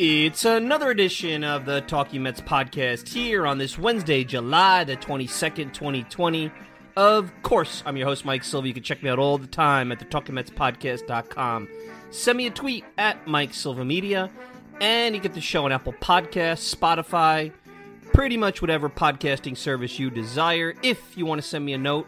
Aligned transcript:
It's 0.00 0.44
another 0.44 0.92
edition 0.92 1.42
of 1.42 1.64
the 1.64 1.80
Talking 1.80 2.22
Mets 2.22 2.40
podcast 2.40 3.08
here 3.08 3.44
on 3.48 3.58
this 3.58 3.76
Wednesday, 3.76 4.22
July 4.22 4.84
the 4.84 4.96
22nd, 4.96 5.72
2020. 5.72 6.52
Of 6.96 7.32
course, 7.42 7.82
I'm 7.84 7.96
your 7.96 8.06
host, 8.06 8.24
Mike 8.24 8.44
Silva. 8.44 8.68
You 8.68 8.74
can 8.74 8.84
check 8.84 9.02
me 9.02 9.10
out 9.10 9.18
all 9.18 9.38
the 9.38 9.48
time 9.48 9.90
at 9.90 9.98
the 9.98 10.04
TalkingMetsPodcast.com. 10.04 11.68
Send 12.10 12.38
me 12.38 12.46
a 12.46 12.50
tweet 12.50 12.84
at 12.96 13.26
Mike 13.26 13.52
Silva 13.52 13.84
Media, 13.84 14.30
and 14.80 15.16
you 15.16 15.20
get 15.20 15.34
the 15.34 15.40
show 15.40 15.64
on 15.64 15.72
Apple 15.72 15.94
Podcasts, 15.94 16.72
Spotify, 16.72 17.52
pretty 18.12 18.36
much 18.36 18.62
whatever 18.62 18.88
podcasting 18.88 19.56
service 19.56 19.98
you 19.98 20.10
desire. 20.10 20.74
If 20.80 21.18
you 21.18 21.26
want 21.26 21.42
to 21.42 21.48
send 21.48 21.64
me 21.64 21.72
a 21.72 21.78
note, 21.78 22.06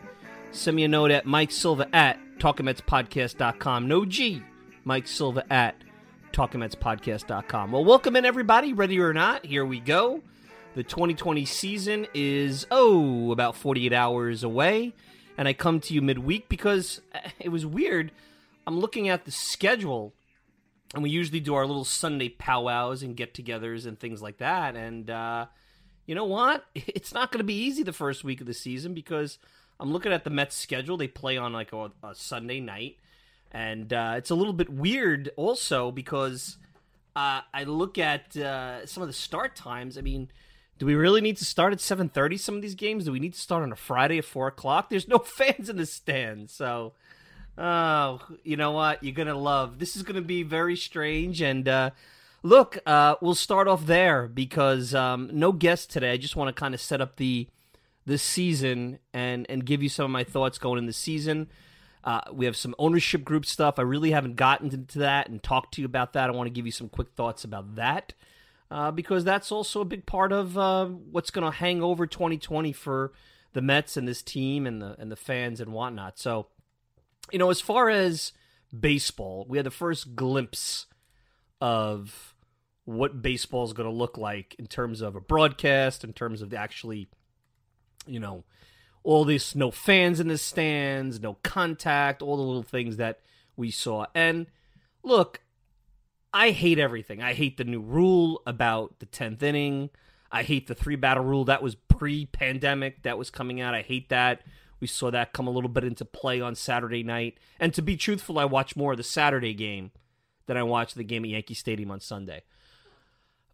send 0.52 0.76
me 0.76 0.84
a 0.84 0.88
note 0.88 1.10
at 1.10 1.26
Mike 1.26 1.50
Silva 1.50 1.88
at 1.92 2.20
TalkingMetsPodcast.com. 2.38 3.88
No 3.88 4.04
G, 4.04 4.44
Mike 4.84 5.08
Silva 5.08 5.44
at 5.52 5.74
talkingmetspodcast.com. 6.32 7.72
Well, 7.72 7.84
welcome 7.84 8.16
in 8.16 8.24
everybody, 8.24 8.72
ready 8.72 8.98
or 9.00 9.12
not. 9.12 9.44
Here 9.44 9.64
we 9.64 9.80
go. 9.80 10.22
The 10.74 10.82
2020 10.82 11.44
season 11.44 12.06
is 12.14 12.66
oh 12.70 13.32
about 13.32 13.56
48 13.56 13.92
hours 13.92 14.44
away, 14.44 14.94
and 15.36 15.48
I 15.48 15.52
come 15.52 15.80
to 15.80 15.94
you 15.94 16.00
midweek 16.00 16.48
because 16.48 17.00
eh, 17.12 17.30
it 17.40 17.48
was 17.48 17.66
weird. 17.66 18.12
I'm 18.66 18.78
looking 18.78 19.08
at 19.08 19.24
the 19.24 19.32
schedule, 19.32 20.14
and 20.94 21.02
we 21.02 21.10
usually 21.10 21.40
do 21.40 21.54
our 21.54 21.66
little 21.66 21.84
Sunday 21.84 22.28
powwows 22.28 23.02
and 23.02 23.16
get-togethers 23.16 23.86
and 23.86 23.98
things 23.98 24.22
like 24.22 24.38
that. 24.38 24.76
And 24.76 25.10
uh, 25.10 25.46
you 26.06 26.14
know 26.14 26.24
what? 26.24 26.64
It's 26.74 27.12
not 27.12 27.32
going 27.32 27.38
to 27.38 27.44
be 27.44 27.54
easy 27.54 27.82
the 27.82 27.92
first 27.92 28.22
week 28.22 28.40
of 28.40 28.46
the 28.46 28.54
season 28.54 28.94
because 28.94 29.38
I'm 29.80 29.92
looking 29.92 30.12
at 30.12 30.24
the 30.24 30.30
Mets 30.30 30.56
schedule. 30.56 30.96
They 30.96 31.08
play 31.08 31.36
on 31.36 31.52
like 31.52 31.72
a, 31.72 31.90
a 32.04 32.14
Sunday 32.14 32.60
night 32.60 32.98
and 33.52 33.92
uh, 33.92 34.14
it's 34.16 34.30
a 34.30 34.34
little 34.34 34.52
bit 34.52 34.68
weird 34.68 35.30
also 35.36 35.90
because 35.90 36.56
uh, 37.16 37.40
I 37.52 37.64
look 37.64 37.98
at 37.98 38.36
uh, 38.36 38.86
some 38.86 39.02
of 39.02 39.08
the 39.08 39.12
start 39.12 39.56
times. 39.56 39.98
I 39.98 40.00
mean, 40.00 40.30
do 40.78 40.86
we 40.86 40.94
really 40.94 41.20
need 41.20 41.36
to 41.38 41.44
start 41.44 41.72
at 41.72 41.80
seven 41.80 42.08
thirty? 42.08 42.36
Some 42.36 42.56
of 42.56 42.62
these 42.62 42.74
games, 42.74 43.04
do 43.04 43.12
we 43.12 43.20
need 43.20 43.34
to 43.34 43.40
start 43.40 43.62
on 43.62 43.72
a 43.72 43.76
Friday 43.76 44.18
at 44.18 44.24
four 44.24 44.46
o'clock? 44.46 44.88
There's 44.88 45.08
no 45.08 45.18
fans 45.18 45.68
in 45.68 45.76
the 45.76 45.86
stands, 45.86 46.52
so 46.52 46.94
oh, 47.58 48.20
you 48.42 48.56
know 48.56 48.72
what? 48.72 49.02
You're 49.02 49.14
gonna 49.14 49.38
love. 49.38 49.78
This 49.78 49.96
is 49.96 50.02
gonna 50.02 50.20
be 50.20 50.42
very 50.42 50.76
strange. 50.76 51.42
And 51.42 51.68
uh, 51.68 51.90
look, 52.42 52.78
uh, 52.86 53.16
we'll 53.20 53.34
start 53.34 53.68
off 53.68 53.86
there 53.86 54.28
because 54.28 54.94
um, 54.94 55.30
no 55.32 55.52
guests 55.52 55.86
today. 55.86 56.12
I 56.12 56.16
just 56.16 56.36
want 56.36 56.54
to 56.54 56.58
kind 56.58 56.74
of 56.74 56.80
set 56.80 57.00
up 57.00 57.16
the 57.16 57.48
the 58.06 58.18
season 58.18 58.98
and 59.12 59.46
and 59.50 59.64
give 59.64 59.82
you 59.82 59.88
some 59.88 60.04
of 60.04 60.10
my 60.10 60.24
thoughts 60.24 60.58
going 60.58 60.78
in 60.78 60.86
the 60.86 60.92
season. 60.92 61.48
Uh, 62.02 62.20
we 62.32 62.46
have 62.46 62.56
some 62.56 62.74
ownership 62.78 63.24
group 63.24 63.44
stuff. 63.44 63.78
I 63.78 63.82
really 63.82 64.10
haven't 64.12 64.36
gotten 64.36 64.72
into 64.72 65.00
that 65.00 65.28
and 65.28 65.42
talked 65.42 65.74
to 65.74 65.82
you 65.82 65.86
about 65.86 66.14
that. 66.14 66.30
I 66.30 66.32
want 66.32 66.46
to 66.46 66.52
give 66.52 66.66
you 66.66 66.72
some 66.72 66.88
quick 66.88 67.08
thoughts 67.14 67.44
about 67.44 67.74
that 67.76 68.14
uh, 68.70 68.90
because 68.90 69.24
that's 69.24 69.50
also 69.52 69.80
a 69.80 69.84
big 69.84 70.06
part 70.06 70.32
of 70.32 70.56
uh, 70.56 70.86
what's 70.86 71.30
going 71.30 71.50
to 71.50 71.56
hang 71.56 71.82
over 71.82 72.06
2020 72.06 72.72
for 72.72 73.12
the 73.52 73.60
Mets 73.60 73.96
and 73.96 74.06
this 74.06 74.22
team 74.22 74.66
and 74.66 74.80
the 74.80 74.96
and 74.98 75.10
the 75.10 75.16
fans 75.16 75.60
and 75.60 75.72
whatnot. 75.72 76.18
So, 76.18 76.46
you 77.32 77.38
know, 77.38 77.50
as 77.50 77.60
far 77.60 77.90
as 77.90 78.32
baseball, 78.78 79.44
we 79.48 79.58
had 79.58 79.66
the 79.66 79.70
first 79.70 80.14
glimpse 80.14 80.86
of 81.60 82.34
what 82.84 83.22
baseball 83.22 83.64
is 83.64 83.72
going 83.72 83.88
to 83.88 83.94
look 83.94 84.16
like 84.16 84.54
in 84.58 84.66
terms 84.66 85.00
of 85.00 85.16
a 85.16 85.20
broadcast, 85.20 86.04
in 86.04 86.12
terms 86.12 86.42
of 86.42 86.54
actually, 86.54 87.08
you 88.06 88.20
know, 88.20 88.44
all 89.02 89.24
this 89.24 89.54
no 89.54 89.70
fans 89.70 90.20
in 90.20 90.28
the 90.28 90.38
stands, 90.38 91.20
no 91.20 91.38
contact, 91.42 92.22
all 92.22 92.36
the 92.36 92.42
little 92.42 92.62
things 92.62 92.96
that 92.96 93.20
we 93.56 93.70
saw. 93.70 94.06
And 94.14 94.46
look, 95.02 95.40
I 96.32 96.50
hate 96.50 96.78
everything. 96.78 97.22
I 97.22 97.34
hate 97.34 97.56
the 97.56 97.64
new 97.64 97.80
rule 97.80 98.42
about 98.46 98.98
the 98.98 99.06
10th 99.06 99.42
inning. 99.42 99.90
I 100.30 100.42
hate 100.42 100.68
the 100.68 100.74
three 100.74 100.96
batter 100.96 101.22
rule 101.22 101.44
that 101.46 101.62
was 101.62 101.74
pre 101.74 102.26
pandemic 102.26 103.02
that 103.02 103.18
was 103.18 103.30
coming 103.30 103.60
out. 103.60 103.74
I 103.74 103.82
hate 103.82 104.08
that. 104.10 104.42
We 104.78 104.86
saw 104.86 105.10
that 105.10 105.32
come 105.32 105.46
a 105.46 105.50
little 105.50 105.68
bit 105.68 105.84
into 105.84 106.04
play 106.04 106.40
on 106.40 106.54
Saturday 106.54 107.02
night. 107.02 107.38
And 107.58 107.74
to 107.74 107.82
be 107.82 107.96
truthful, 107.96 108.38
I 108.38 108.44
watched 108.44 108.76
more 108.76 108.92
of 108.92 108.98
the 108.98 109.04
Saturday 109.04 109.52
game 109.54 109.90
than 110.46 110.56
I 110.56 110.62
watched 110.62 110.94
the 110.94 111.04
game 111.04 111.24
at 111.24 111.30
Yankee 111.30 111.54
Stadium 111.54 111.90
on 111.90 112.00
Sunday. 112.00 112.42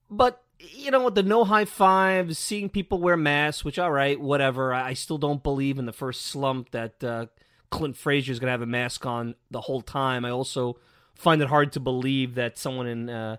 But 0.09 0.43
you 0.59 0.91
know, 0.91 1.11
the 1.11 1.23
no 1.23 1.45
high 1.45 1.65
fives, 1.65 2.39
seeing 2.39 2.69
people 2.69 2.99
wear 2.99 3.17
masks, 3.17 3.65
which 3.65 3.79
all 3.79 3.93
right, 3.93 4.21
whatever. 4.21 4.73
I 4.73 4.95
still 4.95 5.19
don't 5.19 5.43
believe 5.43 5.79
in 5.79 5.87
the 5.87 5.93
first 5.93 6.27
slump 6.27 6.71
that 6.71 7.03
uh, 7.05 7.27
Clint 7.71 7.97
Frazier 7.97 8.33
is 8.33 8.39
going 8.39 8.49
to 8.49 8.53
have 8.53 8.63
a 8.63 8.67
mask 8.67 9.05
on 9.07 9.35
the 9.51 9.61
whole 9.63 9.83
time. 9.83 10.25
I 10.25 10.31
also 10.31 10.79
find 11.15 11.43
it 11.43 11.49
hard 11.49 11.73
to 11.73 11.81
believe 11.81 12.35
that 12.37 12.59
someone 12.59 12.87
in 12.87 13.11
uh, 13.11 13.37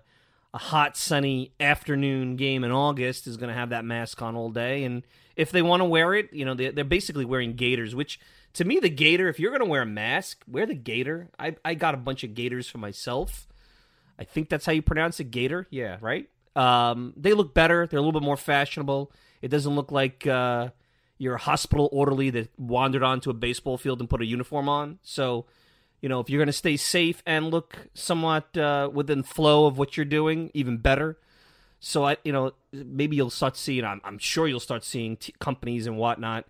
a 0.54 0.58
hot, 0.58 0.96
sunny 0.96 1.52
afternoon 1.60 2.36
game 2.36 2.64
in 2.64 2.70
August 2.70 3.26
is 3.26 3.36
going 3.36 3.48
to 3.48 3.54
have 3.54 3.70
that 3.70 3.84
mask 3.84 4.22
on 4.22 4.36
all 4.36 4.50
day. 4.50 4.84
And 4.84 5.02
if 5.36 5.50
they 5.50 5.62
want 5.62 5.80
to 5.80 5.84
wear 5.84 6.14
it, 6.14 6.32
you 6.32 6.44
know, 6.44 6.54
they, 6.54 6.70
they're 6.70 6.84
basically 6.84 7.24
wearing 7.24 7.54
gaiters, 7.54 7.94
which 7.94 8.18
To 8.54 8.64
me, 8.64 8.80
the 8.80 8.88
gator, 8.88 9.28
if 9.28 9.38
you're 9.38 9.50
going 9.50 9.62
to 9.62 9.68
wear 9.68 9.82
a 9.82 9.86
mask, 9.86 10.42
wear 10.48 10.66
the 10.66 10.74
gator. 10.74 11.28
I, 11.38 11.56
I 11.64 11.74
got 11.74 11.94
a 11.94 11.98
bunch 11.98 12.24
of 12.24 12.34
gators 12.34 12.68
for 12.68 12.78
myself. 12.78 13.46
I 14.18 14.24
think 14.24 14.48
that's 14.48 14.66
how 14.66 14.72
you 14.72 14.82
pronounce 14.82 15.20
it, 15.20 15.30
gator. 15.30 15.66
Yeah, 15.70 15.98
right? 16.00 16.28
Um, 16.58 17.14
they 17.16 17.34
look 17.34 17.54
better. 17.54 17.86
They're 17.86 17.98
a 17.98 18.02
little 18.02 18.18
bit 18.18 18.24
more 18.24 18.36
fashionable. 18.36 19.12
It 19.40 19.48
doesn't 19.48 19.74
look 19.74 19.92
like 19.92 20.26
uh, 20.26 20.70
you're 21.16 21.36
hospital 21.36 21.88
orderly 21.92 22.30
that 22.30 22.50
wandered 22.58 23.04
onto 23.04 23.30
a 23.30 23.34
baseball 23.34 23.78
field 23.78 24.00
and 24.00 24.10
put 24.10 24.20
a 24.20 24.26
uniform 24.26 24.68
on. 24.68 24.98
So, 25.02 25.46
you 26.00 26.08
know, 26.08 26.18
if 26.18 26.28
you're 26.28 26.40
going 26.40 26.46
to 26.46 26.52
stay 26.52 26.76
safe 26.76 27.22
and 27.24 27.52
look 27.52 27.88
somewhat 27.94 28.56
uh, 28.56 28.90
within 28.92 29.22
flow 29.22 29.66
of 29.66 29.78
what 29.78 29.96
you're 29.96 30.04
doing, 30.04 30.50
even 30.52 30.78
better. 30.78 31.16
So 31.78 32.04
I, 32.04 32.16
you 32.24 32.32
know, 32.32 32.52
maybe 32.72 33.14
you'll 33.14 33.30
start 33.30 33.56
seeing. 33.56 33.84
I'm, 33.84 34.00
I'm 34.02 34.18
sure 34.18 34.48
you'll 34.48 34.58
start 34.58 34.82
seeing 34.82 35.16
t- 35.16 35.32
companies 35.38 35.86
and 35.86 35.96
whatnot 35.96 36.44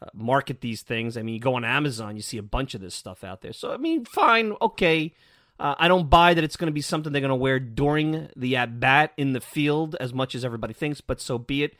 uh, 0.00 0.06
market 0.14 0.60
these 0.60 0.82
things. 0.82 1.16
I 1.16 1.22
mean, 1.22 1.34
you 1.34 1.40
go 1.40 1.56
on 1.56 1.64
Amazon, 1.64 2.14
you 2.14 2.22
see 2.22 2.38
a 2.38 2.44
bunch 2.44 2.74
of 2.74 2.80
this 2.80 2.94
stuff 2.94 3.24
out 3.24 3.40
there. 3.40 3.52
So 3.52 3.72
I 3.72 3.76
mean, 3.76 4.04
fine, 4.04 4.54
okay. 4.62 5.12
Uh, 5.58 5.74
I 5.78 5.88
don't 5.88 6.10
buy 6.10 6.34
that 6.34 6.42
it's 6.42 6.56
going 6.56 6.66
to 6.66 6.72
be 6.72 6.80
something 6.80 7.12
they're 7.12 7.20
going 7.20 7.28
to 7.28 7.36
wear 7.36 7.60
during 7.60 8.28
the 8.36 8.56
at 8.56 8.80
bat 8.80 9.12
in 9.16 9.32
the 9.32 9.40
field 9.40 9.96
as 10.00 10.12
much 10.12 10.34
as 10.34 10.44
everybody 10.44 10.74
thinks, 10.74 11.00
but 11.00 11.20
so 11.20 11.38
be 11.38 11.64
it. 11.64 11.76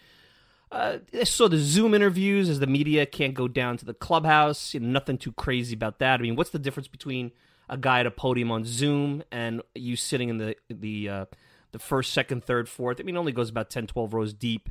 Uh, 0.71 0.99
so 1.25 1.49
the 1.49 1.59
Zoom 1.59 1.93
interviews 1.93 2.49
as 2.49 2.61
the 2.61 2.67
media 2.67 3.05
can't 3.05 3.35
go 3.35 3.49
down 3.49 3.77
to 3.77 3.85
the 3.85 3.93
clubhouse. 3.93 4.73
You 4.73 4.81
know, 4.81 4.89
nothing 4.89 5.19
too 5.19 5.33
crazy 5.33 5.75
about 5.75 5.99
that. 5.99 6.21
I 6.21 6.23
mean, 6.23 6.37
what's 6.37 6.51
the 6.51 6.59
difference 6.59 6.89
between 6.89 7.33
a 7.69 7.77
guy 7.77 8.01
at 8.01 8.07
a 8.07 8.11
podium 8.11 8.51
on 8.51 8.65
Zoom 8.65 9.23
and 9.31 9.63
you 9.75 9.97
sitting 9.97 10.29
in 10.29 10.39
the 10.39 10.57
the 10.71 11.09
uh, 11.09 11.25
the 11.73 11.79
first, 11.79 12.13
second, 12.13 12.45
third, 12.45 12.69
fourth. 12.69 13.01
I 13.01 13.03
mean, 13.03 13.17
it 13.17 13.19
only 13.19 13.33
goes 13.33 13.51
about 13.51 13.71
10, 13.71 13.89
12 13.89 14.15
rows 14.15 14.33
deep, 14.33 14.69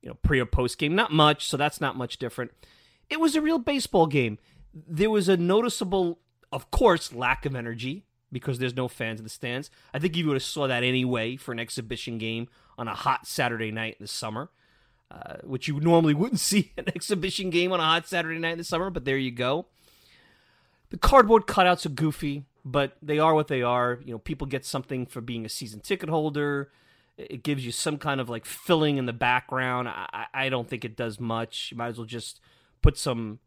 you 0.00 0.08
know, 0.08 0.14
pre 0.22 0.40
or 0.40 0.46
post 0.46 0.78
game. 0.78 0.94
Not 0.94 1.12
much, 1.12 1.46
so 1.48 1.56
that's 1.56 1.80
not 1.80 1.96
much 1.96 2.18
different. 2.18 2.52
It 3.10 3.20
was 3.20 3.36
a 3.36 3.42
real 3.42 3.58
baseball 3.58 4.06
game. 4.06 4.38
There 4.72 5.10
was 5.10 5.28
a 5.28 5.36
noticeable, 5.36 6.20
of 6.50 6.70
course, 6.70 7.12
lack 7.12 7.44
of 7.44 7.54
energy 7.54 8.04
because 8.34 8.58
there's 8.58 8.76
no 8.76 8.88
fans 8.88 9.18
in 9.18 9.24
the 9.24 9.30
stands. 9.30 9.70
I 9.94 9.98
think 9.98 10.14
you 10.14 10.26
would 10.26 10.34
have 10.34 10.42
saw 10.42 10.66
that 10.66 10.82
anyway 10.82 11.36
for 11.36 11.52
an 11.52 11.58
exhibition 11.58 12.18
game 12.18 12.48
on 12.76 12.86
a 12.86 12.94
hot 12.94 13.26
Saturday 13.26 13.70
night 13.70 13.96
in 13.98 14.04
the 14.04 14.08
summer, 14.08 14.50
uh, 15.10 15.36
which 15.42 15.66
you 15.68 15.80
normally 15.80 16.12
wouldn't 16.12 16.40
see 16.52 16.72
an 16.76 16.84
exhibition 16.94 17.48
game 17.48 17.72
on 17.72 17.80
a 17.80 17.84
hot 17.84 18.06
Saturday 18.06 18.38
night 18.38 18.52
in 18.52 18.58
the 18.58 18.64
summer. 18.64 18.90
But 18.90 19.06
there 19.06 19.16
you 19.16 19.30
go. 19.30 19.66
The 20.90 20.98
cardboard 20.98 21.46
cutouts 21.46 21.86
are 21.86 21.90
goofy 21.90 22.44
but 22.64 22.96
they 23.02 23.18
are 23.18 23.34
what 23.34 23.48
they 23.48 23.62
are. 23.62 24.00
You 24.04 24.12
know, 24.12 24.18
people 24.18 24.46
get 24.46 24.64
something 24.64 25.06
for 25.06 25.20
being 25.20 25.44
a 25.44 25.48
season 25.48 25.80
ticket 25.80 26.08
holder. 26.08 26.70
It 27.16 27.42
gives 27.42 27.64
you 27.64 27.72
some 27.72 27.98
kind 27.98 28.20
of 28.20 28.28
like 28.28 28.46
filling 28.46 28.96
in 28.96 29.06
the 29.06 29.12
background. 29.12 29.88
I, 29.88 30.26
I 30.32 30.48
don't 30.48 30.68
think 30.68 30.84
it 30.84 30.96
does 30.96 31.20
much. 31.20 31.70
You 31.70 31.76
might 31.76 31.88
as 31.88 31.98
well 31.98 32.06
just 32.06 32.40
put 32.82 32.96
some 32.96 33.38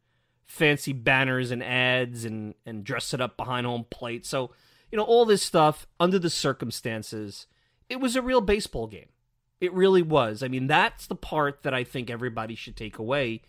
fancy 0.46 0.94
banners 0.94 1.52
and 1.52 1.62
ads 1.62 2.24
and 2.24 2.54
and 2.66 2.84
dress 2.84 3.14
it 3.14 3.20
up 3.20 3.36
behind 3.36 3.66
home 3.66 3.86
plate. 3.90 4.26
So, 4.26 4.52
you 4.92 4.98
know, 4.98 5.04
all 5.04 5.26
this 5.26 5.44
stuff 5.44 5.88
under 6.00 6.20
the 6.20 6.30
circumstances, 6.30 7.48
it 7.90 8.00
was 8.00 8.16
a 8.16 8.22
real 8.22 8.42
baseball 8.42 8.88
game. 8.88 9.10
It 9.60 9.74
really 9.74 10.02
was. 10.02 10.44
I 10.44 10.48
mean, 10.48 10.68
that's 10.68 11.08
the 11.08 11.16
part 11.16 11.64
that 11.64 11.74
I 11.74 11.84
think 11.84 12.10
everybody 12.10 12.56
should 12.56 12.76
take 12.76 12.98
away. 12.98 13.42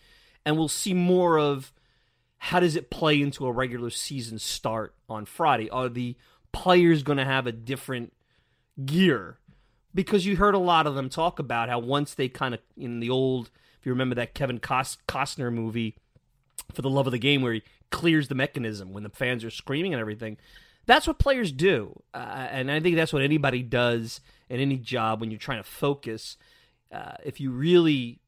And 0.45 0.57
we'll 0.57 0.69
see 0.69 0.95
more 0.95 1.39
of 1.39 1.73
how 2.39 2.61
does 2.61 2.77
it 2.77 2.91
play 2.91 3.21
into 3.21 3.47
a 3.47 3.53
regular 3.53 3.91
season 3.91 4.39
start 4.39 4.95
on 5.09 5.27
Friday? 5.27 5.69
Are 5.71 5.89
the 5.89 6.17
players 6.53 7.03
going 7.03 7.19
to 7.19 7.25
have 7.25 7.47
a 7.47 7.53
different 7.53 8.13
gear? 8.85 9.39
Because 9.95 10.25
you 10.25 10.37
heard 10.37 10.55
a 10.55 10.59
lot 10.59 10.87
of 10.87 10.95
them 10.95 11.09
talk 11.09 11.39
about 11.39 11.69
how 11.69 11.79
once 11.79 12.15
they 12.15 12.29
kind 12.29 12.55
of, 12.55 12.61
in 12.77 13.01
the 13.01 13.11
old, 13.11 13.51
if 13.79 13.85
you 13.85 13.93
remember 13.93 14.15
that 14.15 14.35
Kevin 14.35 14.61
Costner 14.61 15.53
movie, 15.53 15.97
For 16.73 16.83
the 16.83 16.91
Love 16.91 17.07
of 17.07 17.13
the 17.13 17.19
Game, 17.19 17.43
where 17.43 17.55
he 17.55 17.63
clears 17.91 18.29
the 18.29 18.35
mechanism 18.35 18.93
when 18.93 19.03
the 19.03 19.11
fans 19.11 19.45
are 19.45 19.51
screaming 19.51 19.93
and 19.93 20.01
everything, 20.01 20.37
that's 20.89 21.07
what 21.07 21.19
players 21.19 21.53
do. 21.53 22.03
Uh, 22.15 22.49
and 22.51 22.71
I 22.71 22.81
think 22.81 22.97
that's 22.97 23.13
what 23.13 23.23
anybody 23.23 23.63
does 23.63 24.21
in 24.49 24.59
any 24.59 24.79
job 24.79 25.21
when 25.21 25.31
you're 25.31 25.39
trying 25.39 25.63
to 25.63 25.69
focus. 25.69 26.39
Uh, 26.91 27.13
if 27.25 27.41
you 27.41 27.51
really 27.51 28.21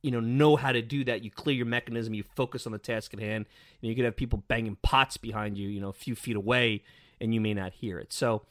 you 0.00 0.10
know 0.10 0.20
know 0.20 0.56
how 0.56 0.72
to 0.72 0.80
do 0.80 1.04
that 1.04 1.22
you 1.22 1.30
clear 1.30 1.54
your 1.54 1.66
mechanism 1.66 2.14
you 2.14 2.24
focus 2.34 2.64
on 2.64 2.72
the 2.72 2.78
task 2.78 3.12
at 3.12 3.20
hand 3.20 3.44
and 3.82 3.90
you 3.90 3.94
could 3.94 4.06
have 4.06 4.16
people 4.16 4.42
banging 4.48 4.78
pots 4.80 5.18
behind 5.18 5.58
you 5.58 5.68
you 5.68 5.78
know 5.78 5.90
a 5.90 5.92
few 5.92 6.14
feet 6.14 6.36
away 6.36 6.82
and 7.20 7.34
you 7.34 7.40
may 7.40 7.52
not 7.52 7.72
hear 7.72 7.98
it. 7.98 8.12
So 8.12 8.42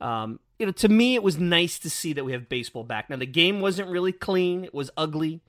um, 0.00 0.40
you 0.58 0.66
know 0.66 0.72
to 0.72 0.88
me 0.88 1.14
it 1.14 1.22
was 1.22 1.38
nice 1.38 1.78
to 1.78 1.88
see 1.88 2.12
that 2.12 2.24
we 2.24 2.32
have 2.32 2.48
baseball 2.48 2.82
back. 2.82 3.08
Now 3.08 3.16
the 3.16 3.24
game 3.24 3.60
wasn't 3.60 3.88
really 3.88 4.12
clean. 4.12 4.64
It 4.64 4.74
was 4.74 4.90
ugly. 4.96 5.40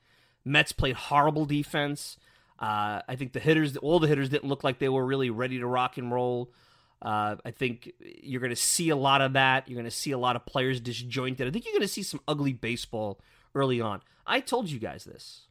Mets 0.44 0.70
played 0.70 0.94
horrible 0.94 1.44
defense. 1.44 2.16
Uh, 2.58 3.02
i 3.08 3.16
think 3.16 3.32
the 3.32 3.40
hitters 3.40 3.76
all 3.78 3.98
the 3.98 4.06
hitters 4.06 4.28
didn't 4.28 4.48
look 4.48 4.62
like 4.62 4.78
they 4.78 4.88
were 4.88 5.04
really 5.04 5.30
ready 5.30 5.58
to 5.58 5.66
rock 5.66 5.98
and 5.98 6.12
roll 6.12 6.52
uh, 7.02 7.36
I 7.44 7.50
think 7.50 7.92
you're 8.00 8.40
going 8.40 8.50
to 8.50 8.56
see 8.56 8.90
a 8.90 8.96
lot 8.96 9.20
of 9.20 9.32
that. 9.32 9.68
You're 9.68 9.76
going 9.76 9.84
to 9.84 9.90
see 9.90 10.12
a 10.12 10.18
lot 10.18 10.36
of 10.36 10.46
players 10.46 10.80
disjointed. 10.80 11.46
I 11.46 11.50
think 11.50 11.64
you're 11.64 11.74
going 11.74 11.82
to 11.82 11.88
see 11.88 12.04
some 12.04 12.20
ugly 12.28 12.52
baseball 12.52 13.20
early 13.54 13.80
on. 13.80 14.00
I 14.24 14.40
told 14.40 14.70
you 14.70 14.78
guys 14.78 15.04
this. 15.04 15.46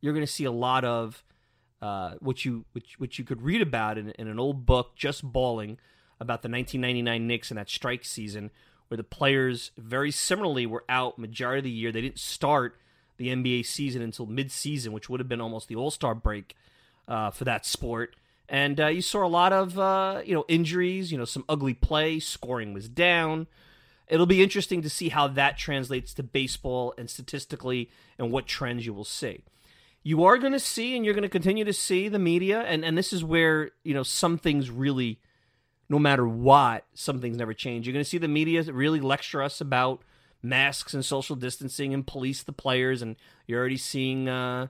You're 0.00 0.14
going 0.14 0.26
to 0.26 0.32
see 0.32 0.44
a 0.44 0.50
lot 0.50 0.84
of 0.84 1.22
uh, 1.82 2.14
what 2.20 2.44
you 2.44 2.64
which 2.72 2.98
which 2.98 3.18
you 3.18 3.24
could 3.24 3.42
read 3.42 3.60
about 3.60 3.98
in, 3.98 4.10
in 4.12 4.26
an 4.26 4.38
old 4.38 4.64
book, 4.64 4.96
just 4.96 5.22
balling, 5.22 5.78
about 6.18 6.40
the 6.40 6.48
1999 6.48 7.26
Knicks 7.26 7.50
and 7.50 7.58
that 7.58 7.68
strike 7.68 8.04
season, 8.04 8.50
where 8.88 8.96
the 8.96 9.04
players 9.04 9.72
very 9.76 10.10
similarly 10.10 10.64
were 10.64 10.84
out 10.88 11.18
majority 11.18 11.58
of 11.58 11.64
the 11.64 11.70
year. 11.70 11.92
They 11.92 12.00
didn't 12.00 12.18
start 12.18 12.78
the 13.18 13.28
NBA 13.28 13.66
season 13.66 14.00
until 14.02 14.26
mid-season, 14.26 14.92
which 14.92 15.08
would 15.08 15.20
have 15.20 15.28
been 15.28 15.40
almost 15.40 15.68
the 15.68 15.76
All 15.76 15.90
Star 15.90 16.14
break 16.14 16.54
uh, 17.06 17.30
for 17.30 17.44
that 17.44 17.66
sport. 17.66 18.16
And 18.48 18.78
uh, 18.80 18.86
you 18.86 19.02
saw 19.02 19.24
a 19.24 19.28
lot 19.28 19.52
of 19.52 19.78
uh, 19.78 20.22
you 20.24 20.34
know 20.34 20.44
injuries, 20.48 21.10
you 21.10 21.18
know 21.18 21.24
some 21.24 21.44
ugly 21.48 21.74
play, 21.74 22.20
scoring 22.20 22.72
was 22.72 22.88
down 22.88 23.46
it'll 24.08 24.26
be 24.26 24.42
interesting 24.42 24.82
to 24.82 24.90
see 24.90 25.08
how 25.08 25.28
that 25.28 25.58
translates 25.58 26.14
to 26.14 26.22
baseball 26.22 26.94
and 26.96 27.10
statistically 27.10 27.90
and 28.18 28.30
what 28.30 28.46
trends 28.46 28.86
you 28.86 28.94
will 28.94 29.04
see. 29.04 29.42
You 30.02 30.24
are 30.24 30.38
going 30.38 30.52
to 30.52 30.60
see 30.60 30.94
and 30.94 31.04
you're 31.04 31.14
going 31.14 31.22
to 31.22 31.28
continue 31.28 31.64
to 31.64 31.72
see 31.72 32.08
the 32.08 32.18
media 32.18 32.60
and 32.60 32.84
and 32.84 32.96
this 32.96 33.12
is 33.12 33.24
where, 33.24 33.72
you 33.82 33.94
know, 33.94 34.04
some 34.04 34.38
things 34.38 34.70
really 34.70 35.20
no 35.88 35.98
matter 35.98 36.26
what, 36.26 36.84
some 36.94 37.20
things 37.20 37.36
never 37.36 37.54
change. 37.54 37.86
You're 37.86 37.92
going 37.92 38.04
to 38.04 38.08
see 38.08 38.18
the 38.18 38.28
media 38.28 38.62
really 38.64 39.00
lecture 39.00 39.42
us 39.42 39.60
about 39.60 40.02
masks 40.42 40.94
and 40.94 41.04
social 41.04 41.34
distancing 41.34 41.94
and 41.94 42.06
police 42.06 42.42
the 42.42 42.52
players 42.52 43.02
and 43.02 43.16
you're 43.46 43.58
already 43.58 43.76
seeing 43.76 44.28
uh 44.28 44.68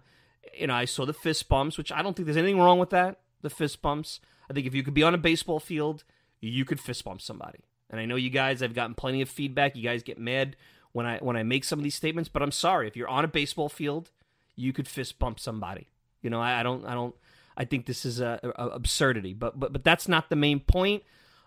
you 0.58 0.68
know, 0.68 0.74
I 0.74 0.86
saw 0.86 1.04
the 1.04 1.12
fist 1.12 1.48
bumps, 1.50 1.76
which 1.76 1.92
I 1.92 2.00
don't 2.00 2.16
think 2.16 2.24
there's 2.24 2.38
anything 2.38 2.58
wrong 2.58 2.78
with 2.78 2.90
that. 2.90 3.18
The 3.42 3.50
fist 3.50 3.82
bumps. 3.82 4.20
I 4.50 4.52
think 4.52 4.66
if 4.66 4.74
you 4.74 4.82
could 4.82 4.94
be 4.94 5.02
on 5.02 5.14
a 5.14 5.18
baseball 5.18 5.60
field, 5.60 6.04
you 6.40 6.64
could 6.64 6.80
fist 6.80 7.04
bump 7.04 7.20
somebody. 7.20 7.60
And 7.90 8.00
I 8.00 8.04
know 8.04 8.16
you 8.16 8.30
guys, 8.30 8.62
I've 8.62 8.74
gotten 8.74 8.94
plenty 8.94 9.22
of 9.22 9.28
feedback. 9.28 9.76
You 9.76 9.82
guys 9.82 10.02
get 10.02 10.18
mad 10.18 10.56
when 10.92 11.06
I 11.06 11.18
when 11.18 11.36
I 11.36 11.42
make 11.42 11.64
some 11.64 11.78
of 11.78 11.82
these 11.84 11.94
statements, 11.94 12.28
but 12.28 12.42
I'm 12.42 12.52
sorry. 12.52 12.88
If 12.88 12.96
you're 12.96 13.08
on 13.08 13.24
a 13.24 13.28
baseball 13.28 13.68
field, 13.68 14.10
you 14.56 14.72
could 14.72 14.88
fist 14.88 15.18
bump 15.18 15.38
somebody. 15.38 15.88
You 16.22 16.30
know, 16.30 16.40
I, 16.40 16.60
I 16.60 16.62
don't 16.62 16.84
I 16.84 16.94
don't 16.94 17.14
I 17.56 17.64
think 17.64 17.86
this 17.86 18.04
is 18.04 18.20
a, 18.20 18.40
a, 18.56 18.66
absurdity. 18.68 19.32
But 19.32 19.58
but 19.58 19.72
but 19.72 19.84
that's 19.84 20.08
not 20.08 20.30
the 20.30 20.36
main 20.36 20.60
point. 20.60 21.02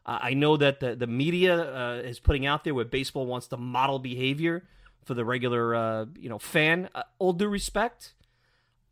Uh, 0.05 0.19
I 0.21 0.33
know 0.33 0.57
that 0.57 0.79
the 0.79 0.95
the 0.95 1.07
media 1.07 1.55
uh, 1.55 1.95
is 1.95 2.19
putting 2.19 2.45
out 2.45 2.63
there 2.63 2.73
where 2.73 2.85
baseball 2.85 3.25
wants 3.25 3.47
to 3.47 3.57
model 3.57 3.99
behavior 3.99 4.63
for 5.03 5.13
the 5.13 5.25
regular 5.25 5.75
uh, 5.75 6.05
you 6.17 6.29
know 6.29 6.39
fan. 6.39 6.89
Uh, 6.95 7.03
all 7.17 7.33
due 7.33 7.47
respect, 7.47 8.13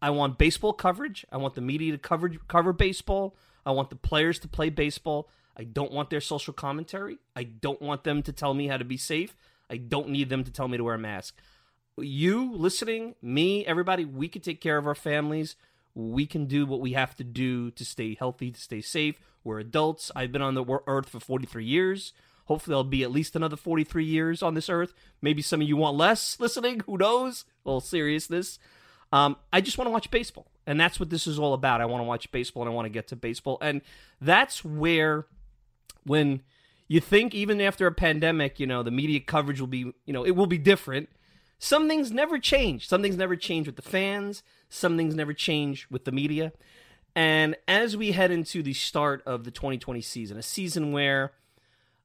I 0.01 0.09
want 0.11 0.37
baseball 0.37 0.73
coverage. 0.73 1.25
I 1.31 1.37
want 1.37 1.55
the 1.55 1.61
media 1.61 1.91
to 1.91 1.97
cover 1.97 2.29
cover 2.47 2.73
baseball. 2.73 3.35
I 3.65 3.71
want 3.71 3.89
the 3.89 3.95
players 3.95 4.39
to 4.39 4.47
play 4.47 4.69
baseball. 4.69 5.29
I 5.57 5.63
don't 5.63 5.91
want 5.91 6.09
their 6.09 6.21
social 6.21 6.53
commentary. 6.53 7.17
I 7.35 7.43
don't 7.43 7.81
want 7.81 8.03
them 8.03 8.21
to 8.23 8.31
tell 8.31 8.53
me 8.53 8.67
how 8.67 8.77
to 8.77 8.85
be 8.85 8.97
safe. 8.97 9.35
I 9.69 9.77
don't 9.77 10.09
need 10.09 10.29
them 10.29 10.43
to 10.43 10.51
tell 10.51 10.67
me 10.67 10.77
to 10.77 10.83
wear 10.83 10.95
a 10.95 10.99
mask. 10.99 11.35
You 11.97 12.53
listening, 12.53 13.15
me, 13.23 13.65
everybody, 13.65 14.05
we 14.05 14.27
can 14.27 14.41
take 14.41 14.61
care 14.61 14.77
of 14.77 14.85
our 14.85 14.95
families. 14.95 15.55
We 15.95 16.27
can 16.27 16.45
do 16.45 16.67
what 16.67 16.79
we 16.79 16.93
have 16.93 17.15
to 17.15 17.23
do 17.23 17.71
to 17.71 17.83
stay 17.83 18.13
healthy, 18.13 18.51
to 18.51 18.61
stay 18.61 18.81
safe. 18.81 19.19
We're 19.43 19.59
adults. 19.59 20.11
I've 20.15 20.31
been 20.31 20.43
on 20.43 20.53
the 20.53 20.79
earth 20.85 21.09
for 21.09 21.19
43 21.19 21.65
years. 21.65 22.13
Hopefully, 22.45 22.75
I'll 22.75 22.83
be 22.83 23.03
at 23.03 23.11
least 23.11 23.35
another 23.35 23.57
43 23.57 24.05
years 24.05 24.43
on 24.43 24.53
this 24.53 24.69
earth. 24.69 24.93
Maybe 25.21 25.41
some 25.41 25.59
of 25.59 25.67
you 25.67 25.75
want 25.75 25.97
less 25.97 26.39
listening. 26.39 26.81
Who 26.85 26.97
knows? 26.97 27.45
A 27.65 27.69
little 27.69 27.81
seriousness. 27.81 28.59
Um, 29.11 29.37
I 29.53 29.61
just 29.61 29.77
want 29.77 29.87
to 29.87 29.91
watch 29.91 30.11
baseball. 30.11 30.47
And 30.65 30.79
that's 30.79 30.99
what 30.99 31.09
this 31.09 31.27
is 31.27 31.39
all 31.39 31.53
about. 31.53 31.79
I 31.79 31.85
want 31.85 32.01
to 32.01 32.05
watch 32.05 32.29
baseball 32.31 32.63
and 32.63 32.71
I 32.71 32.75
want 32.75 32.85
to 32.85 32.89
get 32.89 33.07
to 33.07 33.15
baseball. 33.15 33.57
And 33.61 33.81
that's 34.19 34.65
where 34.65 35.25
when 36.05 36.41
you 36.87 36.99
think 36.99 37.33
even 37.33 37.61
after 37.61 37.87
a 37.87 37.91
pandemic, 37.91 38.59
you 38.59 38.67
know, 38.67 38.83
the 38.83 38.91
media 38.91 39.19
coverage 39.21 39.59
will 39.59 39.67
be, 39.67 39.93
you 40.05 40.13
know, 40.13 40.25
it 40.25 40.31
will 40.31 40.47
be 40.47 40.57
different. 40.57 41.09
Some 41.59 41.87
things 41.87 42.11
never 42.11 42.37
change. 42.37 42.87
Some 42.87 43.01
things 43.01 43.17
never 43.17 43.35
change 43.35 43.65
with 43.65 43.77
the 43.77 43.81
fans. 43.81 44.43
Some 44.69 44.97
things 44.97 45.15
never 45.15 45.33
change 45.33 45.87
with 45.89 46.05
the 46.05 46.11
media. 46.11 46.51
And 47.15 47.55
as 47.67 47.97
we 47.97 48.11
head 48.11 48.29
into 48.29 48.61
the 48.61 48.73
start 48.73 49.23
of 49.25 49.43
the 49.43 49.51
2020 49.51 50.01
season, 50.01 50.37
a 50.37 50.43
season 50.43 50.91
where 50.91 51.31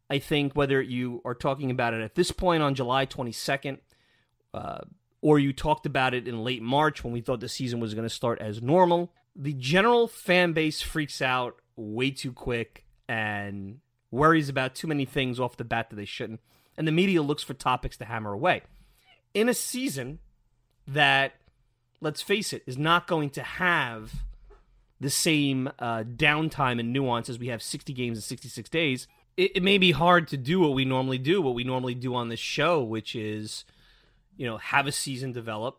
I 0.08 0.18
think 0.18 0.54
whether 0.54 0.80
you 0.80 1.20
are 1.24 1.34
talking 1.34 1.70
about 1.70 1.94
it 1.94 2.00
at 2.00 2.14
this 2.14 2.30
point 2.30 2.62
on 2.62 2.74
July 2.74 3.06
22nd, 3.06 3.78
uh, 4.54 4.80
or 5.22 5.38
you 5.38 5.52
talked 5.52 5.86
about 5.86 6.12
it 6.12 6.28
in 6.28 6.44
late 6.44 6.62
March 6.62 7.02
when 7.02 7.12
we 7.12 7.20
thought 7.20 7.40
the 7.40 7.48
season 7.48 7.80
was 7.80 7.94
going 7.94 8.06
to 8.06 8.14
start 8.14 8.40
as 8.40 8.60
normal, 8.60 9.12
the 9.34 9.54
general 9.54 10.08
fan 10.08 10.52
base 10.52 10.82
freaks 10.82 11.22
out 11.22 11.56
way 11.76 12.10
too 12.10 12.32
quick 12.32 12.84
and 13.08 13.78
worries 14.10 14.48
about 14.48 14.74
too 14.74 14.88
many 14.88 15.04
things 15.04 15.40
off 15.40 15.56
the 15.56 15.64
bat 15.64 15.88
that 15.88 15.96
they 15.96 16.04
shouldn't. 16.04 16.40
And 16.76 16.86
the 16.86 16.92
media 16.92 17.22
looks 17.22 17.42
for 17.42 17.54
topics 17.54 17.96
to 17.98 18.04
hammer 18.04 18.32
away. 18.32 18.62
In 19.32 19.48
a 19.48 19.54
season 19.54 20.18
that, 20.86 21.34
let's 22.00 22.20
face 22.20 22.52
it, 22.52 22.62
is 22.66 22.76
not 22.76 23.06
going 23.06 23.30
to 23.30 23.42
have 23.42 24.12
the 25.00 25.10
same 25.10 25.68
uh, 25.78 26.04
downtime 26.04 26.80
and 26.80 26.92
nuance 26.92 27.28
as 27.28 27.38
we 27.38 27.48
have 27.48 27.62
60 27.62 27.92
games 27.92 28.18
in 28.18 28.22
66 28.22 28.68
days, 28.70 29.08
it, 29.36 29.56
it 29.56 29.62
may 29.62 29.78
be 29.78 29.92
hard 29.92 30.28
to 30.28 30.36
do 30.36 30.60
what 30.60 30.74
we 30.74 30.84
normally 30.84 31.18
do, 31.18 31.40
what 31.40 31.54
we 31.54 31.64
normally 31.64 31.94
do 31.94 32.14
on 32.14 32.28
this 32.28 32.40
show, 32.40 32.82
which 32.82 33.14
is, 33.16 33.64
you 34.42 34.48
know, 34.48 34.56
have 34.56 34.88
a 34.88 34.92
season 34.92 35.30
develop, 35.30 35.78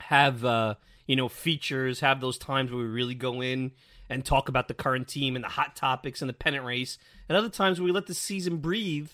have, 0.00 0.44
uh, 0.44 0.74
you 1.06 1.14
know, 1.14 1.28
features, 1.28 2.00
have 2.00 2.20
those 2.20 2.36
times 2.36 2.72
where 2.72 2.82
we 2.82 2.90
really 2.90 3.14
go 3.14 3.40
in 3.40 3.70
and 4.10 4.24
talk 4.24 4.48
about 4.48 4.66
the 4.66 4.74
current 4.74 5.06
team 5.06 5.36
and 5.36 5.44
the 5.44 5.50
hot 5.50 5.76
topics 5.76 6.20
and 6.20 6.28
the 6.28 6.32
pennant 6.34 6.64
race, 6.64 6.98
and 7.28 7.38
other 7.38 7.48
times 7.48 7.80
we 7.80 7.92
let 7.92 8.06
the 8.06 8.14
season 8.14 8.56
breathe 8.56 9.08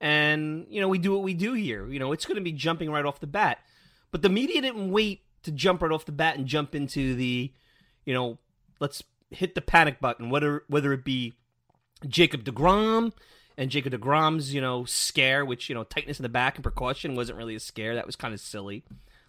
and, 0.00 0.68
you 0.70 0.80
know, 0.80 0.86
we 0.86 0.98
do 0.98 1.10
what 1.10 1.24
we 1.24 1.34
do 1.34 1.54
here. 1.54 1.88
You 1.88 1.98
know, 1.98 2.12
it's 2.12 2.26
going 2.26 2.36
to 2.36 2.44
be 2.44 2.52
jumping 2.52 2.92
right 2.92 3.04
off 3.04 3.18
the 3.18 3.26
bat. 3.26 3.58
But 4.12 4.22
the 4.22 4.28
media 4.28 4.62
didn't 4.62 4.92
wait 4.92 5.22
to 5.42 5.50
jump 5.50 5.82
right 5.82 5.90
off 5.90 6.04
the 6.04 6.12
bat 6.12 6.36
and 6.36 6.46
jump 6.46 6.76
into 6.76 7.16
the, 7.16 7.52
you 8.04 8.14
know, 8.14 8.38
let's 8.78 9.02
hit 9.30 9.56
the 9.56 9.60
panic 9.60 9.98
button, 9.98 10.30
whether 10.30 10.62
whether 10.68 10.92
it 10.92 11.04
be 11.04 11.34
Jacob 12.06 12.44
DeGrom 12.44 13.12
and 13.56 13.70
Jacob 13.70 13.92
DeGrom's, 13.92 14.52
you 14.52 14.60
know, 14.60 14.84
scare, 14.84 15.44
which, 15.44 15.68
you 15.68 15.74
know, 15.74 15.84
tightness 15.84 16.18
in 16.18 16.24
the 16.24 16.28
back 16.28 16.56
and 16.56 16.62
precaution 16.62 17.14
wasn't 17.14 17.38
really 17.38 17.54
a 17.54 17.60
scare. 17.60 17.94
That 17.94 18.06
was 18.06 18.16
kind 18.16 18.34
of 18.34 18.40
silly 18.40 18.84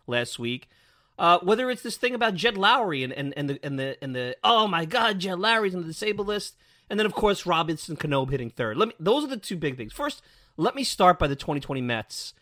last 0.07 0.39
week. 0.39 0.69
Uh, 1.17 1.39
whether 1.39 1.69
it's 1.69 1.81
this 1.81 1.95
thing 1.95 2.13
about 2.13 2.35
Jed 2.35 2.55
Lowrie 2.55 3.03
and, 3.03 3.13
and, 3.13 3.33
and 3.37 3.49
the 3.49 3.59
and 3.63 3.79
the 3.79 3.97
and 4.03 4.13
the 4.13 4.35
oh 4.43 4.67
my 4.67 4.83
god, 4.83 5.19
Jed 5.19 5.37
Lowrie's 5.37 5.73
on 5.73 5.81
the 5.81 5.87
disabled 5.87 6.27
list, 6.27 6.57
and 6.89 6.99
then 6.99 7.05
of 7.05 7.13
course 7.13 7.45
Robinson 7.45 7.95
Cano 7.95 8.25
hitting 8.25 8.49
third. 8.49 8.75
Let 8.75 8.89
me 8.89 8.95
those 8.99 9.23
are 9.23 9.27
the 9.27 9.37
two 9.37 9.55
big 9.55 9.77
things. 9.77 9.93
First, 9.93 10.21
let 10.57 10.75
me 10.75 10.83
start 10.83 11.17
by 11.17 11.27
the 11.27 11.35
2020 11.35 11.81
Mets. 11.81 12.33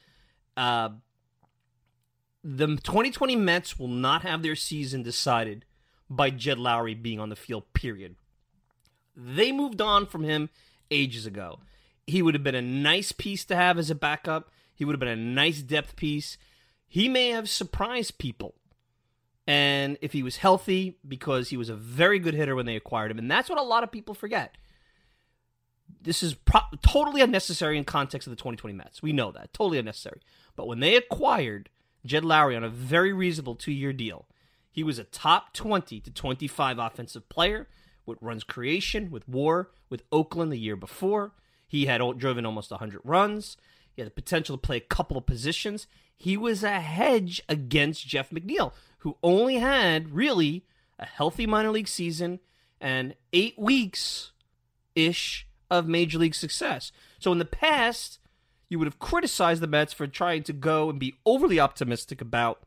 Uh, 0.57 0.89
the 2.43 2.67
2020 2.67 3.35
Mets 3.35 3.77
will 3.77 3.87
not 3.87 4.23
have 4.23 4.41
their 4.41 4.55
season 4.55 5.03
decided 5.03 5.65
by 6.09 6.31
Jed 6.31 6.57
Lowrie 6.57 6.99
being 6.99 7.19
on 7.19 7.29
the 7.29 7.35
field. 7.35 7.71
Period. 7.73 8.15
They 9.15 9.51
moved 9.51 9.81
on 9.81 10.07
from 10.07 10.23
him 10.23 10.49
ages 10.89 11.27
ago. 11.27 11.59
He 12.05 12.21
would 12.21 12.33
have 12.33 12.43
been 12.43 12.55
a 12.55 12.61
nice 12.61 13.11
piece 13.11 13.45
to 13.45 13.55
have 13.55 13.77
as 13.77 13.89
a 13.89 13.95
backup. 13.95 14.51
He 14.73 14.85
would 14.85 14.93
have 14.93 14.99
been 14.99 15.07
a 15.07 15.15
nice 15.15 15.61
depth 15.61 15.95
piece. 15.95 16.37
He 16.87 17.09
may 17.09 17.29
have 17.29 17.49
surprised 17.49 18.17
people. 18.17 18.55
And 19.45 19.97
if 20.01 20.13
he 20.13 20.23
was 20.23 20.37
healthy, 20.37 20.97
because 21.07 21.49
he 21.49 21.57
was 21.57 21.69
a 21.69 21.75
very 21.75 22.19
good 22.19 22.33
hitter 22.33 22.55
when 22.55 22.65
they 22.65 22.75
acquired 22.75 23.11
him, 23.11 23.19
and 23.19 23.29
that's 23.29 23.49
what 23.49 23.59
a 23.59 23.63
lot 23.63 23.83
of 23.83 23.91
people 23.91 24.13
forget. 24.13 24.57
This 26.01 26.23
is 26.23 26.33
pro- 26.33 26.61
totally 26.81 27.21
unnecessary 27.21 27.77
in 27.77 27.83
context 27.83 28.27
of 28.27 28.31
the 28.31 28.37
2020 28.37 28.75
Mets. 28.75 29.01
We 29.01 29.11
know 29.11 29.31
that. 29.31 29.53
Totally 29.53 29.79
unnecessary. 29.79 30.21
But 30.55 30.67
when 30.67 30.79
they 30.79 30.95
acquired 30.95 31.69
Jed 32.05 32.23
Lowrie 32.23 32.55
on 32.55 32.63
a 32.63 32.69
very 32.69 33.11
reasonable 33.13 33.55
two 33.55 33.71
year 33.71 33.93
deal, 33.93 34.27
he 34.71 34.83
was 34.83 34.97
a 34.97 35.03
top 35.03 35.53
20 35.53 35.99
to 35.99 36.11
25 36.11 36.79
offensive 36.79 37.29
player 37.29 37.67
with 38.05 38.17
runs 38.21 38.43
creation, 38.43 39.11
with 39.11 39.27
war, 39.27 39.71
with 39.89 40.03
Oakland 40.11 40.51
the 40.51 40.57
year 40.57 40.75
before. 40.75 41.33
He 41.73 41.87
had 41.87 42.03
driven 42.19 42.45
almost 42.45 42.69
100 42.69 43.01
runs. 43.03 43.57
He 43.95 44.03
had 44.03 44.05
the 44.05 44.13
potential 44.13 44.55
to 44.55 44.61
play 44.61 44.77
a 44.77 44.79
couple 44.79 45.17
of 45.17 45.25
positions. 45.25 45.87
He 46.15 46.37
was 46.37 46.63
a 46.63 46.79
hedge 46.79 47.41
against 47.49 48.07
Jeff 48.07 48.29
McNeil, 48.29 48.73
who 48.99 49.17
only 49.23 49.55
had 49.55 50.13
really 50.13 50.67
a 50.99 51.07
healthy 51.07 51.47
minor 51.47 51.71
league 51.71 51.87
season 51.87 52.39
and 52.79 53.15
eight 53.33 53.57
weeks 53.57 54.33
ish 54.93 55.47
of 55.71 55.87
major 55.87 56.19
league 56.19 56.35
success. 56.35 56.91
So 57.17 57.31
in 57.31 57.39
the 57.39 57.43
past, 57.43 58.19
you 58.69 58.77
would 58.77 58.85
have 58.85 58.99
criticized 58.99 59.59
the 59.59 59.65
Mets 59.65 59.93
for 59.93 60.05
trying 60.05 60.43
to 60.43 60.53
go 60.53 60.91
and 60.91 60.99
be 60.99 61.15
overly 61.25 61.59
optimistic 61.59 62.21
about 62.21 62.61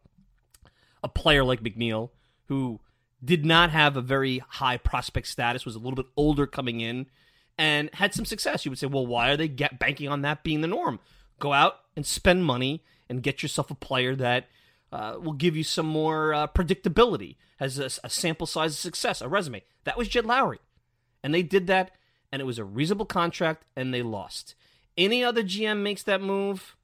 a 1.05 1.09
player 1.09 1.45
like 1.45 1.63
McNeil, 1.63 2.11
who 2.47 2.81
did 3.25 3.47
not 3.47 3.71
have 3.71 3.97
a 3.97 4.03
very 4.03 4.39
high 4.39 4.79
prospect 4.79 5.29
status, 5.29 5.65
was 5.65 5.77
a 5.77 5.79
little 5.79 5.95
bit 5.95 6.07
older 6.17 6.45
coming 6.49 6.81
in, 6.81 7.07
and 7.59 7.91
had 7.95 8.15
some 8.15 8.25
success. 8.25 8.65
You 8.65 8.71
would 8.71 8.79
say, 8.79 8.87
well, 8.87 9.07
why 9.07 9.31
are 9.31 9.37
they 9.37 9.49
get 9.49 9.79
banking 9.79 10.09
on 10.09 10.23
that 10.23 10.45
being 10.45 10.61
the 10.61 10.69
norm? 10.69 11.01
Go 11.39 11.53
out 11.53 11.81
and 11.95 12.07
spend 12.07 12.45
money 12.45 12.83
and 13.09 13.23
get 13.23 13.43
yourself 13.43 13.71
a 13.71 13.75
player 13.75 14.15
that 14.17 14.49
uh, 14.93 15.19
will 15.21 15.33
give 15.33 15.57
you 15.57 15.65
some 15.65 15.87
more 15.87 16.33
uh, 16.33 16.47
predictability, 16.47 17.37
has 17.59 17.79
a, 17.79 17.87
a, 18.05 18.11
sample 18.11 18.47
size 18.47 18.73
of 18.73 18.79
success, 18.79 19.21
a 19.21 19.29
resume. 19.29 19.63
That 19.85 19.99
was 19.99 20.09
Jed 20.09 20.25
Lowrie, 20.25 20.59
And 21.23 21.35
they 21.35 21.43
did 21.43 21.67
that, 21.67 21.93
and 22.31 22.41
it 22.41 22.45
was 22.45 22.59
a 22.59 22.65
reasonable 22.65 23.07
contract, 23.07 23.65
and 23.75 23.93
they 23.93 24.03
lost. 24.03 24.55
Any 24.97 25.25
other 25.25 25.43
GM 25.43 25.83
makes 25.83 26.03
that 26.05 26.23
move, 26.23 26.77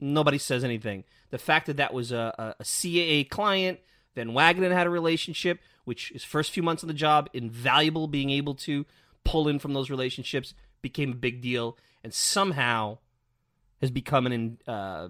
nobody 0.00 0.38
says 0.38 0.64
anything. 0.64 1.04
The 1.30 1.38
fact 1.38 1.66
that 1.66 1.76
that 1.76 1.94
was 1.94 2.12
a, 2.12 2.54
a, 2.58 2.64
CAA 2.64 3.28
client, 3.28 3.78
then 4.14 4.32
Wagner 4.32 4.74
had 4.74 4.86
a 4.86 4.90
relationship, 4.90 5.60
which 5.84 6.08
his 6.08 6.24
first 6.24 6.50
few 6.50 6.62
months 6.62 6.82
on 6.82 6.88
the 6.88 6.94
job, 6.94 7.28
invaluable 7.32 8.08
being 8.08 8.30
able 8.30 8.54
to 8.54 8.84
pull 9.24 9.48
in 9.48 9.58
from 9.58 9.74
those 9.74 9.90
relationships, 9.90 10.54
became 10.82 11.12
a 11.12 11.16
big 11.16 11.40
deal, 11.40 11.76
and 12.02 12.12
somehow 12.12 12.98
has 13.80 13.90
become 13.90 14.26
an 14.26 14.58
uh, 14.66 15.08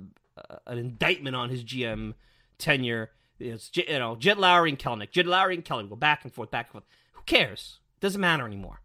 an 0.67 0.79
indictment 0.79 1.37
on 1.37 1.50
his 1.50 1.64
GM 1.64 2.14
tenure. 2.59 3.11
It's 3.38 3.71
you 3.75 3.99
know 3.99 4.17
Jed 4.17 4.38
Lowrie 4.38 4.71
and 4.71 4.79
Kelenic, 4.79 5.11
Jed 5.11 5.26
Lowrie 5.26 5.55
and 5.55 5.64
Kelenic 5.64 5.90
go 5.90 5.97
back 5.97 6.25
and 6.25 6.33
forth, 6.33 6.50
back 6.50 6.67
and 6.67 6.73
forth. 6.73 6.85
Who 7.12 7.23
cares? 7.25 7.81
Doesn't 8.00 8.21
matter 8.21 8.47
anymore. 8.47 8.81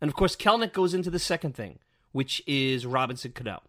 And 0.00 0.08
of 0.08 0.16
course, 0.16 0.36
Kelenic 0.36 0.72
goes 0.72 0.94
into 0.94 1.10
the 1.10 1.18
second 1.18 1.54
thing, 1.54 1.78
which 2.12 2.42
is 2.46 2.86
Robinson 2.86 3.32
Cano. 3.32 3.62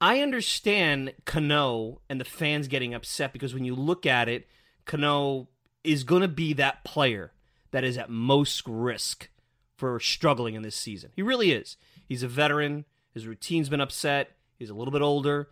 I 0.00 0.20
understand 0.20 1.12
Cano 1.24 2.00
and 2.08 2.20
the 2.20 2.24
fans 2.24 2.68
getting 2.68 2.94
upset 2.94 3.32
because 3.32 3.52
when 3.52 3.64
you 3.64 3.74
look 3.74 4.06
at 4.06 4.28
it, 4.28 4.46
Cano 4.84 5.48
is 5.82 6.04
going 6.04 6.22
to 6.22 6.28
be 6.28 6.52
that 6.54 6.84
player 6.84 7.32
that 7.70 7.84
is 7.84 7.98
at 7.98 8.10
most 8.10 8.62
risk 8.66 9.28
for 9.76 10.00
struggling 10.00 10.54
in 10.54 10.62
this 10.62 10.76
season. 10.76 11.10
He 11.14 11.22
really 11.22 11.52
is. 11.52 11.76
He's 12.06 12.22
a 12.22 12.28
veteran. 12.28 12.84
His 13.14 13.26
routine's 13.26 13.68
been 13.68 13.80
upset. 13.80 14.30
He's 14.58 14.70
a 14.70 14.74
little 14.74 14.92
bit 14.92 15.02
older. 15.02 15.48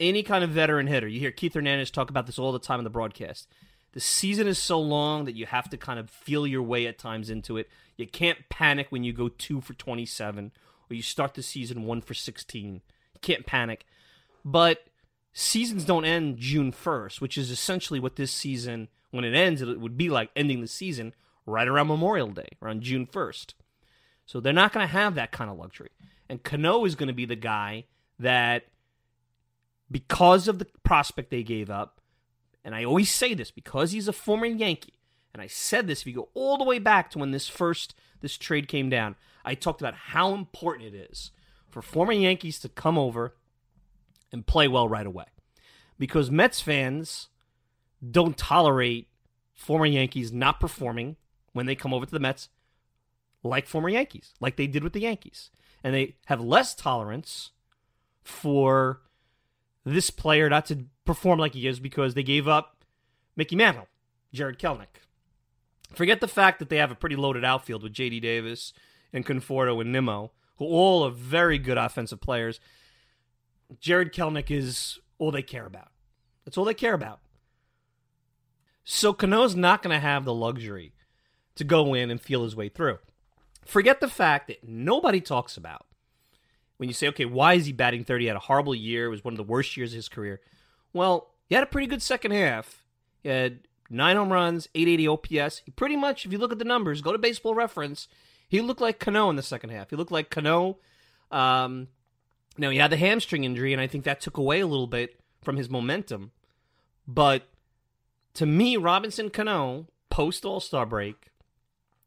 Any 0.00 0.22
kind 0.22 0.44
of 0.44 0.50
veteran 0.50 0.86
hitter, 0.86 1.08
you 1.08 1.20
hear 1.20 1.30
Keith 1.30 1.54
Hernandez 1.54 1.90
talk 1.90 2.10
about 2.10 2.26
this 2.26 2.38
all 2.38 2.52
the 2.52 2.58
time 2.58 2.80
in 2.80 2.84
the 2.84 2.90
broadcast. 2.90 3.48
The 3.92 4.00
season 4.00 4.46
is 4.46 4.58
so 4.58 4.80
long 4.80 5.24
that 5.24 5.34
you 5.34 5.46
have 5.46 5.70
to 5.70 5.76
kind 5.76 5.98
of 5.98 6.10
feel 6.10 6.46
your 6.46 6.62
way 6.62 6.86
at 6.86 6.98
times 6.98 7.30
into 7.30 7.56
it. 7.56 7.68
You 7.96 8.06
can't 8.06 8.48
panic 8.48 8.88
when 8.90 9.02
you 9.02 9.12
go 9.12 9.28
two 9.28 9.60
for 9.60 9.74
27 9.74 10.52
or 10.90 10.94
you 10.94 11.02
start 11.02 11.34
the 11.34 11.42
season 11.42 11.84
one 11.84 12.00
for 12.00 12.14
16. 12.14 12.74
You 12.74 13.20
can't 13.20 13.46
panic. 13.46 13.86
But 14.44 14.86
seasons 15.32 15.84
don't 15.84 16.04
end 16.04 16.38
June 16.38 16.72
1st, 16.72 17.20
which 17.20 17.38
is 17.38 17.50
essentially 17.50 17.98
what 17.98 18.16
this 18.16 18.32
season, 18.32 18.88
when 19.10 19.24
it 19.24 19.34
ends, 19.34 19.62
it 19.62 19.80
would 19.80 19.96
be 19.96 20.08
like 20.08 20.30
ending 20.36 20.60
the 20.60 20.68
season 20.68 21.14
right 21.46 21.68
around 21.68 21.88
Memorial 21.88 22.28
Day, 22.28 22.48
around 22.62 22.82
June 22.82 23.06
1st. 23.06 23.54
So 24.26 24.40
they're 24.40 24.52
not 24.52 24.72
going 24.72 24.86
to 24.86 24.92
have 24.92 25.14
that 25.14 25.32
kind 25.32 25.50
of 25.50 25.56
luxury. 25.56 25.90
And 26.28 26.42
Cano 26.42 26.84
is 26.84 26.94
going 26.94 27.06
to 27.08 27.14
be 27.14 27.24
the 27.24 27.36
guy 27.36 27.84
that, 28.18 28.64
because 29.90 30.48
of 30.48 30.58
the 30.58 30.66
prospect 30.82 31.30
they 31.30 31.42
gave 31.42 31.70
up, 31.70 32.00
and 32.64 32.74
I 32.74 32.84
always 32.84 33.10
say 33.10 33.32
this 33.32 33.50
because 33.50 33.92
he's 33.92 34.08
a 34.08 34.12
former 34.12 34.44
Yankee, 34.44 34.98
and 35.32 35.40
I 35.40 35.46
said 35.46 35.86
this 35.86 36.02
if 36.02 36.06
you 36.06 36.12
go 36.12 36.28
all 36.34 36.58
the 36.58 36.64
way 36.64 36.78
back 36.78 37.10
to 37.12 37.18
when 37.18 37.30
this 37.30 37.48
first 37.48 37.94
this 38.20 38.36
trade 38.36 38.68
came 38.68 38.90
down, 38.90 39.16
I 39.44 39.54
talked 39.54 39.80
about 39.80 39.94
how 39.94 40.34
important 40.34 40.94
it 40.94 41.10
is 41.10 41.30
for 41.70 41.80
former 41.80 42.12
Yankees 42.12 42.58
to 42.60 42.68
come 42.68 42.98
over 42.98 43.34
and 44.32 44.46
play 44.46 44.68
well 44.68 44.88
right 44.88 45.06
away. 45.06 45.26
Because 45.98 46.30
Mets 46.30 46.60
fans 46.60 47.28
don't 48.10 48.36
tolerate 48.36 49.08
former 49.54 49.86
Yankees 49.86 50.32
not 50.32 50.60
performing 50.60 51.16
when 51.52 51.66
they 51.66 51.74
come 51.74 51.92
over 51.92 52.06
to 52.06 52.12
the 52.12 52.20
Mets 52.20 52.48
like 53.42 53.66
former 53.66 53.88
Yankees, 53.88 54.34
like 54.40 54.56
they 54.56 54.66
did 54.66 54.84
with 54.84 54.92
the 54.92 55.00
Yankees. 55.00 55.50
And 55.82 55.94
they 55.94 56.16
have 56.26 56.40
less 56.40 56.74
tolerance 56.74 57.50
for 58.22 59.00
this 59.84 60.10
player 60.10 60.48
not 60.48 60.66
to 60.66 60.86
perform 61.04 61.38
like 61.38 61.54
he 61.54 61.66
is 61.66 61.80
because 61.80 62.14
they 62.14 62.22
gave 62.22 62.46
up 62.48 62.84
Mickey 63.36 63.56
Mantle, 63.56 63.88
Jared 64.32 64.58
Kelenic. 64.58 65.02
Forget 65.94 66.20
the 66.20 66.28
fact 66.28 66.58
that 66.58 66.68
they 66.68 66.76
have 66.76 66.90
a 66.90 66.96
pretty 66.96 67.16
loaded 67.16 67.44
outfield 67.44 67.82
with 67.82 67.92
J.D. 67.92 68.20
Davis 68.20 68.72
and 69.12 69.24
Conforto 69.24 69.80
and 69.80 69.90
Nimmo, 69.90 70.32
who 70.56 70.66
all 70.66 71.04
are 71.04 71.10
very 71.10 71.58
good 71.58 71.78
offensive 71.78 72.20
players. 72.20 72.60
Jared 73.80 74.12
Kelenic 74.12 74.50
is 74.50 74.98
all 75.18 75.30
they 75.30 75.42
care 75.42 75.66
about. 75.66 75.88
That's 76.44 76.58
all 76.58 76.64
they 76.64 76.74
care 76.74 76.94
about. 76.94 77.20
So 78.90 79.12
Cano's 79.12 79.54
not 79.54 79.82
going 79.82 79.94
to 79.94 80.00
have 80.00 80.24
the 80.24 80.32
luxury 80.32 80.94
to 81.56 81.62
go 81.62 81.92
in 81.92 82.10
and 82.10 82.18
feel 82.18 82.42
his 82.42 82.56
way 82.56 82.70
through. 82.70 82.98
Forget 83.66 84.00
the 84.00 84.08
fact 84.08 84.48
that 84.48 84.66
nobody 84.66 85.20
talks 85.20 85.58
about 85.58 85.84
when 86.78 86.88
you 86.88 86.94
say, 86.94 87.08
okay, 87.08 87.26
why 87.26 87.52
is 87.52 87.66
he 87.66 87.72
batting 87.72 88.02
30? 88.02 88.24
He 88.24 88.28
had 88.28 88.36
a 88.36 88.40
horrible 88.40 88.74
year. 88.74 89.04
It 89.04 89.10
was 89.10 89.22
one 89.22 89.34
of 89.34 89.36
the 89.36 89.44
worst 89.44 89.76
years 89.76 89.92
of 89.92 89.96
his 89.96 90.08
career. 90.08 90.40
Well, 90.94 91.34
he 91.50 91.54
had 91.54 91.62
a 91.62 91.66
pretty 91.66 91.86
good 91.86 92.00
second 92.00 92.30
half. 92.30 92.82
He 93.22 93.28
had 93.28 93.58
nine 93.90 94.16
home 94.16 94.32
runs, 94.32 94.70
880 94.74 95.08
OPS. 95.08 95.62
He 95.66 95.70
pretty 95.70 95.96
much, 95.96 96.24
if 96.24 96.32
you 96.32 96.38
look 96.38 96.52
at 96.52 96.58
the 96.58 96.64
numbers, 96.64 97.02
go 97.02 97.12
to 97.12 97.18
baseball 97.18 97.54
reference, 97.54 98.08
he 98.48 98.62
looked 98.62 98.80
like 98.80 98.98
Cano 98.98 99.28
in 99.28 99.36
the 99.36 99.42
second 99.42 99.68
half. 99.68 99.90
He 99.90 99.96
looked 99.96 100.12
like 100.12 100.30
Cano. 100.30 100.78
Um, 101.30 101.88
now, 102.56 102.70
he 102.70 102.78
had 102.78 102.90
the 102.90 102.96
hamstring 102.96 103.44
injury, 103.44 103.74
and 103.74 103.82
I 103.82 103.86
think 103.86 104.04
that 104.04 104.22
took 104.22 104.38
away 104.38 104.60
a 104.60 104.66
little 104.66 104.86
bit 104.86 105.20
from 105.42 105.58
his 105.58 105.68
momentum. 105.68 106.30
But 107.06 107.42
to 108.38 108.46
me, 108.46 108.76
Robinson 108.76 109.30
Cano, 109.30 109.88
post 110.10 110.44
All 110.44 110.60
Star 110.60 110.86
break, 110.86 111.32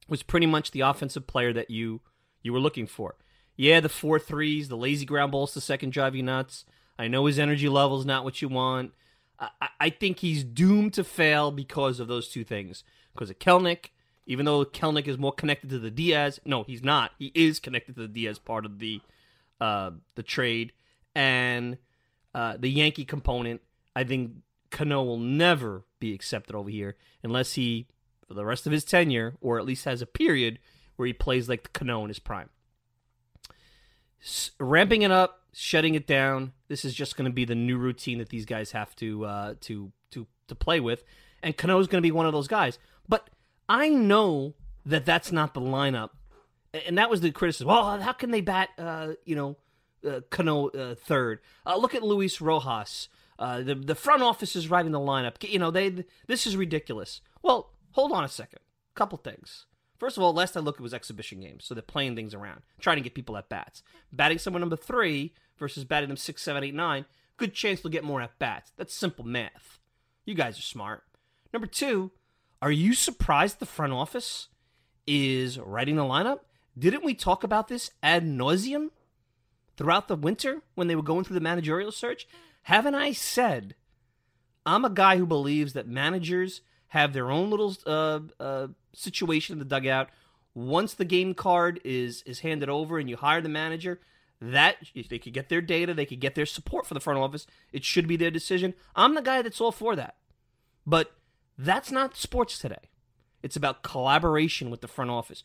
was 0.07 0.23
pretty 0.23 0.45
much 0.45 0.71
the 0.71 0.79
offensive 0.79 1.27
player 1.27 1.51
that 1.51 1.69
you 1.69 1.99
you 2.41 2.53
were 2.53 2.59
looking 2.61 2.87
for. 2.87 3.15
Yeah, 3.57 3.81
the 3.81 3.89
four 3.89 4.17
threes, 4.17 4.69
the 4.69 4.77
lazy 4.77 5.05
ground 5.05 5.33
balls 5.33 5.51
to 5.53 5.61
second 5.61 5.91
drive 5.91 6.15
you 6.15 6.23
nuts. 6.23 6.63
I 6.97 7.09
know 7.09 7.25
his 7.25 7.37
energy 7.37 7.67
level 7.67 7.99
is 7.99 8.05
not 8.05 8.23
what 8.23 8.41
you 8.41 8.47
want. 8.47 8.93
I, 9.41 9.49
I 9.77 9.89
think 9.89 10.19
he's 10.19 10.45
doomed 10.45 10.93
to 10.93 11.03
fail 11.03 11.51
because 11.51 11.99
of 11.99 12.07
those 12.07 12.29
two 12.29 12.45
things. 12.45 12.85
Because 13.13 13.29
of 13.29 13.37
Kelenic, 13.39 13.87
even 14.25 14.45
though 14.45 14.63
Kelenic 14.63 15.09
is 15.09 15.17
more 15.17 15.33
connected 15.33 15.69
to 15.71 15.79
the 15.79 15.91
Diaz. 15.91 16.39
No, 16.45 16.63
he's 16.63 16.81
not. 16.81 17.11
He 17.19 17.33
is 17.35 17.59
connected 17.59 17.95
to 17.95 18.03
the 18.03 18.07
Diaz 18.07 18.39
part 18.39 18.65
of 18.65 18.79
the 18.79 19.01
uh, 19.59 19.91
the 20.15 20.23
trade 20.23 20.71
and 21.13 21.77
uh, 22.33 22.55
the 22.57 22.69
Yankee 22.69 23.03
component. 23.03 23.59
I 23.97 24.05
think 24.05 24.31
Cano 24.69 25.03
will 25.03 25.19
never 25.19 25.83
be 26.01 26.13
accepted 26.13 26.53
over 26.53 26.69
here 26.69 26.97
unless 27.23 27.53
he, 27.53 27.87
for 28.27 28.33
the 28.33 28.43
rest 28.43 28.65
of 28.65 28.73
his 28.73 28.83
tenure, 28.83 29.35
or 29.39 29.57
at 29.57 29.65
least 29.65 29.85
has 29.85 30.01
a 30.01 30.05
period 30.05 30.59
where 30.97 31.07
he 31.07 31.13
plays 31.13 31.47
like 31.47 31.63
the 31.63 31.69
Cano 31.69 32.03
in 32.03 32.09
his 32.09 32.19
prime. 32.19 32.49
S- 34.21 34.51
ramping 34.59 35.01
it 35.01 35.11
up, 35.11 35.43
shutting 35.53 35.95
it 35.95 36.05
down. 36.05 36.51
This 36.67 36.83
is 36.83 36.93
just 36.93 37.15
going 37.15 37.29
to 37.29 37.33
be 37.33 37.45
the 37.45 37.55
new 37.55 37.77
routine 37.77 38.17
that 38.19 38.29
these 38.29 38.45
guys 38.45 38.71
have 38.71 38.95
to 38.97 39.25
uh, 39.25 39.53
to 39.61 39.91
to 40.11 40.27
to 40.47 40.55
play 40.55 40.79
with, 40.79 41.03
and 41.41 41.55
Cano 41.55 41.79
is 41.79 41.87
going 41.87 42.01
to 42.01 42.05
be 42.05 42.11
one 42.11 42.25
of 42.25 42.33
those 42.33 42.47
guys. 42.47 42.77
But 43.07 43.29
I 43.69 43.89
know 43.89 44.53
that 44.85 45.05
that's 45.05 45.31
not 45.31 45.53
the 45.53 45.61
lineup, 45.61 46.09
and 46.85 46.97
that 46.97 47.09
was 47.09 47.21
the 47.21 47.31
criticism. 47.31 47.67
Well, 47.67 47.99
how 47.99 48.13
can 48.13 48.31
they 48.31 48.41
bat? 48.41 48.69
Uh, 48.77 49.13
you 49.25 49.35
know, 49.35 49.57
uh, 50.07 50.21
Cano 50.29 50.69
uh, 50.69 50.95
third. 50.95 51.39
Uh, 51.65 51.77
look 51.77 51.95
at 51.95 52.03
Luis 52.03 52.41
Rojas. 52.41 53.09
Uh, 53.41 53.63
the 53.63 53.73
the 53.73 53.95
front 53.95 54.21
office 54.21 54.55
is 54.55 54.69
writing 54.69 54.91
the 54.91 54.99
lineup. 54.99 55.35
You 55.41 55.57
know, 55.57 55.71
they 55.71 56.05
this 56.27 56.45
is 56.45 56.55
ridiculous. 56.55 57.21
Well, 57.41 57.71
hold 57.93 58.11
on 58.11 58.23
a 58.23 58.29
second. 58.29 58.59
Couple 58.93 59.17
things. 59.17 59.65
First 59.97 60.15
of 60.15 60.21
all, 60.23 60.31
last 60.31 60.55
I 60.55 60.59
looked, 60.59 60.79
it 60.79 60.83
was 60.83 60.93
exhibition 60.93 61.41
games, 61.41 61.65
so 61.65 61.73
they're 61.73 61.81
playing 61.81 62.15
things 62.15 62.35
around, 62.35 62.61
trying 62.79 62.97
to 62.97 63.01
get 63.03 63.15
people 63.15 63.37
at 63.37 63.49
bats. 63.49 63.81
Batting 64.11 64.37
someone 64.37 64.61
number 64.61 64.75
three 64.75 65.33
versus 65.57 65.85
batting 65.85 66.09
them 66.09 66.17
six, 66.17 66.43
seven, 66.43 66.63
eight, 66.63 66.75
nine, 66.75 67.05
good 67.37 67.53
chance 67.55 67.81
they'll 67.81 67.91
get 67.91 68.03
more 68.03 68.21
at 68.21 68.37
bats. 68.37 68.71
That's 68.77 68.93
simple 68.93 69.25
math. 69.25 69.79
You 70.23 70.35
guys 70.35 70.59
are 70.59 70.63
smart. 70.63 71.03
Number 71.51 71.67
two, 71.67 72.11
are 72.61 72.71
you 72.71 72.93
surprised 72.93 73.59
the 73.59 73.65
front 73.65 73.93
office 73.93 74.49
is 75.07 75.57
writing 75.57 75.95
the 75.95 76.03
lineup? 76.03 76.41
Didn't 76.77 77.03
we 77.03 77.15
talk 77.15 77.43
about 77.43 77.69
this 77.69 77.89
ad 78.03 78.23
nauseum 78.23 78.89
throughout 79.77 80.07
the 80.07 80.15
winter 80.15 80.61
when 80.75 80.87
they 80.87 80.95
were 80.95 81.01
going 81.01 81.23
through 81.23 81.35
the 81.35 81.41
managerial 81.41 81.91
search? 81.91 82.27
Haven't 82.63 82.95
I 82.95 83.11
said 83.11 83.75
I'm 84.65 84.85
a 84.85 84.89
guy 84.89 85.17
who 85.17 85.25
believes 85.25 85.73
that 85.73 85.87
managers 85.87 86.61
have 86.89 87.13
their 87.13 87.31
own 87.31 87.49
little 87.49 87.75
uh, 87.85 88.19
uh, 88.39 88.67
situation 88.93 89.53
in 89.53 89.59
the 89.59 89.65
dugout. 89.65 90.09
Once 90.53 90.93
the 90.93 91.05
game 91.05 91.33
card 91.33 91.79
is 91.83 92.21
is 92.23 92.39
handed 92.39 92.69
over 92.69 92.99
and 92.99 93.09
you 93.09 93.17
hire 93.17 93.41
the 93.41 93.49
manager, 93.49 93.99
that 94.39 94.75
if 94.93 95.07
they 95.07 95.19
could 95.19 95.33
get 95.33 95.49
their 95.49 95.61
data, 95.61 95.93
they 95.93 96.05
could 96.05 96.19
get 96.19 96.35
their 96.35 96.45
support 96.45 96.85
for 96.85 96.93
the 96.93 96.99
front 96.99 97.19
office. 97.19 97.47
It 97.71 97.85
should 97.85 98.07
be 98.07 98.17
their 98.17 98.31
decision. 98.31 98.73
I'm 98.95 99.15
the 99.15 99.21
guy 99.21 99.41
that's 99.41 99.61
all 99.61 99.71
for 99.71 99.95
that, 99.95 100.15
but 100.85 101.13
that's 101.57 101.91
not 101.91 102.17
sports 102.17 102.59
today. 102.59 102.89
It's 103.41 103.55
about 103.55 103.83
collaboration 103.83 104.69
with 104.69 104.81
the 104.81 104.87
front 104.87 105.09
office. 105.09 105.43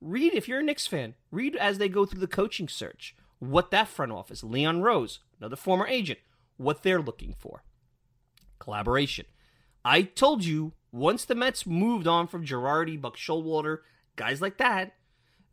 Read 0.00 0.34
if 0.34 0.46
you're 0.46 0.60
a 0.60 0.62
Knicks 0.62 0.86
fan. 0.86 1.14
Read 1.30 1.56
as 1.56 1.78
they 1.78 1.88
go 1.88 2.04
through 2.04 2.20
the 2.20 2.26
coaching 2.26 2.68
search 2.68 3.16
what 3.38 3.70
that 3.70 3.88
front 3.88 4.12
office, 4.12 4.44
Leon 4.44 4.82
Rose, 4.82 5.20
another 5.38 5.56
former 5.56 5.86
agent, 5.86 6.18
what 6.56 6.82
they're 6.82 7.00
looking 7.00 7.34
for. 7.38 7.62
Collaboration. 8.58 9.26
I 9.84 10.02
told 10.02 10.44
you 10.44 10.72
once 10.92 11.24
the 11.24 11.34
Mets 11.34 11.66
moved 11.66 12.06
on 12.06 12.26
from 12.26 12.46
Girardi, 12.46 13.00
Buck 13.00 13.16
Showalter, 13.16 13.78
guys 14.16 14.40
like 14.40 14.58
that, 14.58 14.94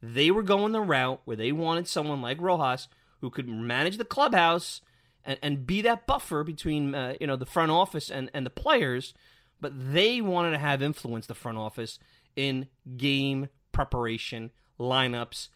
they 0.01 0.31
were 0.31 0.43
going 0.43 0.71
the 0.71 0.81
route 0.81 1.21
where 1.25 1.37
they 1.37 1.51
wanted 1.51 1.87
someone 1.87 2.21
like 2.21 2.39
Rojas 2.39 2.87
who 3.19 3.29
could 3.29 3.47
manage 3.47 3.97
the 3.97 4.05
clubhouse 4.05 4.81
and, 5.23 5.37
and 5.41 5.67
be 5.67 5.81
that 5.81 6.07
buffer 6.07 6.43
between 6.43 6.95
uh, 6.95 7.13
you 7.19 7.27
know 7.27 7.35
the 7.35 7.45
front 7.45 7.71
office 7.71 8.09
and, 8.09 8.29
and 8.33 8.45
the 8.45 8.51
players, 8.51 9.13
but 9.59 9.73
they 9.75 10.21
wanted 10.21 10.51
to 10.51 10.57
have 10.57 10.81
influence 10.81 11.27
the 11.27 11.35
front 11.35 11.57
office 11.57 11.99
in 12.35 12.67
game 12.97 13.49
preparation, 13.71 14.51
lineups, 14.79 15.49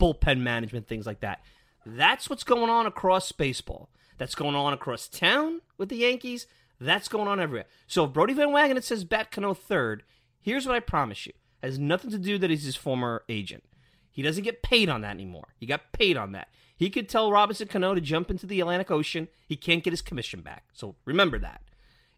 bullpen 0.00 0.40
management, 0.40 0.88
things 0.88 1.06
like 1.06 1.20
that. 1.20 1.40
That's 1.86 2.28
what's 2.28 2.44
going 2.44 2.70
on 2.70 2.86
across 2.86 3.30
baseball. 3.32 3.90
That's 4.18 4.34
going 4.34 4.54
on 4.54 4.72
across 4.72 5.08
town 5.08 5.60
with 5.76 5.88
the 5.88 5.96
Yankees. 5.96 6.46
That's 6.80 7.08
going 7.08 7.28
on 7.28 7.40
everywhere. 7.40 7.66
So 7.86 8.04
if 8.04 8.12
Brodie 8.12 8.34
Van 8.34 8.48
Wagenen 8.48 8.82
says 8.82 9.04
bat 9.04 9.30
Cano 9.30 9.54
third, 9.54 10.02
here's 10.40 10.66
what 10.66 10.76
I 10.76 10.80
promise 10.80 11.26
you. 11.26 11.32
It 11.62 11.66
has 11.66 11.78
nothing 11.78 12.10
to 12.10 12.18
do 12.18 12.38
that 12.38 12.50
he's 12.50 12.64
his 12.64 12.76
former 12.76 13.24
agent. 13.28 13.64
He 14.10 14.22
doesn't 14.22 14.44
get 14.44 14.62
paid 14.62 14.88
on 14.88 15.00
that 15.00 15.10
anymore. 15.10 15.54
He 15.58 15.66
got 15.66 15.92
paid 15.92 16.16
on 16.16 16.32
that. 16.32 16.48
He 16.76 16.90
could 16.90 17.08
tell 17.08 17.32
Robinson 17.32 17.68
Cano 17.68 17.94
to 17.94 18.00
jump 18.00 18.30
into 18.30 18.46
the 18.46 18.60
Atlantic 18.60 18.90
Ocean. 18.90 19.28
He 19.46 19.56
can't 19.56 19.82
get 19.82 19.92
his 19.92 20.02
commission 20.02 20.40
back. 20.40 20.64
So 20.72 20.96
remember 21.04 21.38
that. 21.38 21.62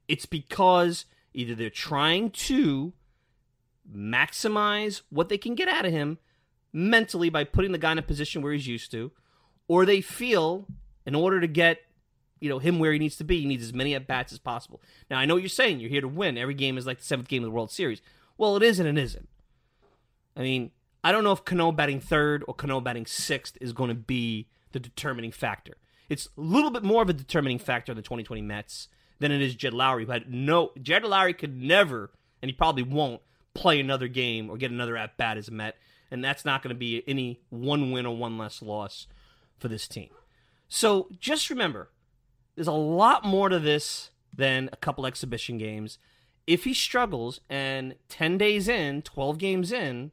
It's 0.09 0.27
because 0.27 1.07
either 1.33 1.55
they're 1.55 1.71
trying 1.71 2.31
to 2.31 2.93
maximize 3.91 5.03
what 5.11 5.29
they 5.29 5.39
can 5.39 5.55
get 5.55 5.69
out 5.69 5.87
of 5.87 5.93
him 5.93 6.19
mentally 6.73 7.31
by 7.31 7.45
putting 7.45 7.73
the 7.73 7.79
guy 7.79 7.93
in 7.93 7.99
a 7.99 8.03
position 8.03 8.43
where 8.43 8.53
he's 8.53 8.67
used 8.67 8.91
to, 8.91 9.13
or 9.69 9.87
they 9.87 10.01
feel 10.01 10.67
in 11.07 11.15
order 11.15 11.41
to 11.41 11.47
get 11.47 11.81
you 12.41 12.49
know 12.49 12.59
him 12.59 12.79
where 12.79 12.93
he 12.93 12.99
needs 12.99 13.17
to 13.17 13.25
be. 13.25 13.41
He 13.41 13.47
needs 13.47 13.65
as 13.65 13.73
many 13.73 13.95
at 13.95 14.07
bats 14.07 14.33
as 14.33 14.39
possible. 14.39 14.81
Now 15.11 15.19
I 15.19 15.25
know 15.25 15.35
what 15.35 15.43
you're 15.43 15.49
saying. 15.49 15.81
You're 15.81 15.91
here 15.91 16.01
to 16.01 16.09
win. 16.09 16.39
Every 16.39 16.55
game 16.55 16.79
is 16.79 16.87
like 16.87 16.99
the 16.99 17.05
seventh 17.05 17.29
game 17.29 17.43
of 17.43 17.49
the 17.49 17.55
World 17.55 17.71
Series. 17.71 18.03
Well, 18.39 18.57
it 18.57 18.63
is 18.63 18.79
and 18.79 18.89
it 18.89 19.01
isn't. 19.01 19.29
I 20.37 20.41
mean, 20.41 20.71
I 21.03 21.13
don't 21.13 21.25
know 21.25 21.33
if 21.33 21.45
Cano 21.45 21.73
batting 21.73 22.01
third 22.01 22.45
or 22.47 22.55
Cano 22.55 22.81
batting 22.81 23.07
sixth 23.07 23.57
is 23.61 23.73
going 23.73 23.89
to 23.89 23.95
be 23.95 24.49
the 24.73 24.81
determining 24.81 25.33
factor. 25.33 25.75
It's 26.09 26.29
a 26.37 26.41
little 26.41 26.71
bit 26.71 26.83
more 26.83 27.03
of 27.03 27.09
a 27.09 27.15
determining 27.15 27.59
factor 27.59 27.93
in 27.93 27.97
the 27.97 28.03
2020 28.03 28.43
Mets 28.43 28.89
than 29.19 29.33
it 29.33 29.41
is 29.41 29.55
Jed 29.55 29.73
Lowrie. 29.73 30.07
But 30.07 30.29
no, 30.29 30.73
Jed 30.81 31.03
Lowrie 31.03 31.37
could 31.37 31.61
never, 31.61 32.11
and 32.43 32.51
he 32.51 32.53
probably 32.53 32.83
won't, 32.83 33.23
play 33.55 33.81
another 33.81 34.09
game 34.09 34.51
or 34.51 34.57
get 34.57 34.71
another 34.71 34.97
at 34.97 35.17
bat 35.17 35.39
as 35.39 35.49
a 35.49 35.51
Met, 35.51 35.77
and 36.11 36.23
that's 36.23 36.45
not 36.45 36.63
going 36.63 36.75
to 36.75 36.79
be 36.79 37.03
any 37.07 37.41
one 37.49 37.91
win 37.91 38.05
or 38.07 38.17
one 38.17 38.37
less 38.37 38.61
loss 38.61 39.07
for 39.59 39.69
this 39.69 39.89
team. 39.89 40.11
So 40.69 41.09
just 41.19 41.49
remember, 41.51 41.89
there's 42.57 42.67
a 42.67 42.73
lot 42.73 43.25
more 43.25 43.49
to 43.49 43.59
this 43.59 44.11
than 44.35 44.69
a 44.73 44.77
couple 44.77 45.07
exhibition 45.07 45.59
games. 45.59 45.99
If 46.47 46.65
he 46.65 46.75
struggles 46.75 47.41
and 47.49 47.95
10 48.09 48.39
days 48.39 48.69
in, 48.69 49.03
12 49.03 49.39
games 49.39 49.73
in, 49.73 50.13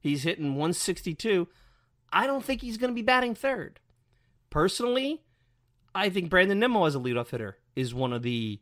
he's 0.00 0.24
hitting 0.24 0.50
162, 0.50 1.48
I 2.12 2.26
don't 2.26 2.44
think 2.44 2.60
he's 2.60 2.76
going 2.76 2.90
to 2.90 2.94
be 2.94 3.02
batting 3.02 3.34
third. 3.34 3.80
Personally, 4.50 5.22
I 5.94 6.08
think 6.08 6.30
Brandon 6.30 6.58
Nimmo 6.58 6.84
as 6.84 6.94
a 6.94 6.98
leadoff 6.98 7.30
hitter 7.30 7.58
is 7.74 7.94
one 7.94 8.12
of 8.12 8.22
the 8.22 8.60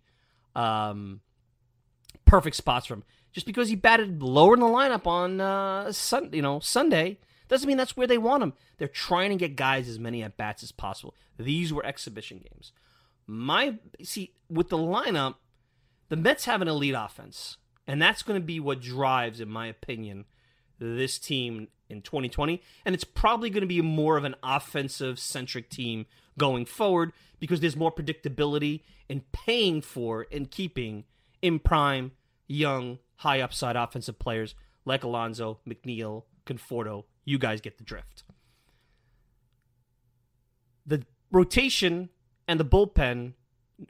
um, 0.55 1.21
perfect 2.25 2.57
spots 2.57 2.87
for 2.87 2.95
him. 2.95 3.05
Just 3.33 3.47
because 3.47 3.69
he 3.69 3.77
batted 3.77 4.23
lower 4.23 4.55
in 4.55 4.61
the 4.61 4.67
lineup 4.67 5.07
on 5.07 5.41
uh, 5.41 5.91
sun, 5.93 6.31
you 6.33 6.43
know 6.43 6.61
Sunday 6.61 7.19
doesn't 7.49 7.67
mean 7.67 7.77
that's 7.77 7.97
where 7.97 8.07
they 8.07 8.19
want 8.19 8.43
him. 8.43 8.53
They're 8.79 8.89
trying 8.89 9.31
to 9.31 9.37
get 9.37 9.57
guys 9.57 9.89
as 9.89 9.99
many 9.99 10.23
at 10.23 10.37
bats 10.37 10.63
as 10.63 10.73
possible. 10.73 11.15
These 11.37 11.73
were 11.73 11.85
exhibition 11.85 12.39
games. 12.39 12.73
My 13.27 13.79
see 14.03 14.35
with 14.49 14.69
the 14.69 14.79
lineup, 14.79 15.37
the 16.09 16.17
Mets 16.17 16.45
have 16.45 16.63
an 16.63 16.69
elite 16.69 16.95
offense, 16.97 17.57
and 17.87 18.01
that's 18.01 18.23
going 18.23 18.41
to 18.41 18.45
be 18.45 18.61
what 18.61 18.81
drives, 18.81 19.41
in 19.41 19.49
my 19.49 19.67
opinion, 19.67 20.27
this 20.79 21.19
team 21.19 21.69
in 21.89 22.03
2020. 22.03 22.63
And 22.85 22.95
it's 22.95 23.05
probably 23.05 23.51
going 23.51 23.63
to 23.63 23.67
be 23.67 23.81
more 23.81 24.17
of 24.17 24.25
an 24.25 24.35
offensive 24.43 25.19
centric 25.19 25.71
team 25.71 26.07
going 26.39 26.67
forward 26.67 27.13
because 27.39 27.61
there's 27.61 27.77
more 27.77 27.93
predictability 27.93 28.83
in 29.09 29.23
paying 29.33 29.81
for 29.81 30.27
and 30.33 30.51
keeping 30.51 31.05
in 31.43 31.59
prime, 31.59 32.13
young, 32.47 32.99
high 33.17 33.41
upside 33.41 33.77
offensive 33.77 34.19
players 34.19 34.55
like 34.85 35.05
Alonso, 35.05 35.59
McNeil, 35.69 36.25
Conforto. 36.47 37.05
You 37.25 37.39
guys 37.39 37.61
get 37.61 37.79
the 37.79 37.85
drift. 37.85 38.25
The 40.87 41.05
rotation 41.31 42.11
and 42.47 42.61
the 42.61 42.65
bullpen, 42.65 43.33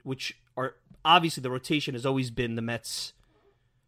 which 0.03 0.39
are 0.57 0.75
obviously 1.03 1.41
the 1.41 1.51
rotation 1.51 1.93
has 1.93 2.05
always 2.05 2.31
been 2.31 2.55
the 2.55 2.61
Mets' 2.61 3.13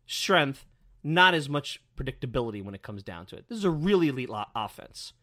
strength, 0.05 0.65
not 1.03 1.33
as 1.33 1.49
much 1.49 1.81
predictability 1.97 2.63
when 2.63 2.75
it 2.75 2.81
comes 2.81 3.03
down 3.03 3.25
to 3.27 3.35
it. 3.35 3.45
This 3.49 3.57
is 3.57 3.63
a 3.63 3.71
really 3.71 4.09
elite 4.09 4.29
offense. 4.55 5.13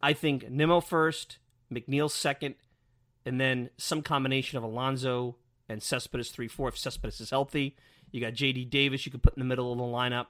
I 0.00 0.12
think 0.12 0.50
Nimmo 0.50 0.80
first, 0.80 1.38
McNeil 1.72 2.10
second, 2.10 2.54
and 3.24 3.40
then 3.40 3.70
some 3.76 4.02
combination 4.02 4.58
of 4.58 4.64
Alonso 4.64 5.36
and 5.68 5.82
Cespedes 5.82 6.30
three 6.30 6.48
four 6.48 6.68
if 6.68 6.78
Cespedes 6.78 7.20
is 7.20 7.30
healthy. 7.30 7.76
You 8.10 8.20
got 8.20 8.32
J.D. 8.32 8.66
Davis 8.66 9.04
you 9.04 9.12
could 9.12 9.22
put 9.22 9.36
in 9.36 9.40
the 9.40 9.46
middle 9.46 9.70
of 9.72 9.78
the 9.78 9.84
lineup. 9.84 10.26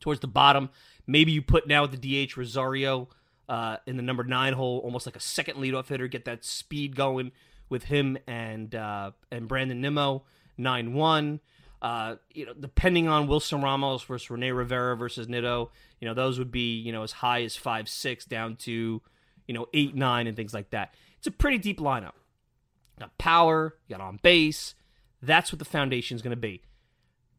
Towards 0.00 0.20
the 0.20 0.28
bottom, 0.28 0.70
maybe 1.06 1.32
you 1.32 1.42
put 1.42 1.66
now 1.66 1.82
with 1.82 1.98
the 1.98 2.26
DH 2.26 2.36
Rosario 2.36 3.08
uh, 3.48 3.78
in 3.86 3.96
the 3.96 4.02
number 4.02 4.22
nine 4.22 4.52
hole, 4.52 4.80
almost 4.84 5.06
like 5.06 5.16
a 5.16 5.20
second 5.20 5.56
leadoff 5.56 5.88
hitter, 5.88 6.08
get 6.08 6.24
that 6.26 6.44
speed 6.44 6.94
going 6.94 7.32
with 7.74 7.82
him 7.82 8.16
and 8.28 8.72
uh, 8.72 9.10
and 9.32 9.48
Brandon 9.48 9.80
Nimmo, 9.80 10.22
nine 10.56 10.94
one. 10.94 11.40
Uh, 11.82 12.16
you 12.32 12.46
know, 12.46 12.54
depending 12.58 13.08
on 13.08 13.26
Wilson 13.26 13.60
Ramos 13.60 14.04
versus 14.04 14.30
Rene 14.30 14.52
Rivera 14.52 14.96
versus 14.96 15.28
Nido, 15.28 15.72
you 16.00 16.08
know, 16.08 16.14
those 16.14 16.38
would 16.38 16.52
be 16.52 16.78
you 16.78 16.92
know 16.92 17.02
as 17.02 17.10
high 17.10 17.42
as 17.42 17.56
five 17.56 17.88
six 17.88 18.24
down 18.24 18.54
to 18.58 19.02
you 19.48 19.54
know 19.54 19.66
eight 19.74 19.96
nine 19.96 20.28
and 20.28 20.36
things 20.36 20.54
like 20.54 20.70
that. 20.70 20.94
It's 21.18 21.26
a 21.26 21.32
pretty 21.32 21.58
deep 21.58 21.80
lineup. 21.80 22.12
You 22.96 23.00
got 23.00 23.18
power, 23.18 23.74
you 23.88 23.96
got 23.96 24.06
on 24.06 24.20
base. 24.22 24.76
That's 25.20 25.50
what 25.50 25.58
the 25.58 25.64
foundation 25.64 26.14
is 26.14 26.22
going 26.22 26.30
to 26.30 26.40
be. 26.40 26.62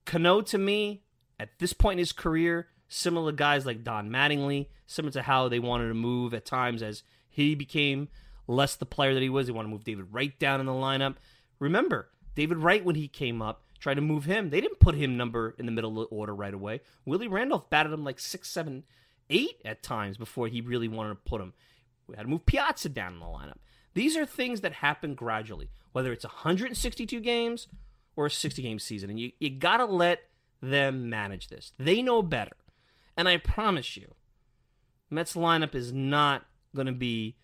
Cano 0.05 0.41
to 0.41 0.57
me 0.57 1.03
at 1.39 1.59
this 1.59 1.71
point 1.71 1.93
in 1.93 1.99
his 1.99 2.11
career, 2.11 2.67
similar 2.89 3.31
to 3.31 3.37
guys 3.37 3.65
like 3.65 3.85
Don 3.85 4.09
Mattingly, 4.09 4.67
similar 4.85 5.13
to 5.13 5.21
how 5.21 5.47
they 5.47 5.59
wanted 5.59 5.87
to 5.87 5.93
move 5.93 6.33
at 6.33 6.45
times 6.45 6.83
as 6.83 7.03
he 7.29 7.55
became 7.55 8.09
less 8.47 8.75
the 8.75 8.85
player 8.85 9.13
that 9.13 9.23
he 9.23 9.29
was. 9.29 9.47
They 9.47 9.53
want 9.53 9.67
to 9.67 9.71
move 9.71 9.83
David 9.83 10.07
Wright 10.11 10.37
down 10.39 10.59
in 10.59 10.65
the 10.65 10.71
lineup. 10.71 11.15
Remember, 11.59 12.09
David 12.35 12.57
Wright, 12.57 12.83
when 12.83 12.95
he 12.95 13.07
came 13.07 13.41
up, 13.41 13.63
tried 13.79 13.95
to 13.95 14.01
move 14.01 14.25
him. 14.25 14.49
They 14.49 14.61
didn't 14.61 14.79
put 14.79 14.95
him 14.95 15.17
number 15.17 15.55
in 15.57 15.65
the 15.65 15.71
middle 15.71 16.01
of 16.01 16.09
the 16.09 16.15
order 16.15 16.33
right 16.33 16.53
away. 16.53 16.81
Willie 17.05 17.27
Randolph 17.27 17.69
batted 17.69 17.93
him 17.93 18.03
like 18.03 18.19
six, 18.19 18.49
seven, 18.49 18.83
eight 19.29 19.61
at 19.63 19.83
times 19.83 20.17
before 20.17 20.47
he 20.47 20.61
really 20.61 20.87
wanted 20.87 21.09
to 21.09 21.15
put 21.15 21.41
him. 21.41 21.53
We 22.07 22.15
had 22.15 22.23
to 22.23 22.29
move 22.29 22.45
Piazza 22.45 22.89
down 22.89 23.13
in 23.13 23.19
the 23.19 23.25
lineup. 23.25 23.57
These 23.93 24.17
are 24.17 24.25
things 24.25 24.61
that 24.61 24.73
happen 24.73 25.15
gradually, 25.15 25.69
whether 25.93 26.11
it's 26.11 26.25
162 26.25 27.19
games 27.21 27.67
or 28.15 28.25
a 28.27 28.31
60 28.31 28.61
game 28.61 28.79
season. 28.79 29.09
And 29.09 29.19
you, 29.19 29.31
you 29.39 29.49
got 29.49 29.77
to 29.77 29.85
let 29.85 30.23
them 30.61 31.09
manage 31.09 31.47
this. 31.47 31.71
They 31.77 32.01
know 32.01 32.21
better. 32.21 32.57
And 33.17 33.29
I 33.29 33.37
promise 33.37 33.95
you, 33.95 34.13
Mets 35.09 35.35
lineup 35.35 35.75
is 35.75 35.93
not 35.93 36.45
going 36.75 36.87
to 36.87 36.91
be 36.93 37.35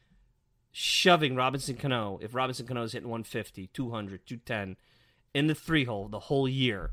shoving 0.71 1.35
Robinson 1.35 1.75
Cano 1.75 2.19
if 2.21 2.33
Robinson 2.33 2.65
Cano 2.65 2.83
is 2.83 2.93
hitting 2.93 3.09
150, 3.09 3.67
200, 3.67 4.25
210 4.25 4.77
in 5.33 5.47
the 5.47 5.55
three 5.55 5.85
hole 5.85 6.07
the 6.07 6.19
whole 6.19 6.47
year 6.47 6.91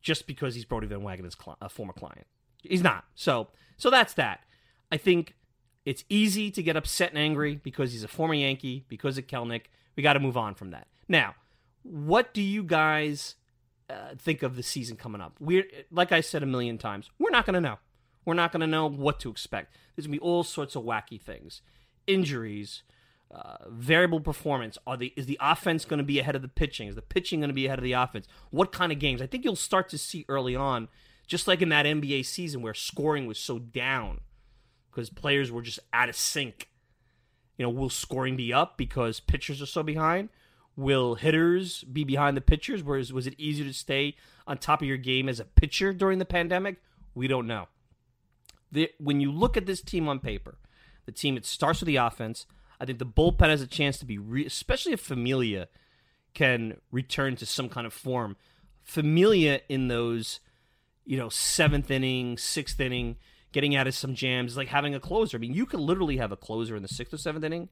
just 0.00 0.26
because 0.26 0.54
he's 0.54 0.64
Brodie 0.64 0.86
Van 0.86 1.00
Wagenen, 1.00 1.32
a 1.60 1.68
former 1.68 1.92
client. 1.92 2.26
He's 2.62 2.82
not. 2.82 3.04
So, 3.14 3.48
so 3.76 3.90
that's 3.90 4.14
that. 4.14 4.40
I 4.90 4.96
think 4.96 5.34
it's 5.84 6.04
easy 6.08 6.50
to 6.50 6.62
get 6.62 6.76
upset 6.76 7.10
and 7.10 7.18
angry 7.18 7.56
because 7.56 7.92
he's 7.92 8.04
a 8.04 8.08
former 8.08 8.34
Yankee, 8.34 8.84
because 8.88 9.16
of 9.16 9.26
Kelenic. 9.26 9.62
We 9.96 10.02
got 10.02 10.14
to 10.14 10.20
move 10.20 10.36
on 10.36 10.54
from 10.54 10.70
that. 10.70 10.88
Now, 11.08 11.34
what 11.82 12.34
do 12.34 12.42
you 12.42 12.62
guys 12.62 13.36
uh, 13.90 14.14
think 14.16 14.42
of 14.42 14.56
the 14.56 14.62
season 14.62 14.96
coming 14.96 15.20
up? 15.20 15.34
We're 15.40 15.64
like 15.90 16.12
I 16.12 16.20
said 16.20 16.42
a 16.42 16.46
million 16.46 16.78
times, 16.78 17.10
we're 17.18 17.30
not 17.30 17.46
going 17.46 17.54
to 17.54 17.60
know. 17.60 17.78
We're 18.24 18.34
not 18.34 18.52
going 18.52 18.60
to 18.60 18.66
know 18.66 18.88
what 18.88 19.18
to 19.20 19.30
expect. 19.30 19.76
There's 19.94 20.06
going 20.06 20.16
to 20.16 20.20
be 20.20 20.24
all 20.24 20.44
sorts 20.44 20.76
of 20.76 20.84
wacky 20.84 21.20
things, 21.20 21.60
injuries, 22.06 22.82
uh, 23.30 23.56
variable 23.68 24.20
performance. 24.20 24.78
Are 24.86 24.96
the 24.96 25.12
is 25.16 25.26
the 25.26 25.38
offense 25.40 25.84
going 25.84 25.98
to 25.98 26.04
be 26.04 26.18
ahead 26.18 26.36
of 26.36 26.42
the 26.42 26.48
pitching? 26.48 26.88
Is 26.88 26.94
the 26.94 27.02
pitching 27.02 27.40
going 27.40 27.50
to 27.50 27.54
be 27.54 27.66
ahead 27.66 27.78
of 27.78 27.84
the 27.84 27.92
offense? 27.92 28.26
What 28.50 28.72
kind 28.72 28.92
of 28.92 28.98
games? 28.98 29.22
I 29.22 29.26
think 29.26 29.44
you'll 29.44 29.56
start 29.56 29.88
to 29.90 29.98
see 29.98 30.24
early 30.28 30.54
on, 30.54 30.88
just 31.26 31.48
like 31.48 31.62
in 31.62 31.68
that 31.70 31.86
NBA 31.86 32.26
season 32.26 32.62
where 32.62 32.74
scoring 32.74 33.26
was 33.26 33.38
so 33.38 33.58
down 33.58 34.20
because 34.90 35.10
players 35.10 35.50
were 35.50 35.62
just 35.62 35.80
out 35.92 36.08
of 36.08 36.16
sync. 36.16 36.68
You 37.56 37.64
know, 37.64 37.70
will 37.70 37.90
scoring 37.90 38.36
be 38.36 38.52
up 38.52 38.76
because 38.76 39.20
pitchers 39.20 39.62
are 39.62 39.66
so 39.66 39.82
behind? 39.82 40.28
Will 40.76 41.16
hitters 41.16 41.84
be 41.84 42.04
behind 42.04 42.36
the 42.36 42.40
pitchers? 42.40 42.82
Whereas 42.82 43.12
was 43.12 43.26
it 43.26 43.34
easier 43.38 43.66
to 43.66 43.74
stay 43.74 44.16
on 44.46 44.58
top 44.58 44.80
of 44.80 44.88
your 44.88 44.96
game 44.96 45.28
as 45.28 45.38
a 45.38 45.44
pitcher 45.44 45.92
during 45.92 46.18
the 46.18 46.24
pandemic? 46.24 46.76
We 47.14 47.28
don't 47.28 47.46
know. 47.46 47.68
The, 48.70 48.90
when 48.98 49.20
you 49.20 49.30
look 49.30 49.56
at 49.56 49.66
this 49.66 49.82
team 49.82 50.08
on 50.08 50.18
paper, 50.18 50.56
the 51.06 51.12
team 51.12 51.36
it 51.36 51.46
starts 51.46 51.80
with 51.80 51.86
the 51.86 51.96
offense. 51.96 52.46
I 52.80 52.84
think 52.84 52.98
the 52.98 53.06
bullpen 53.06 53.48
has 53.48 53.62
a 53.62 53.66
chance 53.66 53.98
to 53.98 54.04
be, 54.04 54.18
re- 54.18 54.46
especially 54.46 54.92
if 54.92 55.00
Familia 55.00 55.68
can 56.34 56.78
return 56.90 57.36
to 57.36 57.46
some 57.46 57.68
kind 57.68 57.86
of 57.86 57.92
form. 57.92 58.36
Familia 58.82 59.60
in 59.68 59.88
those, 59.88 60.40
you 61.04 61.16
know, 61.16 61.28
seventh 61.28 61.90
inning, 61.90 62.38
sixth 62.38 62.80
inning, 62.80 63.16
getting 63.52 63.76
out 63.76 63.86
of 63.86 63.94
some 63.94 64.14
jams, 64.14 64.56
like 64.56 64.68
having 64.68 64.94
a 64.94 65.00
closer. 65.00 65.36
I 65.36 65.40
mean, 65.40 65.54
you 65.54 65.66
could 65.66 65.80
literally 65.80 66.16
have 66.16 66.32
a 66.32 66.36
closer 66.36 66.74
in 66.74 66.82
the 66.82 66.88
sixth 66.88 67.14
or 67.14 67.18
seventh 67.18 67.44
inning, 67.44 67.68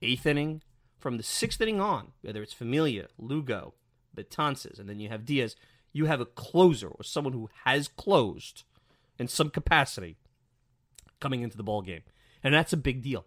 eighth 0.00 0.24
inning, 0.24 0.62
from 1.04 1.18
the 1.18 1.22
sixth 1.22 1.60
inning 1.60 1.80
on, 1.80 2.12
whether 2.22 2.42
it's 2.42 2.54
Familia, 2.54 3.08
Lugo, 3.18 3.74
Betances, 4.16 4.78
and 4.78 4.88
then 4.88 5.00
you 5.00 5.10
have 5.10 5.26
Diaz, 5.26 5.54
you 5.92 6.06
have 6.06 6.20
a 6.20 6.24
closer 6.24 6.88
or 6.88 7.02
someone 7.02 7.34
who 7.34 7.50
has 7.64 7.88
closed 7.88 8.62
in 9.18 9.28
some 9.28 9.50
capacity 9.50 10.16
coming 11.20 11.42
into 11.42 11.58
the 11.58 11.62
ball 11.62 11.82
game. 11.82 12.00
And 12.44 12.54
that's 12.54 12.72
a 12.72 12.76
big 12.76 13.02
deal. 13.02 13.24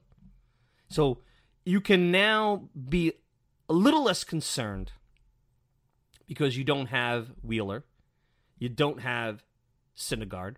So 0.90 1.20
you 1.66 1.82
can 1.82 2.12
now 2.12 2.70
be 2.88 3.14
a 3.68 3.74
little 3.74 4.04
less 4.04 4.24
concerned 4.24 4.94
because 6.28 6.56
you 6.56 6.64
don't 6.64 6.88
have 6.88 7.32
Wheeler, 7.42 7.84
you 8.58 8.70
don't 8.70 9.02
have 9.02 9.44
Syndergaard, 9.98 10.56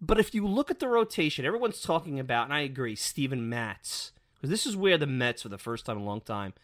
but 0.00 0.18
if 0.18 0.34
you 0.34 0.46
look 0.46 0.70
at 0.70 0.78
the 0.78 0.88
rotation, 0.88 1.44
everyone's 1.44 1.82
talking 1.82 2.18
about, 2.18 2.44
and 2.44 2.54
I 2.54 2.60
agree, 2.60 2.94
Steven 2.94 3.48
Matz, 3.48 4.12
because 4.34 4.48
this 4.48 4.66
is 4.66 4.76
where 4.76 4.96
the 4.96 5.06
Mets, 5.06 5.42
for 5.42 5.50
the 5.50 5.58
first 5.58 5.84
time 5.84 5.98
in 5.98 6.02
a 6.02 6.06
long 6.06 6.22
time, 6.22 6.54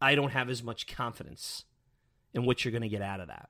I 0.00 0.14
don't 0.14 0.30
have 0.30 0.48
as 0.48 0.62
much 0.62 0.86
confidence 0.86 1.64
in 2.32 2.44
what 2.44 2.64
you're 2.64 2.72
going 2.72 2.82
to 2.82 2.88
get 2.88 3.02
out 3.02 3.20
of 3.20 3.26
that. 3.26 3.48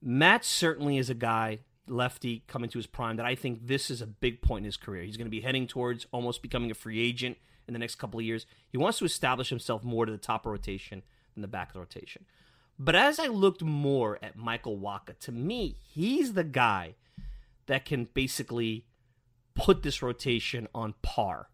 Matz 0.00 0.46
certainly 0.46 0.98
is 0.98 1.10
a 1.10 1.14
guy, 1.14 1.60
lefty, 1.90 2.42
coming 2.46 2.70
to 2.70 2.78
his 2.78 2.86
prime, 2.86 3.16
that 3.16 3.26
I 3.26 3.34
think 3.34 3.66
this 3.66 3.90
is 3.90 4.00
a 4.00 4.06
big 4.06 4.42
point 4.42 4.62
in 4.62 4.66
his 4.66 4.76
career. 4.76 5.02
He's 5.02 5.16
going 5.16 5.26
to 5.26 5.30
be 5.30 5.40
heading 5.40 5.66
towards 5.66 6.06
almost 6.12 6.42
becoming 6.42 6.70
a 6.70 6.74
free 6.74 7.00
agent 7.00 7.36
in 7.66 7.72
the 7.72 7.78
next 7.78 7.96
couple 7.96 8.20
of 8.20 8.26
years. 8.26 8.46
He 8.68 8.78
wants 8.78 8.98
to 8.98 9.04
establish 9.04 9.50
himself 9.50 9.84
more 9.84 10.06
to 10.06 10.12
the 10.12 10.18
top 10.18 10.46
of 10.46 10.52
rotation 10.52 11.02
than 11.34 11.42
the 11.42 11.48
back 11.48 11.68
of 11.68 11.74
the 11.74 11.80
rotation. 11.80 12.24
But 12.78 12.94
as 12.94 13.18
I 13.18 13.26
looked 13.26 13.62
more 13.62 14.18
at 14.22 14.36
Michael 14.36 14.78
Wacha, 14.78 15.18
to 15.20 15.32
me, 15.32 15.76
he's 15.82 16.34
the 16.34 16.44
guy 16.44 16.94
that 17.66 17.84
can 17.84 18.08
basically 18.14 18.86
put 19.54 19.82
this 19.82 20.02
rotation 20.02 20.68
on 20.74 20.94
par 21.02 21.48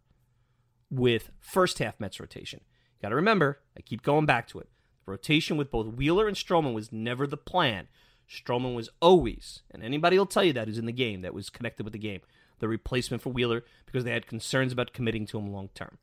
with 0.91 1.31
first 1.41 1.79
half 1.79 1.99
Mets 1.99 2.21
rotation. 2.21 2.61
Got 3.01 3.09
to 3.09 3.17
remember, 3.17 3.61
I 3.77 3.81
keep 3.81 4.03
going 4.03 4.27
back 4.27 4.47
to 4.49 4.61
it. 4.61 4.69
Rotation 5.07 5.57
with 5.57 5.71
both 5.71 5.95
Wheeler 5.95 6.29
and 6.29 6.37
Stroman 6.37 6.75
was 6.75 6.93
never 6.93 7.27
the 7.27 7.37
plan. 7.37 7.89
Stroman 8.29 8.75
was 8.75 8.89
always, 9.01 9.63
and 9.71 9.83
anybody 9.83 10.19
will 10.19 10.27
tell 10.27 10.45
you 10.45 10.53
that 10.55 10.67
who's 10.67 10.79
in 10.79 10.87
the 10.87 10.93
game, 10.93 11.23
that 11.23 11.35
was 11.35 11.51
connected 11.51 11.85
with 11.85 11.93
the 11.93 11.99
game, 11.99 12.21
the 12.59 12.69
replacement 12.69 13.23
for 13.23 13.31
Wheeler 13.31 13.65
because 13.87 14.05
they 14.05 14.13
had 14.13 14.27
concerns 14.27 14.73
about 14.73 14.93
committing 14.93 15.27
to 15.27 15.39
him 15.39 15.53
long 15.53 15.69
term. 15.75 15.99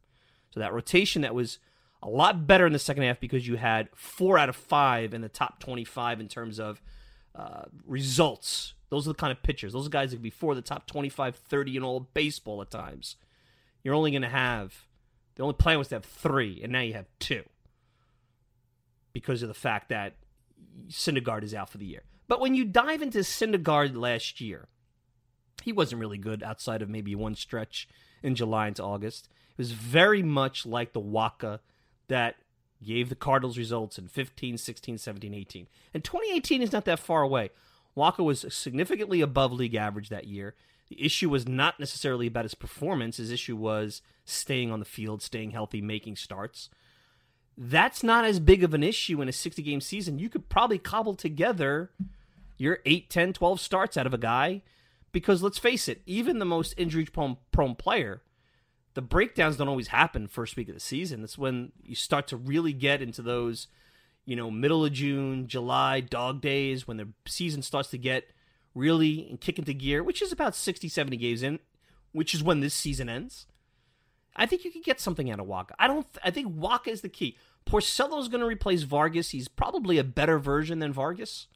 So 0.52 0.60
that 0.60 0.74
rotation 0.74 1.22
that 1.22 1.34
was 1.34 1.60
a 2.04 2.10
lot 2.10 2.48
better 2.48 2.66
in 2.66 2.74
the 2.74 2.80
second 2.80 3.04
half 3.04 3.20
because 3.20 3.48
you 3.48 3.58
had 3.58 3.90
four 3.96 4.38
out 4.38 4.50
of 4.50 4.56
five 4.56 5.14
in 5.14 5.22
the 5.22 5.30
top 5.30 5.60
25 5.60 6.20
in 6.20 6.28
terms 6.28 6.60
of 6.60 6.82
uh, 7.36 7.64
results. 7.86 8.74
Those 8.90 9.08
are 9.08 9.12
the 9.12 9.18
kind 9.18 9.32
of 9.32 9.42
pitchers. 9.44 9.74
Those 9.74 9.88
guys 9.88 10.10
that 10.10 10.18
could 10.18 10.24
be 10.24 10.30
four 10.30 10.52
of 10.52 10.58
the 10.58 10.62
top 10.62 10.88
25, 10.88 11.36
30 11.36 11.78
in 11.78 11.84
all 11.84 12.10
baseball 12.14 12.62
at 12.62 12.72
times. 12.72 13.16
You're 13.84 13.96
only 13.96 14.12
going 14.12 14.22
to 14.24 14.30
have, 14.30 14.86
the 15.36 15.44
only 15.44 15.56
plan 15.56 15.78
was 15.78 15.88
to 15.90 15.96
have 15.96 16.06
three, 16.06 16.60
and 16.62 16.72
now 16.72 16.82
you 16.82 16.94
have 16.94 17.08
two 17.20 17.44
because 19.14 19.42
of 19.42 19.48
the 19.48 19.54
fact 19.54 19.90
that 19.90 20.16
Syndergaard 20.90 21.44
is 21.44 21.54
out 21.54 21.70
for 21.70 21.78
the 21.78 21.86
year. 21.86 22.04
But 22.28 22.40
when 22.40 22.56
you 22.56 22.66
dive 22.66 23.02
into 23.02 23.20
Syndergaard 23.20 23.96
last 23.96 24.40
year, 24.42 24.68
he 25.64 25.72
wasn't 25.72 26.02
really 26.02 26.18
good 26.18 26.44
outside 26.44 26.82
of 26.82 26.90
maybe 26.90 27.16
one 27.16 27.36
stretch 27.36 27.88
in 28.24 28.36
July 28.36 28.68
into 28.68 28.84
August. 28.84 29.28
It 29.52 29.58
was 29.58 29.74
very 29.74 30.24
much 30.24 30.66
like 30.66 30.94
the 30.94 31.02
Wacha 31.02 31.60
that 32.08 32.36
gave 32.84 33.10
the 33.10 33.16
Cardinals 33.16 33.58
results 33.58 34.00
in 34.00 34.08
15, 34.08 34.58
16, 34.58 34.98
17, 34.98 35.34
18. 35.34 35.68
And 35.94 36.04
2018 36.04 36.62
is 36.62 36.72
not 36.72 36.86
that 36.86 37.00
far 37.00 37.22
away. 37.22 37.52
Wacha 37.96 38.24
was 38.24 38.46
significantly 38.50 39.22
above 39.22 39.52
league 39.52 39.76
average 39.76 40.10
that 40.10 40.28
year. 40.28 40.56
The 40.90 41.04
issue 41.04 41.30
was 41.30 41.48
not 41.48 41.80
necessarily 41.80 42.28
about 42.28 42.46
his 42.46 42.56
performance. 42.56 43.18
His 43.18 43.32
issue 43.32 43.56
was 43.56 44.02
staying 44.26 44.72
on 44.72 44.80
the 44.80 44.86
field, 44.86 45.22
staying 45.22 45.52
healthy, 45.52 45.82
making 45.82 46.16
starts. 46.16 46.70
That's 47.64 48.02
not 48.02 48.26
as 48.26 48.40
big 48.40 48.64
of 48.64 48.74
an 48.74 48.82
issue 48.82 49.22
in 49.22 49.30
a 49.30 49.32
60 49.32 49.62
game 49.62 49.82
season. 49.82 50.18
You 50.18 50.30
could 50.30 50.50
probably 50.50 50.80
cobble 50.80 51.14
together 51.14 51.92
your 52.58 52.80
8, 52.88 53.08
10, 53.08 53.34
12 53.34 53.60
starts 53.60 53.98
out 53.98 54.08
of 54.08 54.16
a 54.16 54.18
guy 54.18 54.64
because 55.12 55.44
let's 55.44 55.60
face 55.60 55.88
it, 55.88 56.02
even 56.08 56.40
the 56.40 56.46
most 56.46 56.74
injury 56.76 57.06
prone, 57.06 57.76
player 57.76 58.24
the 58.94 59.02
breakdowns 59.02 59.58
don't 59.58 59.68
always 59.68 59.90
happen 59.90 60.28
first 60.28 60.56
week 60.56 60.70
of 60.70 60.74
the 60.74 60.80
season. 60.80 61.24
It's 61.24 61.38
when 61.38 61.72
you 61.84 61.96
start 61.96 62.28
to 62.28 62.38
really 62.38 62.74
get 62.74 63.02
into 63.02 63.22
those, 63.22 63.68
you 64.26 64.36
know, 64.36 64.52
middle 64.52 64.84
of 64.84 64.94
June, 64.94 65.48
July, 65.48 66.02
dog 66.02 66.42
days, 66.42 66.88
when 66.88 66.98
the 66.98 67.10
season 67.26 67.62
starts 67.62 67.90
to 67.92 67.98
get 67.98 68.26
really 68.74 69.28
and 69.30 69.40
kick 69.40 69.60
into 69.60 69.74
gear, 69.74 70.04
which 70.04 70.22
is 70.22 70.32
about 70.32 70.56
60, 70.56 70.90
70 70.90 71.16
games 71.18 71.44
in, 71.44 71.60
which 72.12 72.34
is 72.34 72.44
when 72.44 72.60
this 72.60 72.74
season 72.74 73.08
ends. 73.08 73.46
I 74.36 74.46
think 74.46 74.64
you 74.64 74.72
could 74.72 74.84
get 74.84 75.00
something 75.00 75.30
out 75.30 75.40
of 75.40 75.48
Wacha. 75.48 75.72
I 75.78 75.88
don't. 75.88 76.08
I 76.24 76.32
think 76.32 76.56
Wacha 76.56 76.88
is 76.88 77.02
the 77.02 77.10
key. 77.10 77.38
Porcello's 77.66 78.28
going 78.28 78.42
to 78.42 78.48
replace 78.48 78.84
Vargas. 78.84 79.30
He's 79.30 79.48
probably 79.48 79.98
a 79.98 80.04
better 80.04 80.40
version 80.40 80.80
than 80.80 80.94
Vargas 80.94 81.48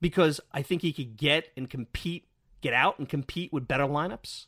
because 0.00 0.40
I 0.52 0.62
think 0.62 0.82
he 0.82 0.92
could 0.92 1.16
get 1.16 1.48
and 1.56 1.68
compete, 1.68 2.26
get 2.60 2.72
out 2.72 2.98
and 2.98 3.08
compete 3.08 3.52
with 3.52 3.68
better 3.68 3.84
lineups. 3.84 4.46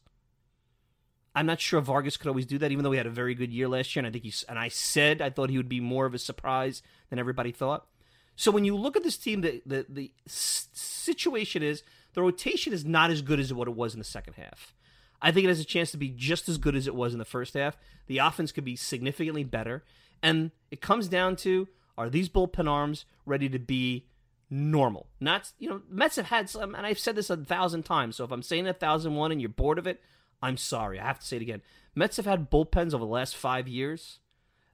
I'm 1.35 1.47
not 1.47 1.61
sure 1.61 1.81
Vargas 1.81 2.17
could 2.17 2.29
always 2.29 2.47
do 2.47 2.59
that, 2.59 2.71
even 2.71 2.85
though 2.85 2.93
he 2.93 2.97
had 2.97 3.07
a 3.07 3.11
very 3.11 3.35
good 3.35 3.53
year 3.53 3.69
last 3.69 3.95
year. 3.95 4.01
And 4.01 4.07
I 4.07 4.11
think 4.11 4.25
he's, 4.25 4.45
and 4.49 4.59
I 4.59 4.69
said 4.69 5.21
I 5.21 5.31
thought 5.31 5.51
he 5.51 5.57
would 5.57 5.69
be 5.69 5.81
more 5.81 6.07
of 6.07 6.15
a 6.15 6.19
surprise 6.19 6.83
than 7.11 7.19
everybody 7.19 7.51
thought. 7.51 7.87
So 8.37 8.51
when 8.51 8.65
you 8.65 8.77
look 8.77 8.97
at 8.97 9.03
this 9.03 9.17
team, 9.17 9.41
the 9.41 9.63
the, 9.67 9.87
the 9.89 10.13
situation 10.27 11.63
is 11.63 11.83
the 12.15 12.23
rotation 12.23 12.73
is 12.73 12.85
not 12.85 13.11
as 13.11 13.23
good 13.23 13.41
as 13.41 13.53
what 13.53 13.69
it 13.69 13.75
was 13.75 13.95
in 13.95 13.99
the 13.99 14.05
second 14.05 14.35
half. 14.35 14.75
I 15.25 15.33
think 15.33 15.47
it 15.47 15.49
has 15.49 15.59
a 15.59 15.65
chance 15.65 15.91
to 15.93 15.97
be 15.97 16.11
just 16.11 16.51
as 16.51 16.59
good 16.59 16.77
as 16.77 16.87
it 16.87 16.95
was 16.95 17.15
in 17.15 17.19
the 17.19 17.25
first 17.25 17.55
half. 17.55 17.79
The 18.09 18.19
offense 18.19 18.53
could 18.53 18.65
be 18.65 18.77
significantly 18.77 19.43
better. 19.43 19.83
And 20.23 20.51
it 20.71 20.83
comes 20.83 21.09
down 21.09 21.37
to 21.37 21.67
are 21.97 22.11
these 22.11 22.29
bullpen 22.29 22.69
arms 22.69 23.07
ready 23.25 23.49
to 23.49 23.59
be 23.59 24.07
normal? 24.51 25.07
Not, 25.21 25.51
you 25.59 25.71
know, 25.71 25.81
Mets 25.89 26.17
have 26.17 26.27
had 26.27 26.51
some, 26.51 26.75
and 26.75 26.85
I've 26.85 26.99
said 26.99 27.17
this 27.17 27.31
a 27.31 27.39
thousand 27.39 27.85
times. 27.85 28.17
So 28.17 28.25
if 28.25 28.33
I'm 28.33 28.43
saying 28.43 28.69
a 28.69 28.75
thousand 28.75 29.15
one 29.15 29.33
and 29.33 29.41
you're 29.41 29.49
bored 29.49 29.79
of 29.79 29.87
it, 29.87 30.03
I'm 30.43 30.59
sorry. 30.59 31.01
I 31.01 31.07
have 31.07 31.21
to 31.21 31.27
say 31.27 31.37
it 31.37 31.43
again. 31.43 31.63
Mets 31.95 32.19
have 32.19 32.27
had 32.27 32.51
bullpens 32.51 32.93
over 32.93 32.99
the 32.99 33.07
last 33.07 33.35
five 33.35 33.67
years 33.67 34.19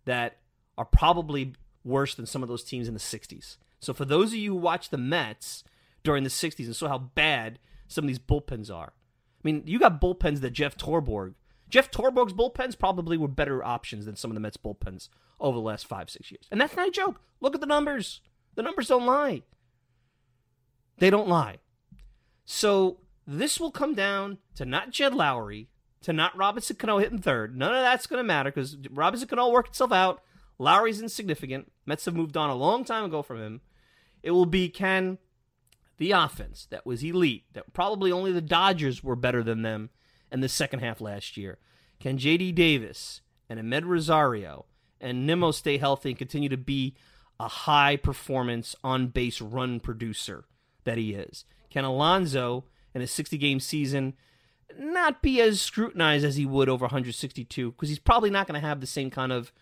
that 0.04 0.38
are 0.76 0.84
probably 0.84 1.54
worse 1.84 2.16
than 2.16 2.26
some 2.26 2.42
of 2.42 2.48
those 2.48 2.64
teams 2.64 2.88
in 2.88 2.94
the 2.94 3.00
60s. 3.00 3.56
So 3.78 3.94
for 3.94 4.04
those 4.04 4.32
of 4.32 4.38
you 4.40 4.54
who 4.54 4.60
watch 4.60 4.90
the 4.90 4.98
Mets 4.98 5.62
during 6.02 6.24
the 6.24 6.30
60s 6.30 6.64
and 6.64 6.74
saw 6.74 6.88
how 6.88 6.98
bad 6.98 7.60
some 7.86 8.04
of 8.04 8.08
these 8.08 8.18
bullpens 8.18 8.74
are, 8.74 8.94
I 9.42 9.48
mean, 9.48 9.62
you 9.66 9.78
got 9.78 10.00
bullpens 10.00 10.40
that 10.40 10.50
Jeff 10.50 10.76
Torborg, 10.76 11.34
Jeff 11.70 11.90
Torborg's 11.90 12.32
bullpens 12.32 12.78
probably 12.78 13.16
were 13.16 13.28
better 13.28 13.64
options 13.64 14.04
than 14.04 14.16
some 14.16 14.30
of 14.30 14.34
the 14.34 14.40
Mets 14.40 14.56
bullpens 14.56 15.08
over 15.38 15.56
the 15.56 15.62
last 15.62 15.86
five, 15.86 16.10
six 16.10 16.30
years. 16.30 16.46
And 16.50 16.60
that's 16.60 16.76
not 16.76 16.88
a 16.88 16.92
joke. 16.92 17.20
Look 17.40 17.54
at 17.54 17.60
the 17.60 17.66
numbers. 17.66 18.20
The 18.56 18.62
numbers 18.62 18.88
don't 18.88 19.06
lie. 19.06 19.42
They 20.98 21.08
don't 21.08 21.28
lie. 21.28 21.58
So 22.44 22.98
this 23.26 23.60
will 23.60 23.70
come 23.70 23.94
down 23.94 24.38
to 24.56 24.64
not 24.64 24.90
Jed 24.90 25.14
Lowrie, 25.14 25.68
to 26.02 26.12
not 26.12 26.36
Robinson 26.36 26.76
Cano 26.76 26.98
hitting 26.98 27.20
third. 27.20 27.56
None 27.56 27.74
of 27.74 27.82
that's 27.82 28.06
going 28.06 28.18
to 28.18 28.24
matter 28.24 28.50
because 28.50 28.76
Robinson 28.90 29.28
can 29.28 29.38
all 29.38 29.52
work 29.52 29.68
itself 29.68 29.92
out. 29.92 30.22
Lowrie's 30.58 31.00
insignificant. 31.00 31.70
Mets 31.86 32.04
have 32.04 32.16
moved 32.16 32.36
on 32.36 32.50
a 32.50 32.54
long 32.54 32.84
time 32.84 33.04
ago 33.04 33.22
from 33.22 33.40
him. 33.40 33.60
It 34.22 34.32
will 34.32 34.46
be 34.46 34.68
can 34.68 35.18
the 36.00 36.12
offense 36.12 36.66
that 36.70 36.86
was 36.86 37.04
elite, 37.04 37.44
that 37.52 37.74
probably 37.74 38.10
only 38.10 38.32
the 38.32 38.40
Dodgers 38.40 39.04
were 39.04 39.14
better 39.14 39.42
than 39.42 39.60
them 39.60 39.90
in 40.32 40.40
the 40.40 40.48
second 40.48 40.80
half 40.80 40.98
last 40.98 41.36
year. 41.36 41.58
Can 42.00 42.16
JD 42.16 42.54
Davis 42.54 43.20
and 43.50 43.60
Amed 43.60 43.84
Rosario 43.84 44.64
and 44.98 45.26
Nimmo 45.26 45.50
stay 45.50 45.76
healthy 45.76 46.08
and 46.08 46.18
continue 46.18 46.48
to 46.48 46.56
be 46.56 46.94
a 47.38 47.48
high 47.48 47.96
performance 47.96 48.74
on 48.82 49.08
base 49.08 49.42
run 49.42 49.78
producer 49.78 50.46
that 50.84 50.96
he 50.96 51.12
is? 51.12 51.44
Can 51.68 51.84
Alonso 51.84 52.64
in 52.94 53.02
a 53.02 53.06
60 53.06 53.36
game 53.36 53.60
season 53.60 54.14
not 54.78 55.20
be 55.20 55.38
as 55.42 55.60
scrutinized 55.60 56.24
as 56.24 56.36
he 56.36 56.46
would 56.46 56.70
over 56.70 56.84
162 56.84 57.72
because 57.72 57.90
he's 57.90 57.98
probably 57.98 58.30
not 58.30 58.46
going 58.46 58.58
to 58.58 58.66
have 58.66 58.80
the 58.80 58.86
same 58.86 59.10
kind 59.10 59.32
of 59.32 59.52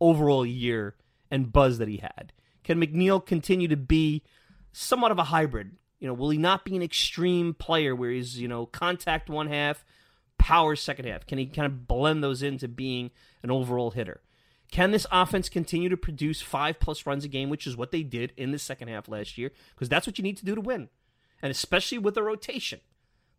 overall 0.00 0.46
year 0.46 0.94
and 1.30 1.52
buzz 1.52 1.76
that 1.76 1.88
he 1.88 1.98
had? 1.98 2.32
Can 2.62 2.80
McNeil 2.80 3.24
continue 3.24 3.68
to 3.68 3.76
be 3.76 4.22
somewhat 4.74 5.12
of 5.12 5.18
a 5.18 5.24
hybrid. 5.24 5.72
You 6.00 6.08
know, 6.08 6.14
will 6.14 6.30
he 6.30 6.38
not 6.38 6.64
be 6.64 6.76
an 6.76 6.82
extreme 6.82 7.54
player 7.54 7.94
where 7.94 8.10
he's, 8.10 8.38
you 8.38 8.48
know, 8.48 8.66
contact 8.66 9.30
one 9.30 9.46
half, 9.46 9.84
power 10.38 10.76
second 10.76 11.06
half? 11.06 11.26
Can 11.26 11.38
he 11.38 11.46
kind 11.46 11.66
of 11.66 11.86
blend 11.86 12.22
those 12.22 12.42
into 12.42 12.68
being 12.68 13.10
an 13.42 13.50
overall 13.50 13.92
hitter? 13.92 14.20
Can 14.70 14.90
this 14.90 15.06
offense 15.12 15.48
continue 15.48 15.88
to 15.88 15.96
produce 15.96 16.42
five 16.42 16.80
plus 16.80 17.06
runs 17.06 17.24
a 17.24 17.28
game, 17.28 17.48
which 17.48 17.66
is 17.66 17.76
what 17.76 17.92
they 17.92 18.02
did 18.02 18.32
in 18.36 18.50
the 18.50 18.58
second 18.58 18.88
half 18.88 19.08
last 19.08 19.38
year? 19.38 19.52
Because 19.74 19.88
that's 19.88 20.06
what 20.06 20.18
you 20.18 20.24
need 20.24 20.36
to 20.38 20.44
do 20.44 20.54
to 20.54 20.60
win. 20.60 20.88
And 21.40 21.50
especially 21.50 21.98
with 21.98 22.16
a 22.16 22.22
rotation 22.22 22.80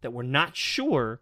that 0.01 0.11
we're 0.11 0.23
not 0.23 0.55
sure 0.55 1.19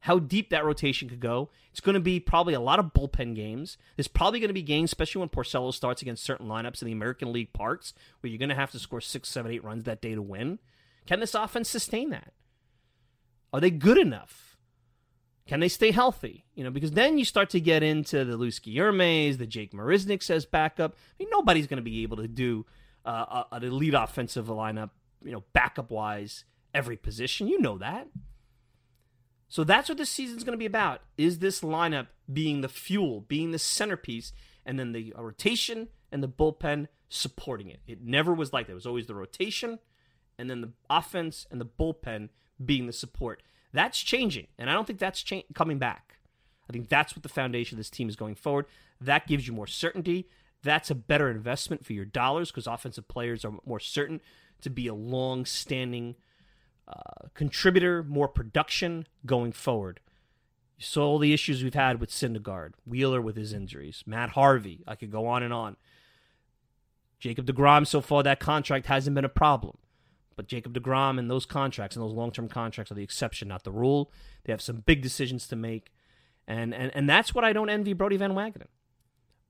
how 0.00 0.18
deep 0.18 0.50
that 0.50 0.64
rotation 0.64 1.08
could 1.08 1.20
go. 1.20 1.50
It's 1.70 1.80
going 1.80 1.94
to 1.94 2.00
be 2.00 2.20
probably 2.20 2.54
a 2.54 2.60
lot 2.60 2.78
of 2.78 2.92
bullpen 2.94 3.34
games. 3.34 3.76
There's 3.96 4.08
probably 4.08 4.40
going 4.40 4.48
to 4.48 4.54
be 4.54 4.62
games, 4.62 4.90
especially 4.90 5.20
when 5.20 5.28
Porcello 5.28 5.72
starts 5.72 6.00
against 6.00 6.24
certain 6.24 6.48
lineups 6.48 6.80
in 6.80 6.86
the 6.86 6.92
American 6.92 7.32
League 7.32 7.52
parks, 7.52 7.92
where 8.20 8.30
you're 8.30 8.38
going 8.38 8.48
to 8.48 8.54
have 8.54 8.70
to 8.72 8.78
score 8.78 9.00
six, 9.00 9.28
seven, 9.28 9.52
eight 9.52 9.62
runs 9.62 9.84
that 9.84 10.00
day 10.00 10.14
to 10.14 10.22
win. 10.22 10.58
Can 11.06 11.20
this 11.20 11.34
offense 11.34 11.68
sustain 11.68 12.10
that? 12.10 12.32
Are 13.52 13.60
they 13.60 13.70
good 13.70 13.98
enough? 13.98 14.56
Can 15.46 15.60
they 15.60 15.68
stay 15.68 15.90
healthy? 15.90 16.44
You 16.54 16.64
know, 16.64 16.70
because 16.70 16.92
then 16.92 17.18
you 17.18 17.24
start 17.24 17.50
to 17.50 17.60
get 17.60 17.82
into 17.82 18.24
the 18.24 18.36
Luis 18.36 18.60
Guillormes, 18.60 19.38
the 19.38 19.46
Jake 19.46 19.72
Marisnick 19.72 20.28
as 20.30 20.46
backup. 20.46 20.92
I 20.92 21.24
mean, 21.24 21.28
nobody's 21.30 21.66
going 21.66 21.78
to 21.78 21.82
be 21.82 22.02
able 22.04 22.18
to 22.18 22.28
do 22.28 22.64
uh, 23.04 23.44
an 23.50 23.64
elite 23.64 23.94
offensive 23.94 24.46
lineup, 24.46 24.90
you 25.24 25.32
know, 25.32 25.42
backup 25.52 25.90
wise, 25.90 26.44
every 26.72 26.96
position. 26.96 27.48
You 27.48 27.60
know 27.60 27.78
that. 27.78 28.06
So 29.50 29.64
that's 29.64 29.88
what 29.88 29.98
this 29.98 30.08
season's 30.08 30.44
going 30.44 30.54
to 30.54 30.58
be 30.58 30.66
about. 30.66 31.02
Is 31.18 31.40
this 31.40 31.60
lineup 31.60 32.06
being 32.32 32.60
the 32.60 32.68
fuel, 32.68 33.20
being 33.20 33.50
the 33.50 33.58
centerpiece, 33.58 34.32
and 34.64 34.78
then 34.78 34.92
the 34.92 35.12
uh, 35.18 35.22
rotation 35.22 35.88
and 36.10 36.22
the 36.22 36.28
bullpen 36.28 36.86
supporting 37.08 37.68
it? 37.68 37.80
It 37.86 38.00
never 38.00 38.32
was 38.32 38.52
like 38.52 38.66
that. 38.66 38.72
It 38.72 38.76
was 38.76 38.86
always 38.86 39.08
the 39.08 39.14
rotation 39.14 39.80
and 40.38 40.48
then 40.48 40.62
the 40.62 40.72
offense 40.88 41.46
and 41.50 41.60
the 41.60 41.66
bullpen 41.66 42.30
being 42.64 42.86
the 42.86 42.92
support. 42.92 43.42
That's 43.72 43.98
changing, 43.98 44.46
and 44.58 44.70
I 44.70 44.72
don't 44.72 44.86
think 44.86 44.98
that's 44.98 45.22
cha- 45.22 45.42
coming 45.54 45.78
back. 45.78 46.16
I 46.68 46.72
think 46.72 46.88
that's 46.88 47.14
what 47.14 47.22
the 47.22 47.28
foundation 47.28 47.76
of 47.76 47.78
this 47.78 47.90
team 47.90 48.08
is 48.08 48.16
going 48.16 48.36
forward. 48.36 48.66
That 49.00 49.26
gives 49.26 49.46
you 49.46 49.52
more 49.52 49.66
certainty. 49.66 50.28
That's 50.62 50.90
a 50.90 50.94
better 50.94 51.28
investment 51.30 51.84
for 51.84 51.92
your 51.92 52.04
dollars 52.04 52.50
because 52.50 52.66
offensive 52.66 53.08
players 53.08 53.44
are 53.44 53.52
more 53.66 53.80
certain 53.80 54.20
to 54.62 54.70
be 54.70 54.86
a 54.86 54.94
long 54.94 55.44
standing 55.44 56.14
uh, 56.90 57.28
contributor, 57.34 58.02
more 58.02 58.28
production 58.28 59.06
going 59.24 59.52
forward. 59.52 60.00
You 60.76 60.84
saw 60.84 61.06
all 61.06 61.18
the 61.18 61.32
issues 61.32 61.62
we've 61.62 61.74
had 61.74 62.00
with 62.00 62.10
Syndergaard, 62.10 62.72
Wheeler 62.86 63.20
with 63.20 63.36
his 63.36 63.52
injuries, 63.52 64.02
Matt 64.06 64.30
Harvey. 64.30 64.82
I 64.86 64.94
could 64.94 65.10
go 65.10 65.26
on 65.26 65.42
and 65.42 65.52
on. 65.52 65.76
Jacob 67.18 67.46
DeGrom, 67.46 67.86
so 67.86 68.00
far, 68.00 68.22
that 68.22 68.40
contract 68.40 68.86
hasn't 68.86 69.14
been 69.14 69.26
a 69.26 69.28
problem. 69.28 69.76
But 70.36 70.48
Jacob 70.48 70.72
DeGrom 70.72 71.18
and 71.18 71.30
those 71.30 71.44
contracts 71.44 71.94
and 71.94 72.02
those 72.02 72.14
long 72.14 72.32
term 72.32 72.48
contracts 72.48 72.90
are 72.90 72.94
the 72.94 73.02
exception, 73.02 73.48
not 73.48 73.62
the 73.62 73.70
rule. 73.70 74.10
They 74.44 74.52
have 74.52 74.62
some 74.62 74.78
big 74.78 75.02
decisions 75.02 75.46
to 75.48 75.56
make. 75.56 75.92
And, 76.48 76.72
and, 76.72 76.90
and 76.94 77.08
that's 77.08 77.34
what 77.34 77.44
I 77.44 77.52
don't 77.52 77.68
envy 77.68 77.92
Brodie 77.92 78.16
Van 78.16 78.32
Wagenen. 78.32 78.68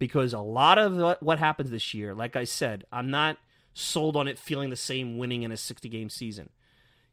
Because 0.01 0.33
a 0.33 0.41
lot 0.41 0.79
of 0.79 1.19
what 1.21 1.39
happens 1.39 1.71
this 1.71 1.95
year, 1.95 2.13
like 2.13 2.35
I 2.35 2.43
said, 2.43 2.85
I'm 2.91 3.09
not 3.09 3.39
sold 3.73 4.17
on 4.17 4.27
it 4.27 4.37
feeling 4.37 4.71
the 4.71 4.77
same 4.77 5.17
winning 5.17 5.45
in 5.45 5.53
a 5.53 5.57
60 5.57 5.89
game 5.89 6.11
season. 6.11 6.51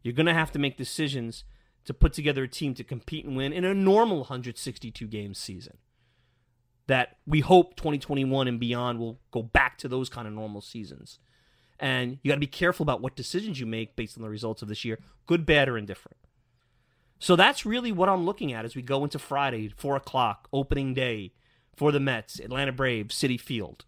You're 0.07 0.13
going 0.13 0.27
to 0.27 0.33
have 0.33 0.53
to 0.53 0.59
make 0.59 0.77
decisions 0.77 1.43
to 1.83 1.93
put 1.93 2.13
together 2.13 2.43
a 2.43 2.47
team 2.47 2.73
to 2.75 2.83
compete 2.85 3.25
and 3.25 3.35
win 3.35 3.51
in 3.51 3.65
a 3.65 3.73
normal 3.73 4.19
162 4.19 5.05
game 5.05 5.33
season. 5.33 5.79
That 6.87 7.17
we 7.25 7.41
hope 7.41 7.75
2021 7.75 8.47
and 8.47 8.57
beyond 8.57 8.99
will 8.99 9.19
go 9.31 9.43
back 9.43 9.77
to 9.79 9.89
those 9.89 10.07
kind 10.07 10.25
of 10.25 10.33
normal 10.33 10.61
seasons. 10.61 11.19
And 11.77 12.19
you 12.23 12.29
got 12.29 12.35
to 12.35 12.39
be 12.39 12.47
careful 12.47 12.83
about 12.83 13.01
what 13.01 13.17
decisions 13.17 13.59
you 13.59 13.65
make 13.65 13.97
based 13.97 14.15
on 14.15 14.23
the 14.23 14.29
results 14.29 14.61
of 14.61 14.69
this 14.69 14.85
year, 14.85 14.97
good, 15.25 15.45
bad, 15.45 15.67
or 15.67 15.77
indifferent. 15.77 16.15
So 17.19 17.35
that's 17.35 17.65
really 17.65 17.91
what 17.91 18.07
I'm 18.07 18.25
looking 18.25 18.53
at 18.53 18.63
as 18.63 18.77
we 18.77 18.81
go 18.81 19.03
into 19.03 19.19
Friday, 19.19 19.73
4 19.75 19.97
o'clock, 19.97 20.47
opening 20.53 20.93
day 20.93 21.33
for 21.75 21.91
the 21.91 21.99
Mets, 21.99 22.39
Atlanta 22.39 22.71
Braves, 22.71 23.13
Citi 23.13 23.37
Field. 23.37 23.83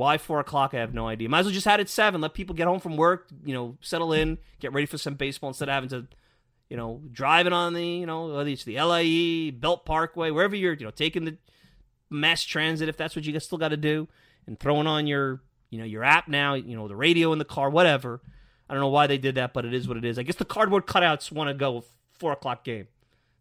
Why 0.00 0.16
four 0.16 0.40
o'clock? 0.40 0.72
I 0.72 0.78
have 0.78 0.94
no 0.94 1.06
idea. 1.06 1.28
Might 1.28 1.40
as 1.40 1.44
well 1.44 1.52
just 1.52 1.66
had 1.66 1.78
it 1.78 1.90
seven. 1.90 2.22
Let 2.22 2.32
people 2.32 2.54
get 2.54 2.66
home 2.66 2.80
from 2.80 2.96
work, 2.96 3.28
you 3.44 3.52
know, 3.52 3.76
settle 3.82 4.14
in, 4.14 4.38
get 4.58 4.72
ready 4.72 4.86
for 4.86 4.96
some 4.96 5.12
baseball 5.12 5.50
instead 5.50 5.68
of 5.68 5.74
having 5.74 5.90
to, 5.90 6.06
you 6.70 6.78
know, 6.78 7.02
driving 7.12 7.52
on 7.52 7.74
the, 7.74 7.84
you 7.84 8.06
know, 8.06 8.28
whether 8.28 8.48
it's 8.48 8.64
the 8.64 8.80
LIE, 8.80 9.50
Belt 9.50 9.84
Parkway, 9.84 10.30
wherever 10.30 10.56
you're, 10.56 10.72
you 10.72 10.86
know, 10.86 10.90
taking 10.90 11.26
the 11.26 11.36
mass 12.08 12.42
transit 12.42 12.88
if 12.88 12.96
that's 12.96 13.14
what 13.14 13.26
you 13.26 13.38
still 13.40 13.58
got 13.58 13.68
to 13.68 13.76
do, 13.76 14.08
and 14.46 14.58
throwing 14.58 14.86
on 14.86 15.06
your, 15.06 15.42
you 15.68 15.78
know, 15.78 15.84
your 15.84 16.02
app 16.02 16.28
now, 16.28 16.54
you 16.54 16.74
know, 16.74 16.88
the 16.88 16.96
radio 16.96 17.34
in 17.34 17.38
the 17.38 17.44
car, 17.44 17.68
whatever. 17.68 18.22
I 18.70 18.72
don't 18.72 18.80
know 18.80 18.88
why 18.88 19.06
they 19.06 19.18
did 19.18 19.34
that, 19.34 19.52
but 19.52 19.66
it 19.66 19.74
is 19.74 19.86
what 19.86 19.98
it 19.98 20.06
is. 20.06 20.18
I 20.18 20.22
guess 20.22 20.36
the 20.36 20.46
cardboard 20.46 20.86
cutouts 20.86 21.30
want 21.30 21.48
to 21.48 21.54
go 21.54 21.84
four 22.18 22.32
o'clock 22.32 22.64
game. 22.64 22.88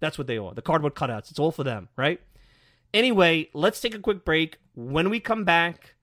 That's 0.02 0.17
what 0.17 0.28
they 0.28 0.38
are. 0.38 0.54
The 0.54 0.62
cardboard 0.62 0.95
cutouts. 0.95 1.32
It's 1.32 1.39
all 1.39 1.54
for 1.54 1.63
them, 1.63 1.88
right? 1.95 2.19
Anyway, 2.93 3.48
let's 3.54 3.80
take 3.80 3.95
a 3.95 4.00
quick 4.00 4.26
break. 4.26 4.58
When 4.76 5.10
we 5.10 5.22
come 5.22 5.45
back, 5.45 5.95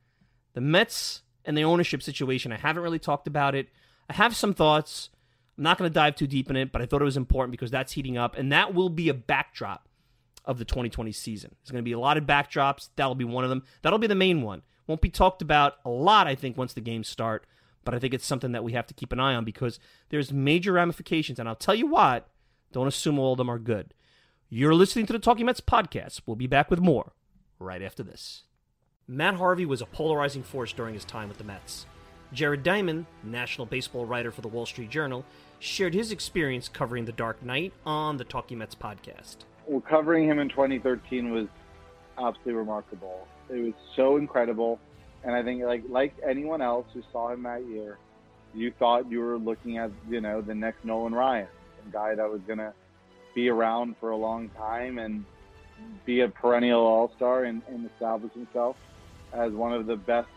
the 0.57 0.63
Mets 0.63 1.21
and 1.45 1.57
the 1.57 1.65
ownership 1.65 2.03
situation, 2.03 2.51
I 2.51 2.57
haven't 2.57 2.83
really 2.83 2.99
talked 2.99 3.27
about 3.27 3.55
it. 3.55 3.69
I 4.09 4.15
have 4.15 4.35
some 4.35 4.55
thoughts. 4.55 5.11
I'm 5.59 5.65
not 5.65 5.77
going 5.77 5.89
to 5.89 5.95
dive 5.95 6.17
too 6.17 6.27
deep 6.27 6.49
in 6.49 6.57
it, 6.57 6.73
but 6.73 6.81
I 6.81 6.87
thought 6.87 7.03
it 7.03 7.05
was 7.05 7.19
important 7.19 7.51
because 7.51 7.71
that's 7.71 7.93
heating 7.93 8.17
up, 8.17 8.39
and 8.39 8.51
that 8.53 8.73
will 8.73 8.89
be 8.89 9.11
a 9.11 9.15
backdrop 9.15 9.87
of 10.47 10.59
the 10.59 10.65
2020 10.65 11.13
season. 11.13 11.55
There's 11.61 11.73
going 11.73 11.85
to 11.85 11.89
be 11.89 11.93
a 11.93 11.99
lot 11.99 12.17
of 12.17 12.25
backdrops. 12.25 12.89
That'll 12.97 13.15
be 13.15 13.25
one 13.27 13.45
of 13.45 13.51
them. 13.51 13.65
That'll 13.83 13.99
be 13.99 14.07
the 14.07 14.15
main 14.15 14.41
one. 14.41 14.63
Won't 14.87 15.03
be 15.03 15.11
talked 15.11 15.43
about 15.43 15.75
a 15.85 15.91
lot, 15.91 16.27
I 16.27 16.35
think, 16.35 16.57
once 16.57 16.73
the 16.73 16.81
games 16.81 17.07
start, 17.07 17.47
but 17.85 17.95
I 17.95 17.99
think 17.99 18.15
it's 18.15 18.25
something 18.25 18.53
that 18.53 18.65
we 18.65 18.73
have 18.73 18.87
to 18.87 18.95
keep 18.95 19.13
an 19.13 19.21
eye 19.21 19.35
on 19.35 19.45
because 19.45 19.79
there's 20.09 20.33
major 20.33 20.73
ramifications, 20.73 21.39
and 21.39 21.51
I'll 21.51 21.55
tell 21.55 21.75
you 21.75 21.87
what, 21.87 22.31
don't 22.73 22.89
assume 22.89 23.19
all 23.19 23.33
of 23.33 23.39
them 23.39 23.51
are 23.51 23.59
good. 23.59 23.93
You're 24.49 24.75
listening 24.75 25.05
to 25.05 25.13
the 25.13 25.19
Talking 25.19 25.45
Mets 25.45 25.61
podcast. 25.61 26.23
We'll 26.25 26.37
be 26.37 26.47
back 26.47 26.71
with 26.71 26.81
more 26.81 27.13
right 27.59 27.83
after 27.83 28.03
this. 28.03 28.45
Matt 29.09 29.37
Harvey 29.37 29.67
was 29.67 29.81
a 29.81 29.87
polarizing 29.87 30.43
force 30.43 30.73
during 30.73 30.95
his 30.95 31.05
time 31.05 31.29
with 31.29 31.39
the 31.39 31.45
Mets. 31.45 31.87
Jared 32.33 32.65
Diamond, 32.65 33.07
national 33.23 33.65
baseball 33.65 34.05
writer 34.05 34.33
for 34.33 34.41
the 34.41 34.49
Wall 34.49 34.67
Street 34.67 34.91
Journal, 34.91 35.25
shared 35.61 35.95
his 35.95 36.11
experience 36.11 36.69
covering 36.69 37.05
The 37.05 37.13
Dark 37.13 37.41
Knight 37.41 37.73
on 37.85 38.17
the 38.17 38.25
Talking 38.25 38.59
Mets 38.59 38.75
podcast. 38.75 39.37
Well, 39.69 39.81
covering 39.81 40.29
him 40.29 40.41
in 40.41 40.49
2013 40.49 41.31
was 41.31 41.47
absolutely 42.19 42.55
remarkable. 42.55 43.29
It 43.49 43.63
was 43.63 43.75
so 43.95 44.17
incredible, 44.17 44.81
and 45.23 45.37
I 45.37 45.43
think 45.45 45.63
like 45.63 45.85
like 45.89 46.13
anyone 46.29 46.61
else 46.61 46.87
who 46.93 47.03
saw 47.13 47.33
him 47.33 47.45
that 47.45 47.65
year, 47.65 47.99
you 48.55 48.73
thought 48.73 49.09
you 49.09 49.21
were 49.21 49.39
looking 49.39 49.79
at 49.79 49.93
you 50.11 50.21
know 50.21 50.41
the 50.41 50.55
next 50.55 50.85
Nolan 50.85 51.15
Ryan, 51.15 51.47
a 51.89 51.93
guy 51.93 52.17
that 52.17 52.29
was 52.29 52.41
gonna 52.49 52.73
be 53.37 53.49
around 53.51 53.95
for 54.01 54.11
a 54.11 54.17
long 54.17 54.49
time 54.49 54.99
and 54.99 55.25
be 56.05 56.23
a 56.23 56.29
perennial 56.29 56.81
All 56.81 57.13
Star 57.15 57.45
and, 57.45 57.63
and 57.69 57.89
establish 57.89 58.33
himself 58.33 58.75
as 59.37 59.53
one 59.53 59.73
of 59.73 59.87
the 59.87 59.97
best 59.97 60.29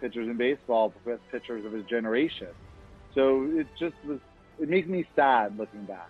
pitchers 0.00 0.28
in 0.28 0.36
baseball, 0.36 0.92
best 1.04 1.20
pitchers 1.30 1.64
of 1.64 1.72
his 1.72 1.84
generation. 1.86 2.48
So 3.14 3.48
it 3.52 3.66
just 3.78 3.94
was. 4.06 4.18
It 4.60 4.68
makes 4.68 4.88
me 4.88 5.04
sad 5.16 5.58
looking 5.58 5.84
back 5.84 6.08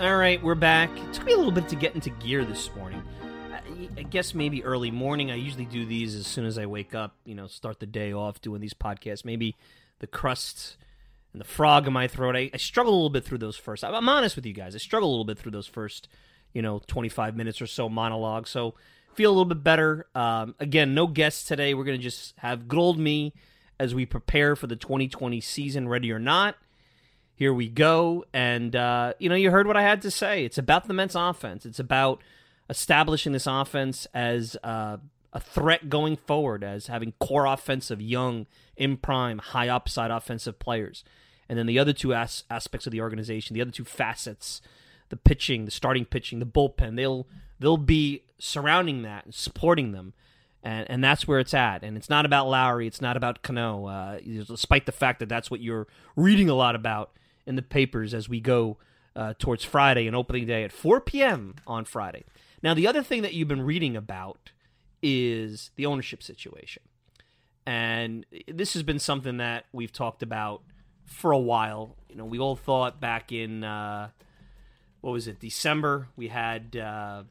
All 0.00 0.16
right, 0.16 0.42
we're 0.42 0.56
back. 0.56 0.90
It 0.98 1.12
took 1.12 1.24
me 1.24 1.34
a 1.34 1.36
little 1.36 1.52
bit 1.52 1.68
to 1.68 1.76
get 1.76 1.94
into 1.94 2.10
gear 2.10 2.44
this 2.44 2.68
morning. 2.74 3.00
I 3.96 4.02
guess 4.02 4.34
maybe 4.34 4.64
early 4.64 4.90
morning. 4.90 5.30
I 5.30 5.36
usually 5.36 5.66
do 5.66 5.86
these 5.86 6.16
as 6.16 6.26
soon 6.26 6.46
as 6.46 6.58
I 6.58 6.66
wake 6.66 6.96
up, 6.96 7.14
you 7.24 7.36
know, 7.36 7.46
start 7.46 7.78
the 7.78 7.86
day 7.86 8.12
off 8.12 8.40
doing 8.40 8.60
these 8.60 8.74
podcasts. 8.74 9.24
Maybe 9.24 9.54
the 10.00 10.08
crust 10.08 10.78
and 11.32 11.40
the 11.40 11.44
frog 11.44 11.86
in 11.86 11.92
my 11.92 12.08
throat. 12.08 12.34
I, 12.34 12.50
I 12.52 12.56
struggle 12.56 12.92
a 12.92 12.96
little 12.96 13.08
bit 13.08 13.24
through 13.24 13.38
those 13.38 13.56
first. 13.56 13.84
I'm 13.84 14.08
honest 14.08 14.34
with 14.34 14.44
you 14.46 14.52
guys. 14.52 14.74
I 14.74 14.78
struggle 14.78 15.08
a 15.08 15.12
little 15.12 15.24
bit 15.24 15.38
through 15.38 15.52
those 15.52 15.68
first, 15.68 16.08
you 16.52 16.60
know, 16.60 16.82
25 16.88 17.36
minutes 17.36 17.62
or 17.62 17.68
so 17.68 17.88
monologue. 17.88 18.48
So 18.48 18.74
feel 19.14 19.30
a 19.30 19.32
little 19.32 19.44
bit 19.44 19.62
better. 19.62 20.06
Um, 20.16 20.56
again, 20.58 20.94
no 20.94 21.06
guests 21.06 21.44
today. 21.44 21.72
We're 21.72 21.84
going 21.84 21.98
to 21.98 22.02
just 22.02 22.34
have 22.38 22.66
good 22.66 22.80
old 22.80 22.98
me 22.98 23.32
as 23.78 23.94
we 23.94 24.06
prepare 24.06 24.56
for 24.56 24.66
the 24.66 24.76
2020 24.76 25.40
season, 25.40 25.88
ready 25.88 26.10
or 26.10 26.18
not 26.18 26.56
here 27.36 27.52
we 27.52 27.68
go. 27.68 28.24
And, 28.32 28.74
uh, 28.76 29.14
you 29.18 29.28
know, 29.28 29.34
you 29.34 29.50
heard 29.50 29.66
what 29.66 29.76
I 29.76 29.82
had 29.82 30.02
to 30.02 30.10
say. 30.10 30.44
It's 30.44 30.58
about 30.58 30.86
the 30.86 30.94
Mets 30.94 31.14
offense. 31.14 31.66
It's 31.66 31.78
about 31.80 32.20
establishing 32.70 33.32
this 33.32 33.46
offense 33.46 34.06
as 34.14 34.56
uh, 34.62 34.98
a 35.32 35.40
threat 35.40 35.88
going 35.88 36.16
forward, 36.16 36.62
as 36.62 36.86
having 36.86 37.12
core 37.18 37.46
offensive, 37.46 38.00
young, 38.00 38.46
in 38.76 38.96
prime, 38.96 39.38
high 39.38 39.68
upside 39.68 40.10
offensive 40.10 40.58
players. 40.58 41.04
And 41.48 41.58
then 41.58 41.66
the 41.66 41.78
other 41.78 41.92
two 41.92 42.14
as- 42.14 42.44
aspects 42.50 42.86
of 42.86 42.92
the 42.92 43.00
organization, 43.00 43.54
the 43.54 43.60
other 43.60 43.70
two 43.70 43.84
facets, 43.84 44.62
the 45.08 45.16
pitching, 45.16 45.64
the 45.64 45.70
starting 45.70 46.04
pitching, 46.04 46.38
the 46.38 46.46
bullpen, 46.46 46.96
they'll 46.96 47.26
they'll 47.58 47.76
be 47.76 48.22
surrounding 48.38 49.02
that 49.02 49.24
and 49.24 49.34
supporting 49.34 49.92
them. 49.92 50.14
And, 50.62 50.90
and 50.90 51.04
that's 51.04 51.28
where 51.28 51.40
it's 51.40 51.52
at. 51.52 51.82
And 51.82 51.96
it's 51.96 52.08
not 52.08 52.24
about 52.24 52.46
Lowrie. 52.46 52.86
It's 52.86 53.02
not 53.02 53.18
about 53.18 53.42
Cano, 53.42 53.86
uh, 53.86 54.18
despite 54.20 54.86
the 54.86 54.92
fact 54.92 55.18
that 55.18 55.28
that's 55.28 55.50
what 55.50 55.60
you're 55.60 55.86
reading 56.16 56.48
a 56.48 56.54
lot 56.54 56.74
about 56.74 57.12
in 57.46 57.56
the 57.56 57.62
papers 57.62 58.14
as 58.14 58.28
we 58.28 58.40
go 58.40 58.78
uh, 59.16 59.34
towards 59.38 59.64
Friday 59.64 60.06
and 60.06 60.16
opening 60.16 60.46
day 60.46 60.64
at 60.64 60.72
4 60.72 61.00
p.m. 61.00 61.54
on 61.66 61.84
Friday. 61.84 62.24
Now, 62.62 62.74
the 62.74 62.86
other 62.86 63.02
thing 63.02 63.22
that 63.22 63.34
you've 63.34 63.48
been 63.48 63.62
reading 63.62 63.96
about 63.96 64.50
is 65.02 65.70
the 65.76 65.86
ownership 65.86 66.22
situation. 66.22 66.82
And 67.66 68.26
this 68.48 68.74
has 68.74 68.82
been 68.82 68.98
something 68.98 69.38
that 69.38 69.66
we've 69.72 69.92
talked 69.92 70.22
about 70.22 70.62
for 71.04 71.32
a 71.32 71.38
while. 71.38 71.96
You 72.08 72.16
know, 72.16 72.24
we 72.24 72.38
all 72.38 72.56
thought 72.56 73.00
back 73.00 73.32
in, 73.32 73.64
uh, 73.64 74.08
what 75.00 75.12
was 75.12 75.28
it, 75.28 75.40
December, 75.40 76.08
we 76.16 76.28
had, 76.28 76.76
uh, 76.76 77.24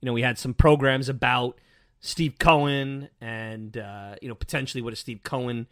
you 0.00 0.06
know, 0.06 0.12
we 0.12 0.22
had 0.22 0.38
some 0.38 0.54
programs 0.54 1.08
about 1.08 1.58
Steve 2.00 2.38
Cohen 2.38 3.08
and, 3.20 3.76
uh, 3.76 4.14
you 4.22 4.28
know, 4.28 4.34
potentially 4.34 4.82
what 4.82 4.92
a 4.92 4.96
Steve 4.96 5.20
Cohen 5.22 5.66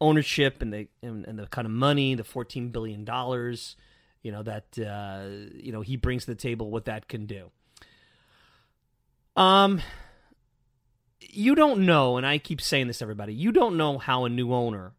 ownership 0.00 0.62
and 0.62 0.72
the 0.72 0.88
and, 1.02 1.24
and, 1.26 1.38
the 1.38 1.46
kind 1.46 1.66
of 1.66 1.72
money, 1.72 2.14
the 2.14 2.24
fourteen 2.24 2.70
billion 2.70 3.04
dollars, 3.04 3.76
you 4.22 4.32
know 4.32 4.42
that 4.42 4.78
uh, 4.78 5.26
you 5.54 5.72
know 5.72 5.80
he 5.80 5.96
brings 5.96 6.24
to 6.24 6.32
the 6.32 6.36
table, 6.36 6.70
what 6.70 6.84
that 6.86 7.08
can 7.08 7.26
do. 7.26 7.50
Um, 9.36 9.82
you 11.20 11.54
don't 11.54 11.84
know, 11.84 12.16
and 12.16 12.26
I 12.26 12.38
keep 12.38 12.60
saying 12.60 12.86
this, 12.86 13.02
everybody. 13.02 13.34
You 13.34 13.52
don't 13.52 13.76
know 13.76 13.98
how 13.98 14.24
a 14.24 14.28
new 14.28 14.52
owner 14.52 14.92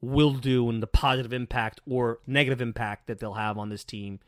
will 0.00 0.34
do 0.34 0.68
and 0.68 0.82
the 0.82 0.86
positive 0.86 1.32
impact 1.32 1.80
or 1.88 2.20
negative 2.26 2.60
impact 2.60 3.06
that 3.06 3.18
they'll 3.18 3.34
have 3.34 3.56
on 3.56 3.70
this 3.70 3.84
team 3.84 4.20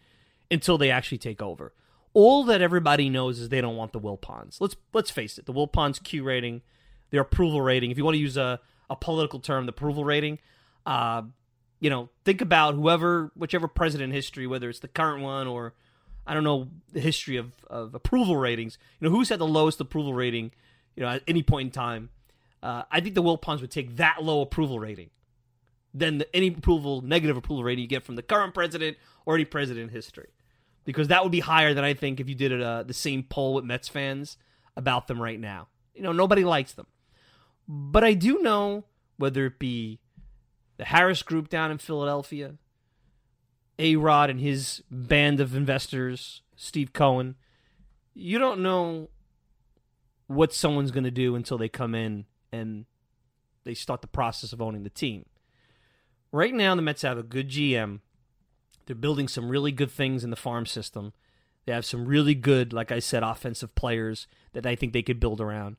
until 0.50 0.78
they 0.78 0.90
actually 0.90 1.18
take 1.18 1.42
over. 1.42 1.72
All 2.14 2.44
that 2.44 2.62
everybody 2.62 3.10
knows 3.10 3.38
is 3.38 3.50
they 3.50 3.60
don't 3.60 3.76
want 3.76 3.92
the 3.92 4.00
Wilpons. 4.00 4.60
Let's 4.60 4.76
let's 4.94 5.10
face 5.10 5.38
it, 5.38 5.46
the 5.46 5.52
Wilpons 5.52 6.02
Q 6.02 6.24
rating, 6.24 6.62
their 7.10 7.20
approval 7.20 7.60
rating. 7.60 7.90
If 7.90 7.98
you 7.98 8.04
want 8.04 8.14
to 8.14 8.20
use 8.20 8.36
a 8.36 8.60
a 8.88 8.96
political 8.96 9.40
term, 9.40 9.66
the 9.66 9.70
approval 9.70 10.04
rating. 10.04 10.38
Uh, 10.84 11.22
you 11.80 11.90
know, 11.90 12.08
think 12.24 12.40
about 12.40 12.74
whoever, 12.74 13.30
whichever 13.36 13.68
president 13.68 14.12
history, 14.12 14.46
whether 14.46 14.68
it's 14.68 14.78
the 14.78 14.88
current 14.88 15.22
one 15.22 15.46
or 15.46 15.74
I 16.26 16.34
don't 16.34 16.44
know 16.44 16.68
the 16.92 17.00
history 17.00 17.36
of, 17.36 17.52
of 17.68 17.94
approval 17.94 18.36
ratings. 18.36 18.78
You 19.00 19.08
know, 19.08 19.14
who's 19.14 19.28
had 19.28 19.38
the 19.38 19.46
lowest 19.46 19.80
approval 19.80 20.14
rating, 20.14 20.52
you 20.96 21.02
know, 21.02 21.08
at 21.08 21.22
any 21.28 21.42
point 21.42 21.66
in 21.66 21.70
time. 21.72 22.10
Uh, 22.62 22.82
I 22.90 23.00
think 23.00 23.14
the 23.14 23.22
Wilpons 23.22 23.60
would 23.60 23.70
take 23.70 23.96
that 23.96 24.24
low 24.24 24.40
approval 24.40 24.80
rating 24.80 25.10
than 25.94 26.18
the, 26.18 26.36
any 26.36 26.48
approval, 26.48 27.00
negative 27.00 27.36
approval 27.36 27.62
rating 27.62 27.82
you 27.82 27.88
get 27.88 28.04
from 28.04 28.16
the 28.16 28.22
current 28.22 28.54
president 28.54 28.96
or 29.24 29.34
any 29.34 29.44
president 29.44 29.84
in 29.84 29.94
history. 29.94 30.30
Because 30.84 31.08
that 31.08 31.22
would 31.22 31.32
be 31.32 31.40
higher 31.40 31.74
than 31.74 31.84
I 31.84 31.94
think 31.94 32.18
if 32.18 32.28
you 32.28 32.34
did 32.34 32.60
uh, 32.60 32.82
the 32.82 32.94
same 32.94 33.22
poll 33.22 33.54
with 33.54 33.64
Mets 33.64 33.88
fans 33.88 34.36
about 34.76 35.06
them 35.06 35.20
right 35.20 35.38
now. 35.38 35.68
You 35.94 36.02
know, 36.02 36.12
nobody 36.12 36.44
likes 36.44 36.72
them. 36.72 36.86
But 37.68 38.04
I 38.04 38.14
do 38.14 38.40
know 38.40 38.84
whether 39.16 39.46
it 39.46 39.58
be 39.58 39.98
the 40.76 40.84
Harris 40.84 41.22
Group 41.22 41.48
down 41.48 41.70
in 41.70 41.78
Philadelphia, 41.78 42.54
A 43.78 43.96
Rod 43.96 44.30
and 44.30 44.40
his 44.40 44.82
band 44.90 45.40
of 45.40 45.54
investors, 45.54 46.42
Steve 46.54 46.92
Cohen, 46.92 47.36
you 48.14 48.38
don't 48.38 48.60
know 48.60 49.08
what 50.26 50.52
someone's 50.52 50.90
going 50.90 51.04
to 51.04 51.10
do 51.10 51.34
until 51.34 51.58
they 51.58 51.68
come 51.68 51.94
in 51.94 52.24
and 52.52 52.86
they 53.64 53.74
start 53.74 54.00
the 54.00 54.06
process 54.06 54.52
of 54.52 54.62
owning 54.62 54.82
the 54.82 54.90
team. 54.90 55.26
Right 56.32 56.54
now, 56.54 56.74
the 56.74 56.82
Mets 56.82 57.02
have 57.02 57.18
a 57.18 57.22
good 57.22 57.48
GM. 57.48 58.00
They're 58.86 58.96
building 58.96 59.28
some 59.28 59.48
really 59.48 59.72
good 59.72 59.90
things 59.90 60.24
in 60.24 60.30
the 60.30 60.36
farm 60.36 60.66
system. 60.66 61.12
They 61.64 61.72
have 61.72 61.84
some 61.84 62.06
really 62.06 62.34
good, 62.34 62.72
like 62.72 62.92
I 62.92 63.00
said, 63.00 63.22
offensive 63.22 63.74
players 63.74 64.26
that 64.52 64.66
I 64.66 64.76
think 64.76 64.92
they 64.92 65.02
could 65.02 65.20
build 65.20 65.40
around. 65.40 65.76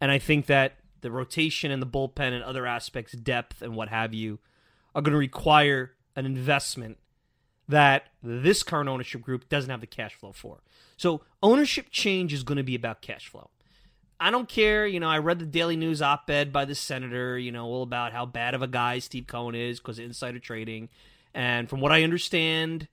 And 0.00 0.10
I 0.10 0.18
think 0.18 0.46
that 0.46 0.79
the 1.00 1.10
rotation 1.10 1.70
and 1.70 1.80
the 1.80 1.86
bullpen 1.86 2.32
and 2.32 2.42
other 2.42 2.66
aspects, 2.66 3.12
depth 3.12 3.62
and 3.62 3.74
what 3.74 3.88
have 3.88 4.14
you, 4.14 4.38
are 4.94 5.02
going 5.02 5.12
to 5.12 5.18
require 5.18 5.92
an 6.16 6.26
investment 6.26 6.98
that 7.68 8.08
this 8.22 8.62
current 8.62 8.88
ownership 8.88 9.22
group 9.22 9.48
doesn't 9.48 9.70
have 9.70 9.80
the 9.80 9.86
cash 9.86 10.14
flow 10.14 10.32
for. 10.32 10.58
So 10.96 11.22
ownership 11.42 11.86
change 11.90 12.32
is 12.32 12.42
going 12.42 12.58
to 12.58 12.64
be 12.64 12.74
about 12.74 13.00
cash 13.00 13.28
flow. 13.28 13.50
I 14.18 14.30
don't 14.30 14.48
care, 14.48 14.86
you 14.86 15.00
know, 15.00 15.08
I 15.08 15.18
read 15.18 15.38
the 15.38 15.46
Daily 15.46 15.76
News 15.76 16.02
op-ed 16.02 16.52
by 16.52 16.66
the 16.66 16.74
senator, 16.74 17.38
you 17.38 17.50
know, 17.50 17.64
all 17.66 17.82
about 17.82 18.12
how 18.12 18.26
bad 18.26 18.54
of 18.54 18.60
a 18.60 18.66
guy 18.66 18.98
Steve 18.98 19.26
Cohen 19.26 19.54
is 19.54 19.80
because 19.80 19.98
of 19.98 20.04
insider 20.04 20.38
trading. 20.38 20.90
And 21.32 21.70
from 21.70 21.80
what 21.80 21.92
I 21.92 22.02
understand, 22.02 22.88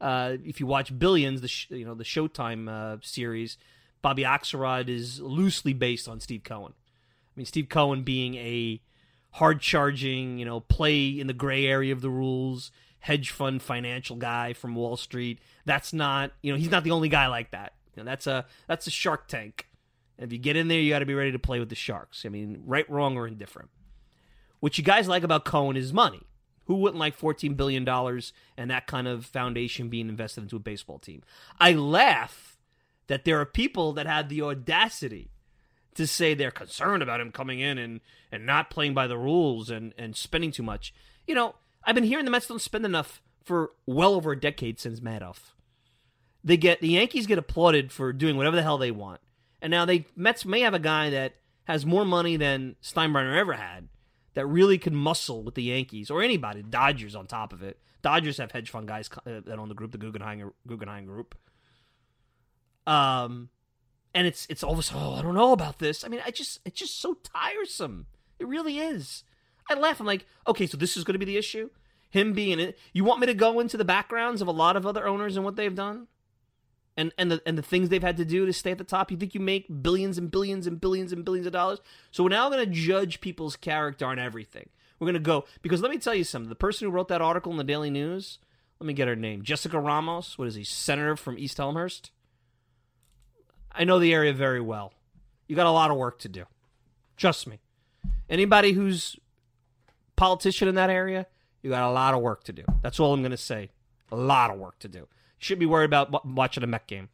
uh, 0.00 0.38
if 0.44 0.58
you 0.58 0.66
watch 0.66 0.98
Billions, 0.98 1.40
the 1.40 1.48
sh- 1.48 1.70
you 1.70 1.84
know 1.84 1.94
the 1.94 2.04
Showtime 2.04 2.68
uh, 2.68 2.96
series, 3.02 3.58
Bobby 4.00 4.24
Axelrod 4.24 4.88
is 4.88 5.20
loosely 5.20 5.72
based 5.72 6.08
on 6.08 6.18
Steve 6.18 6.42
Cohen. 6.42 6.72
I 7.34 7.38
mean, 7.38 7.46
Steve 7.46 7.68
Cohen 7.68 8.02
being 8.02 8.34
a 8.34 8.80
hard 9.32 9.60
charging, 9.60 10.38
you 10.38 10.44
know, 10.44 10.60
play 10.60 11.08
in 11.08 11.26
the 11.26 11.32
gray 11.32 11.66
area 11.66 11.92
of 11.92 12.02
the 12.02 12.10
rules, 12.10 12.70
hedge 13.00 13.30
fund 13.30 13.62
financial 13.62 14.16
guy 14.16 14.52
from 14.52 14.74
Wall 14.74 14.96
Street. 14.96 15.40
That's 15.64 15.92
not, 15.92 16.32
you 16.42 16.52
know, 16.52 16.58
he's 16.58 16.70
not 16.70 16.84
the 16.84 16.90
only 16.90 17.08
guy 17.08 17.26
like 17.28 17.50
that. 17.52 17.72
You 17.94 18.02
know, 18.02 18.10
that's 18.10 18.26
a 18.26 18.46
that's 18.66 18.86
a 18.86 18.90
Shark 18.90 19.28
Tank. 19.28 19.68
And 20.18 20.26
if 20.26 20.32
you 20.32 20.38
get 20.38 20.56
in 20.56 20.68
there, 20.68 20.78
you 20.78 20.90
got 20.90 21.00
to 21.00 21.06
be 21.06 21.14
ready 21.14 21.32
to 21.32 21.38
play 21.38 21.58
with 21.58 21.68
the 21.68 21.74
sharks. 21.74 22.24
I 22.24 22.28
mean, 22.28 22.62
right, 22.66 22.88
wrong, 22.88 23.16
or 23.16 23.26
indifferent. 23.26 23.70
What 24.60 24.78
you 24.78 24.84
guys 24.84 25.08
like 25.08 25.24
about 25.24 25.44
Cohen 25.44 25.76
is 25.76 25.92
money. 25.92 26.22
Who 26.66 26.76
wouldn't 26.76 27.00
like 27.00 27.18
$14 27.18 27.56
billion 27.56 27.88
and 27.88 28.70
that 28.70 28.86
kind 28.86 29.08
of 29.08 29.26
foundation 29.26 29.88
being 29.88 30.08
invested 30.08 30.42
into 30.42 30.56
a 30.56 30.60
baseball 30.60 30.98
team? 30.98 31.22
I 31.58 31.72
laugh 31.72 32.56
that 33.08 33.24
there 33.24 33.40
are 33.40 33.44
people 33.44 33.92
that 33.94 34.06
have 34.06 34.28
the 34.28 34.42
audacity 34.42 35.30
to 35.94 36.06
say 36.06 36.34
they're 36.34 36.50
concerned 36.50 37.02
about 37.02 37.20
him 37.20 37.32
coming 37.32 37.60
in 37.60 37.78
and, 37.78 38.00
and 38.30 38.46
not 38.46 38.70
playing 38.70 38.94
by 38.94 39.06
the 39.06 39.18
rules 39.18 39.70
and, 39.70 39.92
and 39.98 40.16
spending 40.16 40.50
too 40.50 40.62
much. 40.62 40.94
You 41.26 41.34
know, 41.34 41.54
I've 41.84 41.94
been 41.94 42.04
hearing 42.04 42.24
the 42.24 42.30
Mets 42.30 42.46
don't 42.46 42.60
spend 42.60 42.84
enough 42.84 43.20
for 43.44 43.72
well 43.86 44.14
over 44.14 44.32
a 44.32 44.40
decade 44.40 44.78
since 44.78 45.00
Madoff. 45.00 45.52
They 46.44 46.56
get 46.56 46.80
the 46.80 46.88
Yankees 46.88 47.26
get 47.26 47.38
applauded 47.38 47.92
for 47.92 48.12
doing 48.12 48.36
whatever 48.36 48.56
the 48.56 48.62
hell 48.62 48.78
they 48.78 48.90
want. 48.90 49.20
And 49.60 49.70
now 49.70 49.84
they 49.84 50.06
Mets 50.16 50.44
may 50.44 50.60
have 50.60 50.74
a 50.74 50.78
guy 50.78 51.10
that 51.10 51.34
has 51.64 51.86
more 51.86 52.04
money 52.04 52.36
than 52.36 52.76
Steinbrenner 52.82 53.36
ever 53.36 53.52
had 53.54 53.88
that 54.34 54.46
really 54.46 54.78
can 54.78 54.94
muscle 54.94 55.42
with 55.42 55.54
the 55.54 55.62
Yankees 55.62 56.10
or 56.10 56.22
anybody, 56.22 56.62
Dodgers 56.62 57.14
on 57.14 57.26
top 57.26 57.52
of 57.52 57.62
it. 57.62 57.78
Dodgers 58.00 58.38
have 58.38 58.50
hedge 58.50 58.70
fund 58.70 58.88
guys 58.88 59.08
uh, 59.14 59.40
that 59.46 59.58
own 59.58 59.68
the 59.68 59.74
group, 59.74 59.92
the 59.92 59.98
Guggenheim 59.98 60.52
Guggenheim 60.66 61.06
group. 61.06 61.36
Um, 62.86 63.50
and 64.14 64.26
it's 64.26 64.46
it's 64.48 64.62
always 64.62 64.90
oh 64.94 65.14
I 65.14 65.22
don't 65.22 65.34
know 65.34 65.52
about 65.52 65.78
this. 65.78 66.04
I 66.04 66.08
mean, 66.08 66.20
I 66.24 66.30
just 66.30 66.60
it's 66.64 66.78
just 66.78 67.00
so 67.00 67.14
tiresome. 67.22 68.06
It 68.38 68.46
really 68.46 68.78
is. 68.78 69.24
I 69.70 69.74
laugh. 69.74 70.00
I'm 70.00 70.06
like, 70.06 70.26
okay, 70.46 70.66
so 70.66 70.76
this 70.76 70.96
is 70.96 71.04
going 71.04 71.14
to 71.14 71.18
be 71.18 71.24
the 71.24 71.36
issue. 71.36 71.70
Him 72.10 72.32
being 72.32 72.58
it. 72.58 72.78
You 72.92 73.04
want 73.04 73.20
me 73.20 73.26
to 73.26 73.34
go 73.34 73.60
into 73.60 73.76
the 73.76 73.84
backgrounds 73.84 74.42
of 74.42 74.48
a 74.48 74.52
lot 74.52 74.76
of 74.76 74.86
other 74.86 75.06
owners 75.06 75.36
and 75.36 75.44
what 75.44 75.56
they've 75.56 75.74
done, 75.74 76.08
and 76.96 77.12
and 77.16 77.30
the 77.30 77.42
and 77.46 77.56
the 77.56 77.62
things 77.62 77.88
they've 77.88 78.02
had 78.02 78.18
to 78.18 78.24
do 78.24 78.44
to 78.44 78.52
stay 78.52 78.72
at 78.72 78.78
the 78.78 78.84
top. 78.84 79.10
You 79.10 79.16
think 79.16 79.34
you 79.34 79.40
make 79.40 79.82
billions 79.82 80.18
and 80.18 80.30
billions 80.30 80.66
and 80.66 80.80
billions 80.80 81.12
and 81.12 81.24
billions 81.24 81.46
of 81.46 81.52
dollars? 81.52 81.80
So 82.10 82.22
we're 82.22 82.30
now 82.30 82.50
going 82.50 82.64
to 82.64 82.70
judge 82.70 83.20
people's 83.20 83.56
character 83.56 84.06
on 84.06 84.18
everything. 84.18 84.68
We're 84.98 85.06
going 85.06 85.14
to 85.14 85.20
go 85.20 85.44
because 85.62 85.80
let 85.80 85.90
me 85.90 85.98
tell 85.98 86.14
you 86.14 86.24
something. 86.24 86.48
The 86.48 86.54
person 86.54 86.86
who 86.86 86.92
wrote 86.92 87.08
that 87.08 87.22
article 87.22 87.52
in 87.52 87.58
the 87.58 87.64
Daily 87.64 87.90
News. 87.90 88.38
Let 88.78 88.88
me 88.88 88.94
get 88.94 89.06
her 89.06 89.14
name. 89.14 89.42
Jessica 89.42 89.78
Ramos. 89.78 90.36
What 90.36 90.48
is 90.48 90.56
he? 90.56 90.64
Senator 90.64 91.14
from 91.14 91.38
East 91.38 91.60
Elmhurst. 91.60 92.10
I 93.74 93.84
know 93.84 93.98
the 93.98 94.12
area 94.12 94.32
very 94.32 94.60
well. 94.60 94.92
You 95.48 95.56
got 95.56 95.66
a 95.66 95.70
lot 95.70 95.90
of 95.90 95.96
work 95.96 96.18
to 96.20 96.28
do. 96.28 96.44
Trust 97.16 97.46
me. 97.46 97.60
Anybody 98.28 98.72
who's 98.72 99.16
politician 100.16 100.68
in 100.68 100.74
that 100.76 100.90
area, 100.90 101.26
you 101.62 101.70
got 101.70 101.88
a 101.88 101.92
lot 101.92 102.14
of 102.14 102.20
work 102.20 102.44
to 102.44 102.52
do. 102.52 102.64
That's 102.82 102.98
all 103.00 103.12
I'm 103.12 103.22
going 103.22 103.30
to 103.30 103.36
say. 103.36 103.70
A 104.10 104.16
lot 104.16 104.50
of 104.50 104.58
work 104.58 104.78
to 104.80 104.88
do. 104.88 104.98
You 104.98 105.06
should 105.38 105.58
be 105.58 105.66
worried 105.66 105.86
about 105.86 106.26
watching 106.26 106.62
a 106.62 106.66
Met 106.66 106.86
game. 106.86 107.08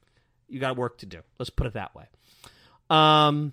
You 0.49 0.61
got 0.61 0.77
work 0.77 0.99
to 0.99 1.07
do. 1.07 1.21
Let's 1.39 1.51
put 1.51 1.67
it 1.67 1.75
that 1.75 1.95
way. 1.95 2.07
Um, 2.91 3.53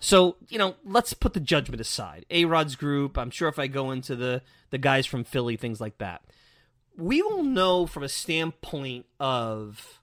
so 0.00 0.36
you 0.48 0.58
know, 0.58 0.74
let's 0.84 1.14
put 1.14 1.32
the 1.32 1.40
judgment 1.40 1.80
aside. 1.80 2.26
A 2.30 2.44
Rod's 2.44 2.76
group. 2.76 3.16
I'm 3.16 3.30
sure 3.30 3.48
if 3.48 3.58
I 3.58 3.68
go 3.68 3.90
into 3.90 4.16
the 4.16 4.42
the 4.70 4.78
guys 4.78 5.06
from 5.06 5.24
Philly, 5.24 5.56
things 5.56 5.80
like 5.80 5.98
that, 5.98 6.22
we 6.96 7.22
will 7.22 7.42
know 7.42 7.86
from 7.86 8.02
a 8.02 8.08
standpoint 8.08 9.06
of 9.18 10.00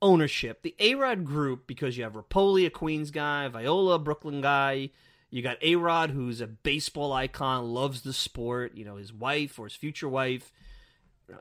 ownership. 0.00 0.62
The 0.62 0.74
A 0.78 0.94
Rod 0.94 1.24
group, 1.24 1.66
because 1.66 1.96
you 1.96 2.04
have 2.04 2.14
Repole, 2.14 2.66
a 2.66 2.70
Queens 2.70 3.10
guy, 3.10 3.48
Viola, 3.48 3.98
Brooklyn 3.98 4.40
guy. 4.40 4.90
You 5.30 5.42
got 5.42 5.58
A 5.62 5.76
Rod, 5.76 6.10
who's 6.10 6.40
a 6.40 6.46
baseball 6.46 7.12
icon, 7.12 7.72
loves 7.72 8.02
the 8.02 8.12
sport. 8.12 8.74
You 8.74 8.84
know, 8.84 8.96
his 8.96 9.12
wife 9.12 9.58
or 9.58 9.66
his 9.66 9.74
future 9.74 10.08
wife, 10.08 10.52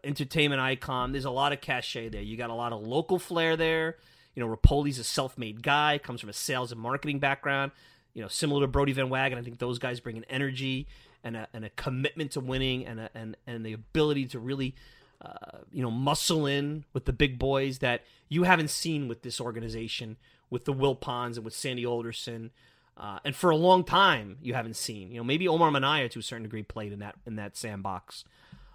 entertainment 0.03 0.61
icon. 0.61 1.11
There's 1.11 1.25
a 1.25 1.31
lot 1.31 1.53
of 1.53 1.61
cachet 1.61 2.09
there. 2.09 2.21
You 2.21 2.37
got 2.37 2.49
a 2.49 2.55
lot 2.55 2.73
of 2.73 2.81
local 2.81 3.19
flair 3.19 3.55
there. 3.55 3.97
You 4.35 4.45
know, 4.45 4.55
Repole's 4.55 4.99
a 4.99 5.03
self 5.03 5.37
made 5.37 5.63
guy, 5.63 5.97
comes 5.97 6.21
from 6.21 6.29
a 6.29 6.33
sales 6.33 6.71
and 6.71 6.79
marketing 6.79 7.19
background. 7.19 7.71
You 8.13 8.21
know, 8.21 8.27
similar 8.27 8.61
to 8.61 8.67
Brodie 8.67 8.93
Van 8.93 9.09
Wagenen, 9.09 9.37
I 9.37 9.41
think 9.43 9.59
those 9.59 9.79
guys 9.79 9.99
bring 9.99 10.17
an 10.17 10.25
energy 10.29 10.87
and 11.23 11.35
a, 11.35 11.47
and 11.53 11.65
a 11.65 11.69
commitment 11.71 12.31
to 12.31 12.39
winning 12.39 12.85
and, 12.85 12.99
a, 12.99 13.09
and, 13.13 13.37
and 13.45 13.65
the 13.65 13.73
ability 13.73 14.25
to 14.27 14.39
really 14.39 14.75
uh, 15.21 15.59
you 15.71 15.81
know, 15.81 15.91
muscle 15.91 16.45
in 16.45 16.85
with 16.93 17.05
the 17.05 17.13
big 17.13 17.39
boys 17.39 17.79
that 17.79 18.03
you 18.29 18.43
haven't 18.43 18.69
seen 18.69 19.07
with 19.07 19.23
this 19.23 19.41
organization, 19.41 20.17
with 20.49 20.65
the 20.65 20.73
Will 20.73 20.95
Wilpons 20.95 21.37
and 21.37 21.45
with 21.45 21.55
Sandy 21.55 21.85
Alderson, 21.85 22.51
uh, 22.95 23.19
and 23.25 23.35
for 23.35 23.49
a 23.49 23.55
long 23.55 23.83
time 23.83 24.37
you 24.41 24.53
haven't 24.53 24.75
seen. 24.75 25.11
You 25.11 25.17
know, 25.17 25.23
maybe 25.23 25.47
Omar 25.47 25.71
Minaya 25.71 26.09
to 26.09 26.19
a 26.19 26.23
certain 26.23 26.43
degree 26.43 26.63
played 26.63 26.93
in 26.93 26.99
that 26.99 27.15
in 27.25 27.35
that 27.35 27.57
sandbox, 27.57 28.25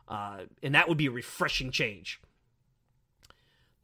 uh, 0.08 0.40
and 0.62 0.74
that 0.74 0.88
would 0.88 0.98
be 0.98 1.06
a 1.06 1.12
refreshing 1.12 1.70
change. 1.70 2.20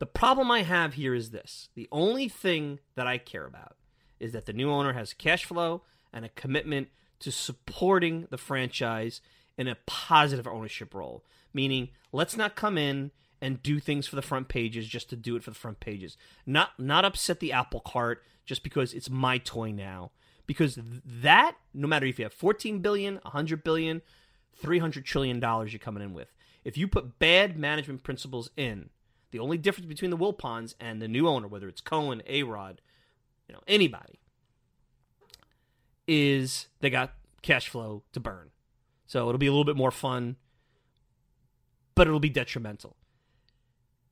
The 0.01 0.07
problem 0.07 0.51
I 0.51 0.63
have 0.63 0.95
here 0.95 1.15
is 1.15 1.31
this: 1.31 1.69
the 1.75 1.89
only 1.93 2.29
thing 2.29 2.81
that 2.97 3.07
I 3.07 3.19
care 3.19 3.47
about 3.47 3.77
is 4.19 4.33
that 4.33 4.47
the 4.47 4.53
new 4.53 4.71
owner 4.71 4.95
has 4.95 5.13
cash 5.13 5.45
flow 5.45 5.83
and 6.13 6.25
a 6.25 6.31
commitment 6.31 6.89
to 7.21 7.31
supporting 7.31 8.27
the 8.31 8.39
franchise 8.39 9.21
in 9.57 9.69
a 9.69 9.77
positive 9.87 10.47
ownership 10.47 10.95
role 10.95 11.25
meaning 11.59 11.89
let's 12.13 12.37
not 12.37 12.55
come 12.55 12.79
in 12.79 13.11
and 13.43 13.61
do 13.65 13.81
things 13.81 14.07
for 14.07 14.15
the 14.15 14.23
front 14.23 14.47
pages 14.47 14.87
just 14.87 15.11
to 15.11 15.17
do 15.17 15.35
it 15.35 15.43
for 15.43 15.51
the 15.51 15.57
front 15.57 15.81
pages. 15.81 16.17
Not 16.47 16.79
not 16.79 17.05
upset 17.05 17.41
the 17.41 17.51
apple 17.51 17.81
cart 17.81 18.23
just 18.47 18.63
because 18.63 18.95
it's 18.95 19.11
my 19.11 19.39
toy 19.39 19.73
now. 19.73 20.13
Because 20.47 20.79
that, 21.05 21.57
no 21.75 21.89
matter 21.89 22.07
if 22.07 22.19
you 22.19 22.25
have 22.25 22.33
14 22.33 22.79
billion, 22.79 23.17
100 23.17 23.65
billion, 23.65 24.03
300 24.55 25.05
trillion 25.05 25.41
dollars 25.41 25.73
you're 25.73 25.81
coming 25.81 26.03
in 26.03 26.15
with. 26.15 26.33
If 26.65 26.79
you 26.79 26.87
put 26.87 27.19
bad 27.19 27.59
management 27.59 28.05
principles 28.05 28.51
in, 28.57 28.91
the 29.33 29.41
only 29.41 29.59
difference 29.59 29.89
between 29.89 30.13
the 30.13 30.17
Wilpons 30.17 30.75
and 30.79 31.03
the 31.03 31.09
new 31.09 31.27
owner, 31.27 31.49
whether 31.49 31.69
it's 31.69 31.81
Cohen, 31.81 32.23
A-Rod, 32.27 32.81
you 33.49 33.53
know, 33.53 33.63
anybody, 33.67 34.21
is 36.07 36.69
they 36.81 36.89
got 36.89 37.15
cash 37.43 37.69
flow 37.69 38.05
to 38.13 38.21
burn. 38.21 38.51
So 39.07 39.29
it'll 39.29 39.39
be 39.39 39.49
a 39.49 39.51
little 39.51 39.65
bit 39.65 39.77
more 39.77 39.91
fun 39.91 40.37
but 41.99 42.07
it'll 42.07 42.21
be 42.21 42.31
detrimental. 42.31 42.97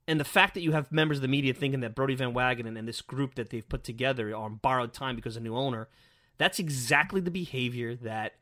And 0.09 0.19
the 0.19 0.25
fact 0.25 0.55
that 0.55 0.61
you 0.61 0.73
have 0.73 0.91
members 0.91 1.19
of 1.19 1.23
the 1.23 1.29
media 1.29 1.55
thinking 1.55 1.81
that 1.81 1.95
Brodie 1.95 2.17
Van 2.17 2.35
Wagenen 2.35 2.77
and 2.77 2.87
this 2.87 3.01
group 3.01 3.37
that 3.37 3.51
they've 3.51 3.69
put 3.69 3.85
together 3.85 4.31
are 4.31 4.35
on 4.35 4.57
borrowed 4.57 4.93
time 4.93 5.15
because 5.15 5.37
of 5.37 5.43
a 5.43 5.45
new 5.45 5.57
owner, 5.57 5.89
that's 6.37 6.59
exactly 6.59 7.21
the 7.21 7.31
behavior 7.31 7.95
that 7.95 8.33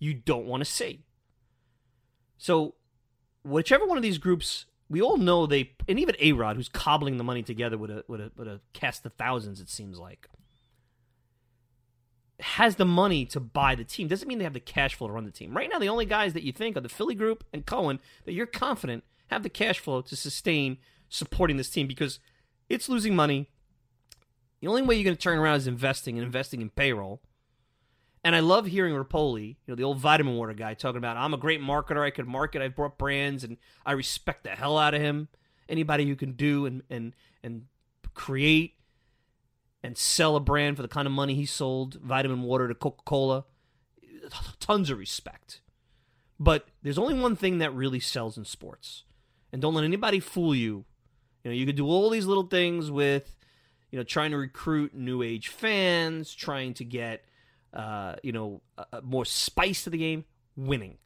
you 0.00 0.12
don't 0.12 0.44
want 0.44 0.60
to 0.60 0.70
see. 0.70 1.04
So, 2.36 2.74
whichever 3.44 3.86
one 3.86 3.96
of 3.96 4.02
these 4.02 4.18
groups, 4.18 4.66
we 4.88 5.00
all 5.00 5.16
know 5.16 5.46
they, 5.46 5.70
and 5.88 6.00
even 6.00 6.16
A 6.18 6.32
Rod, 6.32 6.56
who's 6.56 6.68
cobbling 6.68 7.16
the 7.16 7.24
money 7.24 7.44
together 7.44 7.78
with 7.78 7.90
a, 7.90 8.04
with 8.08 8.20
a 8.20 8.32
with 8.36 8.48
a 8.48 8.60
cast 8.72 9.06
of 9.06 9.12
thousands, 9.12 9.60
it 9.60 9.70
seems 9.70 9.98
like, 9.98 10.28
has 12.42 12.76
the 12.76 12.84
money 12.84 13.24
to 13.26 13.40
buy 13.40 13.74
the 13.74 13.84
team 13.84 14.08
doesn't 14.08 14.28
mean 14.28 14.38
they 14.38 14.44
have 14.44 14.52
the 14.52 14.60
cash 14.60 14.94
flow 14.94 15.08
to 15.08 15.12
run 15.12 15.24
the 15.24 15.30
team. 15.30 15.56
Right 15.56 15.68
now, 15.70 15.78
the 15.78 15.88
only 15.88 16.04
guys 16.04 16.32
that 16.32 16.42
you 16.42 16.52
think 16.52 16.76
are 16.76 16.80
the 16.80 16.88
Philly 16.88 17.14
group 17.14 17.44
and 17.52 17.66
Cohen 17.66 18.00
that 18.24 18.32
you're 18.32 18.46
confident 18.46 19.04
have 19.28 19.42
the 19.42 19.48
cash 19.48 19.78
flow 19.78 20.00
to 20.02 20.16
sustain 20.16 20.78
supporting 21.08 21.56
this 21.56 21.70
team 21.70 21.86
because 21.86 22.18
it's 22.68 22.88
losing 22.88 23.14
money. 23.14 23.48
The 24.60 24.68
only 24.68 24.82
way 24.82 24.94
you're 24.94 25.04
going 25.04 25.16
to 25.16 25.22
turn 25.22 25.38
around 25.38 25.56
is 25.56 25.66
investing 25.66 26.16
and 26.16 26.24
investing 26.24 26.60
in 26.60 26.70
payroll. 26.70 27.20
And 28.22 28.36
I 28.36 28.40
love 28.40 28.66
hearing 28.66 28.94
Repole, 28.94 29.40
you 29.40 29.56
know, 29.66 29.74
the 29.74 29.84
old 29.84 29.98
vitamin 29.98 30.36
water 30.36 30.52
guy, 30.52 30.74
talking 30.74 30.98
about 30.98 31.16
I'm 31.16 31.32
a 31.32 31.38
great 31.38 31.60
marketer. 31.60 32.02
I 32.02 32.10
could 32.10 32.26
market. 32.26 32.60
I've 32.60 32.76
brought 32.76 32.98
brands, 32.98 33.44
and 33.44 33.56
I 33.86 33.92
respect 33.92 34.44
the 34.44 34.50
hell 34.50 34.76
out 34.76 34.92
of 34.92 35.00
him. 35.00 35.28
Anybody 35.70 36.06
who 36.06 36.16
can 36.16 36.32
do 36.32 36.66
and 36.66 36.82
and 36.90 37.14
and 37.42 37.64
create 38.12 38.74
and 39.82 39.96
sell 39.96 40.36
a 40.36 40.40
brand 40.40 40.76
for 40.76 40.82
the 40.82 40.88
kind 40.88 41.06
of 41.06 41.12
money 41.12 41.34
he 41.34 41.46
sold 41.46 41.94
vitamin 41.94 42.42
water 42.42 42.68
to 42.68 42.74
Coca 42.74 43.02
Cola. 43.04 43.44
Tons 44.60 44.90
of 44.90 44.98
respect. 44.98 45.60
But 46.38 46.68
there's 46.82 46.98
only 46.98 47.14
one 47.14 47.36
thing 47.36 47.58
that 47.58 47.74
really 47.74 48.00
sells 48.00 48.38
in 48.38 48.44
sports. 48.44 49.04
And 49.52 49.60
don't 49.60 49.74
let 49.74 49.84
anybody 49.84 50.20
fool 50.20 50.54
you. 50.54 50.84
You 51.44 51.50
know, 51.50 51.54
you 51.54 51.66
could 51.66 51.76
do 51.76 51.86
all 51.86 52.10
these 52.10 52.26
little 52.26 52.46
things 52.46 52.90
with, 52.90 53.34
you 53.90 53.98
know, 53.98 54.04
trying 54.04 54.30
to 54.30 54.36
recruit 54.36 54.94
new 54.94 55.22
age 55.22 55.48
fans, 55.48 56.34
trying 56.34 56.74
to 56.74 56.84
get, 56.84 57.24
uh, 57.74 58.16
you 58.22 58.32
know, 58.32 58.62
more 59.02 59.24
spice 59.24 59.84
to 59.84 59.90
the 59.90 59.98
game, 59.98 60.24
winning. 60.56 60.98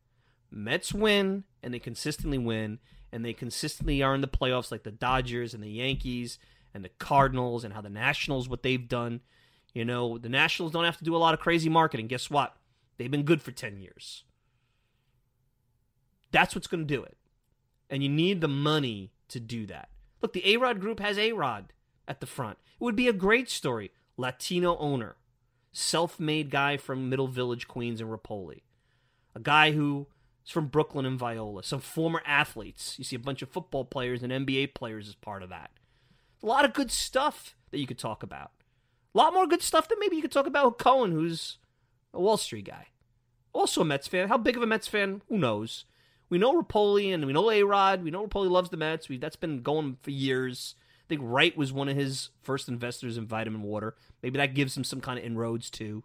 Mets 0.50 0.92
win, 0.92 1.44
and 1.62 1.72
they 1.72 1.78
consistently 1.78 2.38
win, 2.38 2.78
and 3.12 3.24
they 3.24 3.32
consistently 3.32 4.02
are 4.02 4.14
in 4.14 4.20
the 4.20 4.28
playoffs 4.28 4.70
like 4.70 4.82
the 4.82 4.92
Dodgers 4.92 5.54
and 5.54 5.62
the 5.62 5.70
Yankees 5.70 6.38
and 6.74 6.84
the 6.84 6.90
Cardinals 6.98 7.64
and 7.64 7.72
how 7.72 7.80
the 7.80 7.88
Nationals, 7.88 8.48
what 8.48 8.62
they've 8.62 8.88
done. 8.88 9.20
You 9.72 9.84
know, 9.84 10.18
the 10.18 10.28
Nationals 10.28 10.72
don't 10.72 10.84
have 10.84 10.98
to 10.98 11.04
do 11.04 11.16
a 11.16 11.18
lot 11.18 11.32
of 11.32 11.40
crazy 11.40 11.68
marketing. 11.68 12.08
Guess 12.08 12.28
what? 12.28 12.56
They've 12.98 13.10
been 13.10 13.22
good 13.22 13.40
for 13.40 13.52
10 13.52 13.78
years. 13.78 14.24
That's 16.30 16.54
what's 16.54 16.66
going 16.66 16.86
to 16.86 16.94
do 16.94 17.02
it. 17.02 17.16
And 17.88 18.02
you 18.02 18.08
need 18.08 18.40
the 18.40 18.48
money 18.48 19.12
to 19.28 19.40
do 19.40 19.66
that. 19.66 19.88
Look, 20.20 20.32
the 20.32 20.54
A 20.54 20.56
Rod 20.58 20.80
group 20.80 21.00
has 21.00 21.16
A 21.18 21.32
Rod 21.32 21.72
at 22.08 22.20
the 22.20 22.26
front. 22.26 22.58
It 22.80 22.84
would 22.84 22.96
be 22.96 23.08
a 23.08 23.12
great 23.12 23.48
story. 23.48 23.92
Latino 24.16 24.76
owner. 24.78 25.16
self-made 25.74 26.50
guy 26.50 26.76
from 26.76 27.08
Middle 27.10 27.26
Village, 27.26 27.68
Queens, 27.68 28.00
and 28.00 28.10
Repole, 28.10 28.62
a 29.34 29.40
guy 29.40 29.72
who 29.72 30.06
is 30.44 30.50
from 30.50 30.68
Brooklyn 30.68 31.04
and 31.04 31.18
Viola, 31.18 31.62
some 31.62 31.80
former 31.80 32.22
athletes. 32.24 32.94
You 32.96 33.04
see 33.04 33.16
a 33.16 33.20
bunch 33.20 33.42
of 33.42 33.50
football 33.50 33.84
players 33.84 34.22
and 34.22 34.32
NBA 34.32 34.74
players 34.74 35.08
as 35.08 35.14
part 35.16 35.42
of 35.42 35.48
that. 35.50 35.70
A 36.44 36.46
lot 36.46 36.66
of 36.66 36.74
good 36.74 36.90
stuff 36.90 37.56
that 37.70 37.78
you 37.78 37.86
could 37.86 37.98
talk 37.98 38.22
about. 38.22 38.50
A 39.14 39.18
lot 39.18 39.32
more 39.32 39.46
good 39.46 39.62
stuff 39.62 39.88
that 39.88 39.96
maybe 39.98 40.16
you 40.16 40.22
could 40.22 40.30
talk 40.30 40.46
about 40.46 40.66
with 40.66 40.78
Cohen, 40.78 41.10
who's 41.10 41.56
a 42.12 42.20
Wall 42.20 42.36
Street 42.36 42.66
guy. 42.66 42.88
Also 43.54 43.80
a 43.80 43.84
Mets 43.84 44.08
fan. 44.08 44.28
How 44.28 44.36
big 44.36 44.56
of 44.56 44.62
a 44.62 44.66
Mets 44.66 44.86
fan? 44.86 45.22
Who 45.30 45.38
knows? 45.38 45.86
We 46.28 46.36
know 46.36 46.60
Repole 46.60 47.14
and 47.14 47.24
we 47.24 47.32
know 47.32 47.50
A 47.50 47.62
Rod. 47.62 48.04
We 48.04 48.10
know 48.10 48.26
Repole 48.26 48.50
loves 48.50 48.68
the 48.68 48.76
Mets. 48.76 49.08
We, 49.08 49.16
that's 49.16 49.36
been 49.36 49.62
going 49.62 49.96
for 50.02 50.10
years. 50.10 50.74
I 51.00 51.08
think 51.08 51.22
Wright 51.24 51.56
was 51.56 51.72
one 51.72 51.88
of 51.88 51.96
his 51.96 52.28
first 52.42 52.68
investors 52.68 53.16
in 53.16 53.26
Vitamin 53.26 53.62
Water. 53.62 53.94
Maybe 54.22 54.36
that 54.36 54.54
gives 54.54 54.76
him 54.76 54.84
some 54.84 55.00
kind 55.00 55.18
of 55.18 55.24
inroads 55.24 55.70
too. 55.70 55.84
You 55.84 56.02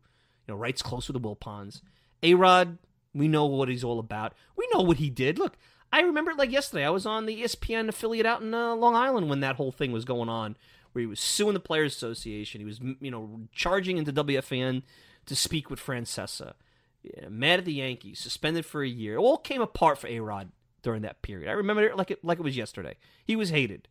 know, 0.47 0.55
Wright's 0.55 0.81
close 0.81 1.09
with 1.09 1.21
the 1.21 1.27
Wilpons. 1.27 1.81
A 2.23 2.35
Rod, 2.35 2.77
we 3.13 3.27
know 3.27 3.45
what 3.45 3.67
he's 3.67 3.83
all 3.83 3.99
about. 3.99 4.33
We 4.55 4.69
know 4.73 4.81
what 4.81 4.97
he 4.97 5.09
did. 5.09 5.37
Look, 5.37 5.57
I 5.91 6.01
remember 6.01 6.31
it 6.31 6.37
like 6.37 6.51
yesterday. 6.51 6.85
I 6.85 6.89
was 6.89 7.05
on 7.05 7.25
the 7.25 7.41
ESPN 7.41 7.89
affiliate 7.89 8.25
out 8.25 8.41
in 8.41 8.53
uh, 8.53 8.75
Long 8.75 8.95
Island 8.95 9.29
when 9.29 9.39
that 9.39 9.55
whole 9.55 9.71
thing 9.71 9.91
was 9.91 10.05
going 10.05 10.29
on, 10.29 10.55
where 10.91 11.01
he 11.01 11.07
was 11.07 11.19
suing 11.19 11.53
the 11.53 11.59
Players 11.59 11.95
Association. 11.95 12.61
He 12.61 12.65
was, 12.65 12.79
you 12.99 13.11
know, 13.11 13.41
charging 13.51 13.97
into 13.97 14.13
WFAN 14.13 14.83
to 15.25 15.35
speak 15.35 15.69
with 15.69 15.79
Francesa. 15.79 16.53
Yeah, 17.01 17.29
mad 17.29 17.59
at 17.59 17.65
the 17.65 17.73
Yankees, 17.73 18.19
suspended 18.19 18.65
for 18.65 18.83
a 18.83 18.87
year. 18.87 19.15
It 19.15 19.19
all 19.19 19.37
came 19.37 19.61
apart 19.61 19.97
for 19.97 20.07
A 20.07 20.19
Rod 20.19 20.51
during 20.81 21.01
that 21.03 21.21
period. 21.21 21.49
I 21.49 21.53
remember 21.53 21.83
it 21.83 21.95
like 21.95 22.11
it 22.11 22.23
like 22.23 22.39
it 22.39 22.43
was 22.43 22.57
yesterday. 22.57 22.95
He 23.23 23.35
was 23.35 23.49
hated, 23.49 23.87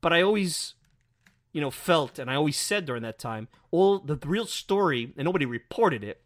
but 0.00 0.12
I 0.12 0.22
always, 0.22 0.74
you 1.52 1.60
know, 1.60 1.70
felt 1.70 2.18
and 2.18 2.30
I 2.30 2.36
always 2.36 2.56
said 2.56 2.86
during 2.86 3.02
that 3.02 3.18
time, 3.18 3.48
all 3.72 3.98
the 3.98 4.16
real 4.24 4.46
story, 4.46 5.12
and 5.16 5.24
nobody 5.24 5.44
reported 5.44 6.04
it 6.04 6.22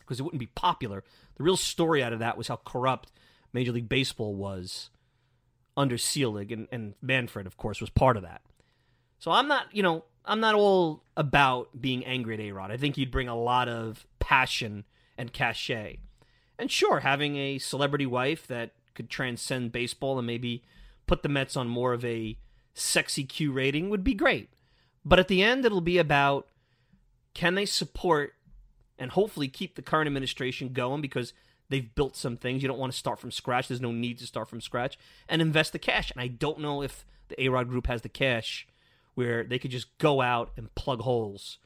because 0.00 0.18
it 0.18 0.22
wouldn't 0.22 0.40
be 0.40 0.46
popular. 0.46 1.04
The 1.36 1.44
real 1.44 1.56
story 1.56 2.02
out 2.02 2.12
of 2.12 2.18
that 2.20 2.38
was 2.38 2.48
how 2.48 2.56
corrupt 2.56 3.10
Major 3.52 3.72
League 3.72 3.88
Baseball 3.88 4.34
was 4.34 4.90
under 5.76 5.98
Selig, 5.98 6.52
and, 6.52 6.68
and 6.70 6.94
Manfred, 7.00 7.46
of 7.46 7.56
course, 7.56 7.80
was 7.80 7.90
part 7.90 8.16
of 8.16 8.22
that. 8.22 8.42
So 9.18 9.30
I'm 9.30 9.48
not, 9.48 9.66
you 9.72 9.82
know, 9.82 10.04
I'm 10.24 10.40
not 10.40 10.54
all 10.54 11.02
about 11.16 11.80
being 11.80 12.04
angry 12.04 12.34
at 12.34 12.40
A 12.40 12.52
Rod. 12.52 12.70
I 12.70 12.76
think 12.76 12.96
he'd 12.96 13.10
bring 13.10 13.28
a 13.28 13.38
lot 13.38 13.68
of 13.68 14.06
passion 14.18 14.84
and 15.16 15.32
cachet. 15.32 15.98
And 16.58 16.70
sure, 16.70 17.00
having 17.00 17.36
a 17.36 17.58
celebrity 17.58 18.06
wife 18.06 18.46
that 18.46 18.72
could 18.94 19.08
transcend 19.08 19.72
baseball 19.72 20.18
and 20.18 20.26
maybe 20.26 20.62
put 21.06 21.22
the 21.22 21.28
Mets 21.28 21.56
on 21.56 21.68
more 21.68 21.92
of 21.92 22.04
a 22.04 22.36
sexy 22.74 23.24
Q 23.24 23.52
rating 23.52 23.90
would 23.90 24.04
be 24.04 24.14
great. 24.14 24.50
But 25.04 25.18
at 25.18 25.28
the 25.28 25.42
end, 25.42 25.64
it'll 25.64 25.80
be 25.80 25.98
about 25.98 26.46
can 27.34 27.54
they 27.54 27.66
support 27.66 28.34
and 28.98 29.10
hopefully 29.10 29.48
keep 29.48 29.74
the 29.74 29.82
current 29.82 30.06
administration 30.06 30.72
going 30.72 31.00
because 31.00 31.32
they've 31.68 31.94
built 31.94 32.16
some 32.16 32.36
things. 32.36 32.62
You 32.62 32.68
don't 32.68 32.78
want 32.78 32.92
to 32.92 32.98
start 32.98 33.18
from 33.18 33.30
scratch. 33.30 33.68
There's 33.68 33.80
no 33.80 33.92
need 33.92 34.18
to 34.18 34.26
start 34.26 34.48
from 34.48 34.60
scratch 34.60 34.98
and 35.28 35.42
invest 35.42 35.72
the 35.72 35.78
cash. 35.78 36.10
And 36.10 36.20
I 36.20 36.28
don't 36.28 36.60
know 36.60 36.82
if 36.82 37.04
the 37.28 37.42
A 37.42 37.48
Rod 37.48 37.68
Group 37.68 37.86
has 37.86 38.02
the 38.02 38.08
cash 38.08 38.66
where 39.14 39.44
they 39.44 39.58
could 39.58 39.70
just 39.70 39.96
go 39.98 40.20
out 40.20 40.50
and 40.56 40.74
plug 40.74 41.00
holes. 41.00 41.58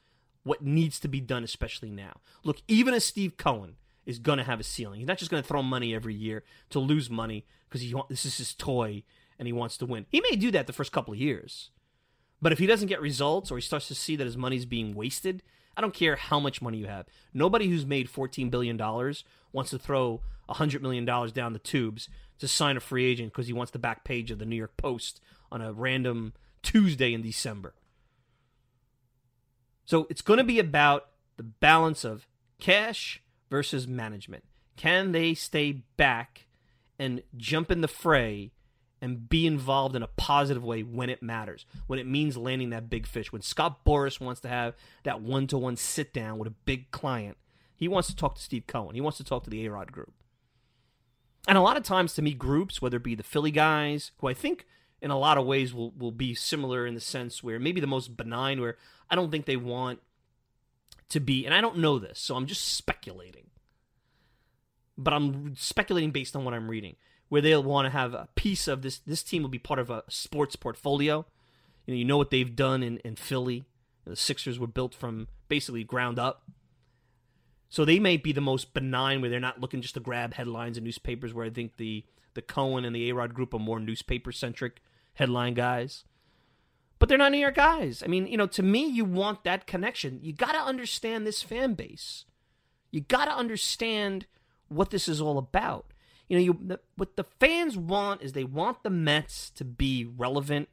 What 0.42 0.62
needs 0.62 1.00
to 1.00 1.08
be 1.08 1.20
done, 1.20 1.42
especially 1.42 1.90
now. 1.90 2.20
Look, 2.44 2.62
even 2.68 2.94
a 2.94 3.00
Steve 3.00 3.36
Cohen 3.36 3.76
is 4.06 4.20
going 4.20 4.38
to 4.38 4.44
have 4.44 4.60
a 4.60 4.64
ceiling. 4.64 5.00
He's 5.00 5.08
not 5.08 5.18
just 5.18 5.30
going 5.30 5.42
to 5.42 5.48
throw 5.48 5.62
money 5.62 5.94
every 5.94 6.14
year 6.14 6.44
to 6.70 6.78
lose 6.78 7.10
money 7.10 7.44
because 7.68 7.80
he 7.80 7.94
this 8.08 8.24
is 8.24 8.38
his 8.38 8.54
toy 8.54 9.02
and 9.38 9.46
he 9.46 9.52
wants 9.52 9.76
to 9.78 9.86
win. 9.86 10.06
He 10.08 10.20
may 10.20 10.36
do 10.36 10.50
that 10.52 10.66
the 10.66 10.72
first 10.72 10.92
couple 10.92 11.12
of 11.12 11.20
years, 11.20 11.70
but 12.40 12.52
if 12.52 12.58
he 12.58 12.66
doesn't 12.66 12.88
get 12.88 13.00
results 13.00 13.50
or 13.50 13.56
he 13.56 13.62
starts 13.62 13.88
to 13.88 13.94
see 13.94 14.16
that 14.16 14.24
his 14.24 14.36
money's 14.36 14.64
being 14.64 14.94
wasted, 14.94 15.42
I 15.76 15.80
don't 15.80 15.94
care 15.94 16.16
how 16.16 16.40
much 16.40 16.62
money 16.62 16.78
you 16.78 16.86
have. 16.86 17.06
Nobody 17.34 17.68
who's 17.68 17.84
made 17.84 18.10
$14 18.10 18.50
billion 18.50 18.78
wants 18.78 19.70
to 19.70 19.78
throw 19.78 20.22
$100 20.48 20.80
million 20.80 21.04
down 21.04 21.52
the 21.52 21.58
tubes 21.58 22.08
to 22.38 22.48
sign 22.48 22.76
a 22.76 22.80
free 22.80 23.04
agent 23.04 23.32
because 23.32 23.46
he 23.46 23.52
wants 23.52 23.72
the 23.72 23.78
back 23.78 24.04
page 24.04 24.30
of 24.30 24.38
the 24.38 24.46
New 24.46 24.56
York 24.56 24.76
Post 24.76 25.20
on 25.50 25.60
a 25.60 25.72
random 25.72 26.32
Tuesday 26.62 27.12
in 27.12 27.22
December. 27.22 27.74
So 29.84 30.06
it's 30.10 30.22
going 30.22 30.38
to 30.38 30.44
be 30.44 30.58
about 30.58 31.08
the 31.36 31.42
balance 31.42 32.04
of 32.04 32.26
cash 32.58 33.22
versus 33.50 33.86
management. 33.86 34.44
Can 34.76 35.12
they 35.12 35.34
stay 35.34 35.84
back 35.96 36.46
and 36.98 37.22
jump 37.36 37.70
in 37.70 37.82
the 37.82 37.88
fray 37.88 38.52
and 39.00 39.28
be 39.28 39.46
involved 39.46 39.94
in 39.94 40.02
a 40.02 40.08
positive 40.08 40.64
way 40.64 40.82
when 40.82 41.10
it 41.10 41.22
matters, 41.22 41.66
when 41.86 41.98
it 41.98 42.06
means 42.06 42.36
landing 42.36 42.70
that 42.70 42.90
big 42.90 43.06
fish? 43.06 43.32
When 43.32 43.42
Scott 43.42 43.84
Boras 43.84 44.20
wants 44.20 44.40
to 44.42 44.48
have 44.48 44.74
that 45.04 45.20
one 45.20 45.46
to 45.48 45.58
one 45.58 45.76
sit 45.76 46.12
down 46.12 46.38
with 46.38 46.48
a 46.48 46.54
big 46.64 46.90
client, 46.90 47.36
he 47.74 47.88
wants 47.88 48.08
to 48.08 48.16
talk 48.16 48.36
to 48.36 48.42
Steve 48.42 48.66
Cohen, 48.66 48.94
he 48.94 49.00
wants 49.00 49.18
to 49.18 49.24
talk 49.24 49.44
to 49.44 49.50
the 49.50 49.66
A 49.66 49.70
Rod 49.70 49.92
group. 49.92 50.12
And 51.48 51.56
a 51.56 51.60
lot 51.60 51.76
of 51.76 51.84
times, 51.84 52.14
to 52.14 52.22
me, 52.22 52.34
groups, 52.34 52.82
whether 52.82 52.96
it 52.96 53.04
be 53.04 53.14
the 53.14 53.22
Philly 53.22 53.52
guys, 53.52 54.10
who 54.18 54.26
I 54.26 54.34
think 54.34 54.66
in 55.00 55.10
a 55.10 55.18
lot 55.18 55.38
of 55.38 55.46
ways 55.46 55.72
will, 55.72 55.92
will 55.92 56.10
be 56.10 56.34
similar 56.34 56.86
in 56.86 56.94
the 56.94 57.00
sense 57.00 57.42
where 57.42 57.60
maybe 57.60 57.80
the 57.80 57.86
most 57.86 58.16
benign, 58.16 58.60
where 58.60 58.76
I 59.08 59.14
don't 59.14 59.30
think 59.30 59.46
they 59.46 59.56
want 59.56 60.00
to 61.10 61.20
be, 61.20 61.44
and 61.44 61.54
I 61.54 61.60
don't 61.60 61.78
know 61.78 61.98
this, 61.98 62.18
so 62.18 62.34
I'm 62.34 62.46
just 62.46 62.74
speculating. 62.74 63.50
But 64.98 65.12
I'm 65.12 65.54
speculating 65.56 66.10
based 66.10 66.34
on 66.34 66.44
what 66.44 66.54
I'm 66.54 66.68
reading, 66.68 66.96
where 67.28 67.42
they'll 67.42 67.62
want 67.62 67.86
to 67.86 67.90
have 67.90 68.14
a 68.14 68.28
piece 68.34 68.68
of 68.68 68.82
this. 68.82 68.98
This 68.98 69.22
team 69.22 69.42
will 69.42 69.48
be 69.48 69.58
part 69.58 69.80
of 69.80 69.90
a 69.90 70.04
sports 70.08 70.56
portfolio. 70.56 71.26
You 71.86 71.94
know, 71.94 71.98
you 71.98 72.04
know 72.04 72.16
what 72.16 72.30
they've 72.30 72.54
done 72.54 72.82
in, 72.82 72.98
in 72.98 73.16
Philly. 73.16 73.64
The 74.04 74.16
Sixers 74.16 74.58
were 74.58 74.66
built 74.66 74.94
from 74.94 75.28
basically 75.48 75.84
ground 75.84 76.18
up. 76.18 76.42
So 77.68 77.84
they 77.84 77.98
may 77.98 78.16
be 78.16 78.32
the 78.32 78.40
most 78.40 78.74
benign, 78.74 79.20
where 79.20 79.28
they're 79.28 79.40
not 79.40 79.60
looking 79.60 79.80
just 79.80 79.94
to 79.94 80.00
grab 80.00 80.34
headlines 80.34 80.78
in 80.78 80.84
newspapers. 80.84 81.34
Where 81.34 81.46
I 81.46 81.50
think 81.50 81.76
the 81.76 82.04
the 82.34 82.42
Cohen 82.42 82.84
and 82.84 82.94
the 82.94 83.10
A 83.10 83.14
Rod 83.14 83.34
group 83.34 83.52
are 83.54 83.58
more 83.58 83.80
newspaper 83.80 84.30
centric 84.30 84.80
headline 85.14 85.54
guys. 85.54 86.04
But 86.98 87.08
they're 87.08 87.18
not 87.18 87.32
New 87.32 87.38
York 87.38 87.56
guys. 87.56 88.02
I 88.02 88.06
mean, 88.06 88.26
you 88.26 88.36
know, 88.36 88.46
to 88.46 88.62
me, 88.62 88.86
you 88.86 89.04
want 89.04 89.44
that 89.44 89.66
connection. 89.66 90.20
You 90.22 90.32
got 90.32 90.52
to 90.52 90.58
understand 90.58 91.26
this 91.26 91.42
fan 91.42 91.74
base. 91.74 92.24
You 92.90 93.00
got 93.02 93.26
to 93.26 93.36
understand 93.36 94.26
what 94.68 94.90
this 94.90 95.08
is 95.08 95.20
all 95.20 95.36
about. 95.36 95.92
You 96.28 96.36
know, 96.36 96.44
you 96.44 96.58
the, 96.60 96.80
what 96.96 97.16
the 97.16 97.24
fans 97.24 97.76
want 97.76 98.22
is 98.22 98.32
they 98.32 98.44
want 98.44 98.82
the 98.82 98.90
Mets 98.90 99.50
to 99.50 99.64
be 99.64 100.04
relevant, 100.04 100.68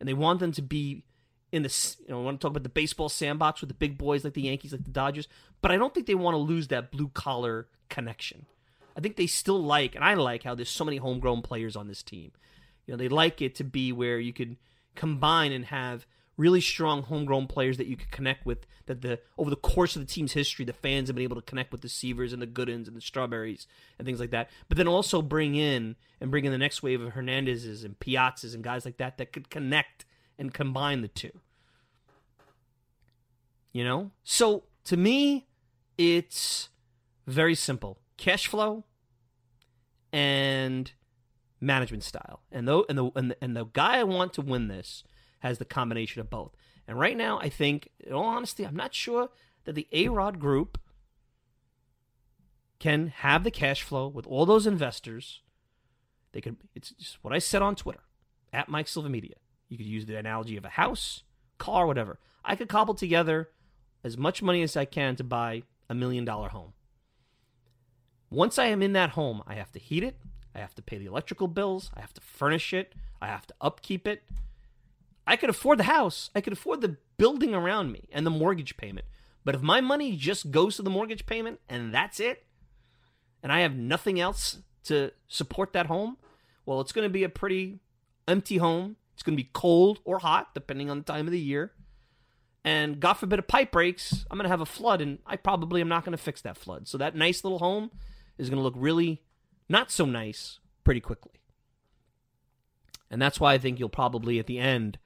and 0.00 0.08
they 0.08 0.14
want 0.14 0.40
them 0.40 0.52
to 0.52 0.62
be 0.62 1.04
in 1.52 1.62
the. 1.62 1.96
You 2.06 2.14
know, 2.14 2.20
I 2.20 2.24
want 2.24 2.40
to 2.40 2.44
talk 2.44 2.50
about 2.50 2.62
the 2.62 2.68
baseball 2.68 3.08
sandbox 3.08 3.60
with 3.60 3.68
the 3.68 3.74
big 3.74 3.98
boys 3.98 4.24
like 4.24 4.34
the 4.34 4.42
Yankees, 4.42 4.72
like 4.72 4.84
the 4.84 4.90
Dodgers. 4.90 5.28
But 5.60 5.70
I 5.70 5.76
don't 5.76 5.92
think 5.92 6.06
they 6.06 6.14
want 6.14 6.34
to 6.34 6.38
lose 6.38 6.68
that 6.68 6.90
blue 6.90 7.08
collar 7.08 7.68
connection. 7.88 8.46
I 8.96 9.00
think 9.00 9.16
they 9.16 9.26
still 9.26 9.62
like, 9.62 9.94
and 9.94 10.02
I 10.02 10.14
like 10.14 10.42
how 10.42 10.54
there's 10.54 10.70
so 10.70 10.84
many 10.84 10.96
homegrown 10.96 11.42
players 11.42 11.76
on 11.76 11.86
this 11.86 12.02
team. 12.02 12.32
You 12.86 12.92
know, 12.92 12.98
they 12.98 13.08
like 13.08 13.42
it 13.42 13.54
to 13.56 13.64
be 13.64 13.92
where 13.92 14.18
you 14.18 14.32
could 14.32 14.56
combine 14.94 15.52
and 15.52 15.66
have 15.66 16.06
really 16.36 16.60
strong 16.60 17.02
homegrown 17.02 17.46
players 17.46 17.76
that 17.78 17.86
you 17.86 17.96
could 17.96 18.10
connect 18.10 18.44
with. 18.44 18.66
That 18.86 19.02
the 19.02 19.20
over 19.36 19.50
the 19.50 19.56
course 19.56 19.96
of 19.96 20.02
the 20.02 20.06
team's 20.06 20.32
history, 20.32 20.64
the 20.64 20.72
fans 20.72 21.08
have 21.08 21.16
been 21.16 21.24
able 21.24 21.36
to 21.36 21.42
connect 21.42 21.72
with 21.72 21.80
the 21.80 21.88
Seavers 21.88 22.32
and 22.32 22.40
the 22.40 22.46
Goodens 22.46 22.86
and 22.86 22.96
the 22.96 23.00
Strawberries 23.00 23.66
and 23.98 24.06
things 24.06 24.20
like 24.20 24.30
that. 24.30 24.50
But 24.68 24.78
then 24.78 24.88
also 24.88 25.22
bring 25.22 25.54
in 25.56 25.96
and 26.20 26.30
bring 26.30 26.44
in 26.44 26.52
the 26.52 26.58
next 26.58 26.82
wave 26.82 27.00
of 27.00 27.14
Hernandezes 27.14 27.84
and 27.84 27.98
Piazzas 27.98 28.54
and 28.54 28.62
guys 28.62 28.84
like 28.84 28.98
that 28.98 29.18
that 29.18 29.32
could 29.32 29.50
connect 29.50 30.04
and 30.38 30.54
combine 30.54 31.02
the 31.02 31.08
two. 31.08 31.32
You 33.72 33.84
know, 33.84 34.10
so 34.22 34.64
to 34.84 34.96
me, 34.96 35.46
it's 35.98 36.68
very 37.26 37.54
simple 37.54 37.98
cash 38.16 38.46
flow 38.46 38.84
and 40.12 40.92
management 41.60 42.04
style. 42.04 42.40
And 42.50 42.66
the, 42.68 42.84
and 42.88 42.98
the 42.98 43.10
and 43.16 43.30
the, 43.32 43.36
and 43.42 43.56
the 43.56 43.64
guy 43.64 43.98
I 43.98 44.04
want 44.04 44.32
to 44.34 44.42
win 44.42 44.68
this 44.68 45.04
has 45.46 45.58
the 45.58 45.64
combination 45.64 46.20
of 46.20 46.30
both. 46.30 46.52
And 46.88 46.98
right 46.98 47.16
now, 47.16 47.38
I 47.38 47.48
think, 47.48 47.90
in 48.00 48.12
all 48.12 48.24
honesty, 48.24 48.64
I'm 48.64 48.76
not 48.76 48.94
sure 48.94 49.30
that 49.64 49.74
the 49.74 49.88
A 49.92 50.08
Rod 50.08 50.38
group 50.38 50.78
can 52.78 53.08
have 53.08 53.44
the 53.44 53.50
cash 53.50 53.82
flow 53.82 54.06
with 54.06 54.26
all 54.26 54.46
those 54.46 54.66
investors. 54.66 55.40
They 56.32 56.40
could. 56.40 56.56
It's 56.74 56.90
just 56.90 57.18
what 57.22 57.34
I 57.34 57.38
said 57.38 57.62
on 57.62 57.74
Twitter 57.74 58.02
at 58.52 58.68
Mike 58.68 58.88
Silva 58.88 59.08
Media. 59.08 59.34
You 59.68 59.76
could 59.76 59.86
use 59.86 60.06
the 60.06 60.16
analogy 60.16 60.56
of 60.56 60.64
a 60.64 60.70
house, 60.70 61.24
car, 61.58 61.86
whatever. 61.86 62.20
I 62.44 62.54
could 62.54 62.68
cobble 62.68 62.94
together 62.94 63.50
as 64.04 64.16
much 64.16 64.42
money 64.42 64.62
as 64.62 64.76
I 64.76 64.84
can 64.84 65.16
to 65.16 65.24
buy 65.24 65.64
a 65.88 65.94
million 65.94 66.24
dollar 66.24 66.50
home. 66.50 66.72
Once 68.30 68.58
I 68.58 68.66
am 68.66 68.82
in 68.82 68.92
that 68.92 69.10
home, 69.10 69.42
I 69.46 69.54
have 69.54 69.72
to 69.72 69.78
heat 69.78 70.02
it, 70.02 70.16
I 70.54 70.58
have 70.58 70.74
to 70.76 70.82
pay 70.82 70.98
the 70.98 71.06
electrical 71.06 71.48
bills, 71.48 71.90
I 71.94 72.00
have 72.00 72.14
to 72.14 72.20
furnish 72.20 72.72
it, 72.72 72.94
I 73.20 73.26
have 73.26 73.46
to 73.46 73.54
upkeep 73.60 74.06
it. 74.06 74.22
I 75.26 75.36
could 75.36 75.50
afford 75.50 75.78
the 75.78 75.84
house, 75.84 76.30
I 76.34 76.40
could 76.40 76.52
afford 76.52 76.80
the 76.80 76.96
building 77.18 77.54
around 77.54 77.92
me 77.92 78.08
and 78.12 78.24
the 78.24 78.30
mortgage 78.30 78.76
payment. 78.76 79.06
But 79.44 79.54
if 79.54 79.62
my 79.62 79.80
money 79.80 80.16
just 80.16 80.50
goes 80.50 80.76
to 80.76 80.82
the 80.82 80.90
mortgage 80.90 81.26
payment 81.26 81.60
and 81.68 81.92
that's 81.92 82.20
it, 82.20 82.46
and 83.42 83.52
I 83.52 83.60
have 83.60 83.76
nothing 83.76 84.18
else 84.20 84.58
to 84.84 85.12
support 85.28 85.72
that 85.72 85.86
home, 85.86 86.16
well, 86.64 86.80
it's 86.80 86.92
going 86.92 87.06
to 87.06 87.12
be 87.12 87.24
a 87.24 87.28
pretty 87.28 87.80
empty 88.26 88.58
home. 88.58 88.96
It's 89.14 89.22
going 89.22 89.36
to 89.36 89.42
be 89.42 89.50
cold 89.52 90.00
or 90.04 90.18
hot, 90.18 90.54
depending 90.54 90.90
on 90.90 90.98
the 90.98 91.04
time 91.04 91.26
of 91.26 91.32
the 91.32 91.40
year. 91.40 91.72
and 92.66 92.98
God 92.98 93.14
forbid 93.14 93.38
a 93.38 93.42
pipe 93.42 93.70
breaks, 93.70 94.26
I'm 94.28 94.36
going 94.36 94.44
to 94.44 94.50
have 94.50 94.60
a 94.60 94.66
flood, 94.66 95.00
and 95.00 95.20
I 95.24 95.36
probably 95.36 95.80
am 95.80 95.88
not 95.88 96.04
going 96.04 96.16
to 96.16 96.22
fix 96.22 96.42
that 96.42 96.58
flood. 96.58 96.88
So 96.88 96.98
that 96.98 97.14
nice 97.14 97.44
little 97.44 97.60
home 97.60 97.92
is 98.38 98.50
going 98.50 98.58
to 98.58 98.62
look 98.64 98.74
really 98.76 99.22
not 99.68 99.92
so 99.92 100.04
nice 100.04 100.58
pretty 100.82 101.00
quickly. 101.00 101.40
And 103.08 103.22
that's 103.22 103.38
why 103.38 103.54
I 103.54 103.58
think 103.58 103.78
you'll 103.78 103.88
probably 103.88 104.40
at 104.40 104.48
the 104.48 104.58
end, 104.58 104.98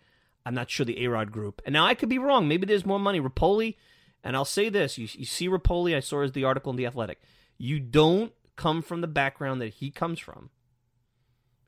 I'm 0.45 0.55
not 0.55 0.71
sure 0.71 0.87
the 0.87 0.97
Arod 0.97 1.31
group. 1.31 1.61
And 1.65 1.73
now 1.73 1.85
I 1.87 1.95
could 1.95 2.09
be 2.09 2.19
wrong. 2.19 2.49
Maybe 2.49 2.67
there's 2.67 2.87
more 2.87 2.99
money. 2.99 3.21
Repole, 3.21 3.77
and 4.25 4.37
I'll 4.37 4.45
say 4.45 4.69
this: 4.69 4.99
you, 4.99 5.09
you 5.13 5.25
see 5.25 5.49
Repole. 5.49 5.95
I 5.95 6.01
saw 6.01 6.23
as 6.23 6.33
the 6.33 6.45
article 6.45 6.71
in 6.71 6.77
the 6.77 6.87
Athletic. 6.87 7.21
You 7.59 7.79
don't 7.79 8.33
come 8.57 8.83
from 8.83 9.01
the 9.01 9.07
background 9.07 9.61
that 9.61 9.75
he 9.75 9.91
comes 9.91 10.19
from, 10.19 10.51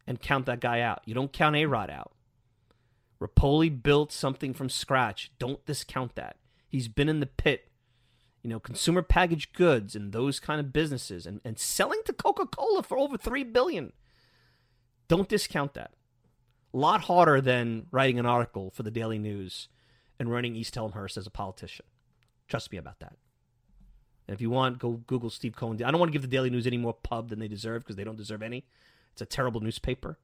and 0.07 0.21
count 0.21 0.47
that 0.47 0.61
guy 0.61 0.81
out. 0.81 1.03
You 1.05 1.15
don't 1.15 1.33
count 1.33 1.57
Arod 1.57 1.91
out. 1.91 2.13
Repole 3.21 3.83
built 3.83 4.11
something 4.11 4.53
from 4.53 4.69
scratch. 4.69 5.31
Don't 5.39 5.65
discount 5.65 6.17
that. 6.17 6.37
He's 6.69 6.89
been 6.89 7.09
in 7.09 7.21
the 7.21 7.27
pit, 7.27 7.71
you 8.43 8.51
know, 8.51 8.59
consumer 8.59 9.03
packaged 9.03 9.55
goods 9.55 9.95
and 9.95 10.11
those 10.13 10.41
kind 10.41 10.59
of 10.59 10.73
businesses 10.73 11.27
and, 11.27 11.41
and 11.45 11.59
selling 11.59 12.01
to 12.07 12.13
Coca-Cola 12.13 12.83
for 12.83 12.99
over 12.99 13.17
three 13.17 13.45
billion. 13.45 13.93
Don't 15.07 15.29
discount 15.29 15.75
that. 15.75 15.93
A 16.75 16.79
lot 16.79 17.03
harder 17.03 17.41
than 17.41 17.87
writing 17.91 18.19
an 18.19 18.27
article 18.27 18.71
for 18.71 18.83
the 18.83 18.91
Daily 18.91 19.19
News 19.19 19.69
and 20.19 20.31
running 20.31 20.57
East 20.57 20.77
Elmhurst 20.77 21.17
as 21.17 21.27
a 21.27 21.31
politician. 21.31 21.85
Trust 22.49 22.73
me 22.73 22.79
about 22.79 23.01
that. 23.01 23.17
And 24.27 24.35
if 24.35 24.41
you 24.41 24.51
want, 24.51 24.79
go 24.79 25.03
Google 25.07 25.31
Steve 25.31 25.57
Cohen. 25.57 25.83
I 25.83 25.91
don't 25.91 25.99
want 25.99 26.11
to 26.11 26.13
give 26.13 26.23
the 26.23 26.29
Daily 26.29 26.51
News 26.51 26.67
any 26.67 26.79
more 26.79 26.95
pub 26.95 27.29
than 27.29 27.39
they 27.39 27.49
deserve 27.49 27.83
because 27.83 27.97
they 27.97 28.05
don't 28.05 28.17
deserve 28.17 28.43
any. 28.43 28.65
It's 29.13 29.23
a 29.23 29.27
terrible 29.27 29.61
newspaper, 29.61 30.19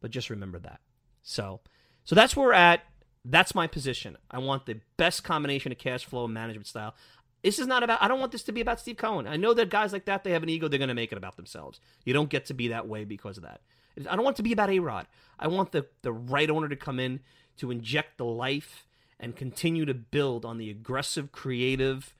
but 0.00 0.10
just 0.10 0.28
remember 0.28 0.58
that. 0.58 0.80
So, 1.22 1.60
so 2.04 2.14
that's 2.14 2.36
where 2.36 2.48
we're 2.48 2.52
at. 2.52 2.82
That's 3.24 3.54
my 3.54 3.66
position. 3.66 4.18
I 4.30 4.38
want 4.38 4.66
the 4.66 4.80
best 4.96 5.24
combination 5.24 5.72
of 5.72 5.78
cash 5.78 6.04
flow 6.04 6.24
and 6.24 6.34
management 6.34 6.66
style. 6.66 6.94
This 7.42 7.58
is 7.58 7.66
not 7.66 7.82
about. 7.82 8.02
I 8.02 8.08
don't 8.08 8.20
want 8.20 8.32
this 8.32 8.42
to 8.44 8.52
be 8.52 8.60
about 8.60 8.80
Steve 8.80 8.96
Cohen. 8.96 9.26
I 9.26 9.36
know 9.36 9.54
that 9.54 9.70
guys 9.70 9.92
like 9.92 10.06
that 10.06 10.24
they 10.24 10.32
have 10.32 10.42
an 10.42 10.48
ego. 10.48 10.68
They're 10.68 10.78
going 10.78 10.88
to 10.88 10.94
make 10.94 11.12
it 11.12 11.18
about 11.18 11.36
themselves. 11.36 11.80
You 12.04 12.12
don't 12.12 12.30
get 12.30 12.46
to 12.46 12.54
be 12.54 12.68
that 12.68 12.88
way 12.88 13.04
because 13.04 13.36
of 13.36 13.44
that. 13.44 13.60
I 13.98 14.16
don't 14.16 14.24
want 14.24 14.36
it 14.36 14.38
to 14.38 14.42
be 14.42 14.52
about 14.52 14.70
A 14.70 14.78
Rod. 14.78 15.06
I 15.38 15.48
want 15.48 15.72
the 15.72 15.86
the 16.02 16.12
right 16.12 16.50
owner 16.50 16.68
to 16.68 16.76
come 16.76 16.98
in 16.98 17.20
to 17.56 17.70
inject 17.70 18.18
the 18.18 18.24
life 18.24 18.86
and 19.20 19.36
continue 19.36 19.84
to 19.84 19.94
build 19.94 20.44
on 20.44 20.58
the 20.58 20.70
aggressive, 20.70 21.32
creative, 21.32 22.14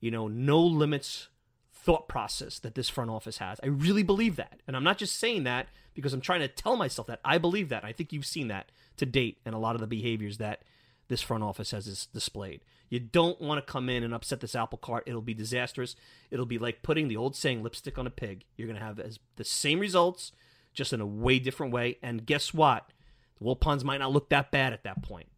you 0.00 0.10
know, 0.10 0.28
no 0.28 0.60
limits 0.60 1.28
thought 1.72 2.08
process 2.08 2.58
that 2.60 2.74
this 2.74 2.88
front 2.88 3.10
office 3.10 3.38
has. 3.38 3.58
I 3.62 3.66
really 3.66 4.02
believe 4.02 4.36
that. 4.36 4.60
And 4.66 4.76
I'm 4.76 4.84
not 4.84 4.98
just 4.98 5.18
saying 5.18 5.44
that 5.44 5.68
because 5.94 6.12
I'm 6.12 6.20
trying 6.20 6.40
to 6.40 6.48
tell 6.48 6.76
myself 6.76 7.08
that. 7.08 7.20
I 7.24 7.38
believe 7.38 7.68
that. 7.70 7.84
I 7.84 7.92
think 7.92 8.12
you've 8.12 8.26
seen 8.26 8.48
that 8.48 8.70
to 8.96 9.06
date 9.06 9.38
and 9.44 9.54
a 9.54 9.58
lot 9.58 9.74
of 9.74 9.80
the 9.80 9.86
behaviors 9.86 10.38
that 10.38 10.62
this 11.08 11.20
front 11.20 11.42
office 11.42 11.72
has 11.72 12.06
displayed. 12.06 12.62
You 12.88 13.00
don't 13.00 13.40
want 13.40 13.64
to 13.64 13.72
come 13.72 13.88
in 13.88 14.02
and 14.02 14.14
upset 14.14 14.40
this 14.40 14.54
apple 14.54 14.78
cart. 14.78 15.04
It'll 15.06 15.20
be 15.20 15.34
disastrous. 15.34 15.96
It'll 16.30 16.46
be 16.46 16.58
like 16.58 16.82
putting 16.82 17.08
the 17.08 17.16
old 17.16 17.34
saying 17.34 17.62
lipstick 17.62 17.98
on 17.98 18.06
a 18.06 18.10
pig. 18.10 18.44
You're 18.56 18.68
going 18.68 18.78
to 18.78 18.84
have 18.84 19.00
as, 19.00 19.18
the 19.36 19.44
same 19.44 19.80
results, 19.80 20.32
just 20.72 20.92
in 20.92 21.00
a 21.00 21.06
way 21.06 21.38
different 21.38 21.72
way. 21.72 21.98
And 22.02 22.26
guess 22.26 22.52
what? 22.54 22.90
The 23.38 23.44
Wilpons 23.44 23.84
might 23.84 23.98
not 23.98 24.12
look 24.12 24.28
that 24.30 24.50
bad 24.50 24.72
at 24.72 24.84
that 24.84 25.02
point. 25.02 25.28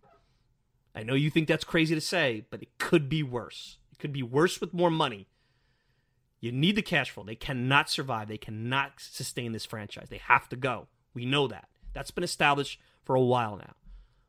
I 0.95 1.03
know 1.03 1.15
you 1.15 1.31
think 1.31 1.49
that's 1.49 1.65
crazy 1.65 1.95
to 1.95 2.01
say, 2.01 2.47
but 2.51 2.63
it 2.63 2.79
could 2.79 3.09
be 3.09 3.23
worse. 3.23 3.79
It 3.93 3.99
could 3.99 4.13
be 4.13 4.23
worse 4.23 4.61
with 4.61 4.73
more 4.73 4.91
money. 4.91 5.27
You 6.41 6.53
need 6.53 6.77
the 6.77 6.83
cash 6.83 7.11
flow. 7.11 7.25
They 7.25 7.35
cannot 7.35 7.91
survive. 7.91 8.29
They 8.29 8.39
cannot 8.39 8.93
sustain 8.99 9.53
this 9.53 9.65
franchise. 9.65 10.09
They 10.11 10.19
have 10.19 10.49
to 10.51 10.57
go. 10.57 10.89
We 11.15 11.25
know 11.25 11.49
that. 11.49 11.69
That's 11.95 12.11
been 12.11 12.25
established 12.25 12.79
for 13.03 13.15
a 13.17 13.21
while 13.21 13.57
now. 13.57 13.75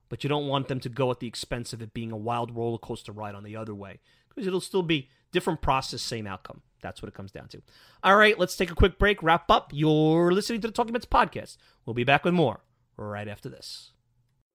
But 0.07 0.23
you 0.23 0.29
don't 0.29 0.47
want 0.47 0.67
them 0.67 0.79
to 0.79 0.89
go 0.89 1.11
at 1.11 1.19
the 1.19 1.27
expense 1.27 1.73
of 1.73 1.81
it 1.81 1.93
being 1.93 2.11
a 2.11 2.17
wild 2.17 2.55
roller 2.55 2.77
coaster 2.77 3.11
ride 3.11 3.35
on 3.35 3.43
the 3.43 3.55
other 3.55 3.75
way 3.75 3.99
because 4.29 4.47
it'll 4.47 4.61
still 4.61 4.83
be 4.83 5.09
different 5.35 5.61
process, 5.61 6.01
same 6.01 6.25
outcome. 6.25 6.61
That's 6.81 7.01
what 7.01 7.09
it 7.09 7.13
comes 7.13 7.31
down 7.31 7.49
to. 7.49 7.61
All 8.03 8.15
right, 8.15 8.39
let's 8.39 8.55
take 8.55 8.71
a 8.71 8.75
quick 8.75 8.97
break, 8.97 9.21
wrap 9.21 9.51
up. 9.51 9.71
You're 9.73 10.31
listening 10.31 10.61
to 10.61 10.67
the 10.67 10.73
Talking 10.73 10.93
Mets 10.93 11.05
podcast. 11.05 11.57
We'll 11.85 11.93
be 11.93 12.03
back 12.03 12.23
with 12.23 12.33
more 12.33 12.61
right 12.97 13.27
after 13.27 13.49
this. 13.49 13.91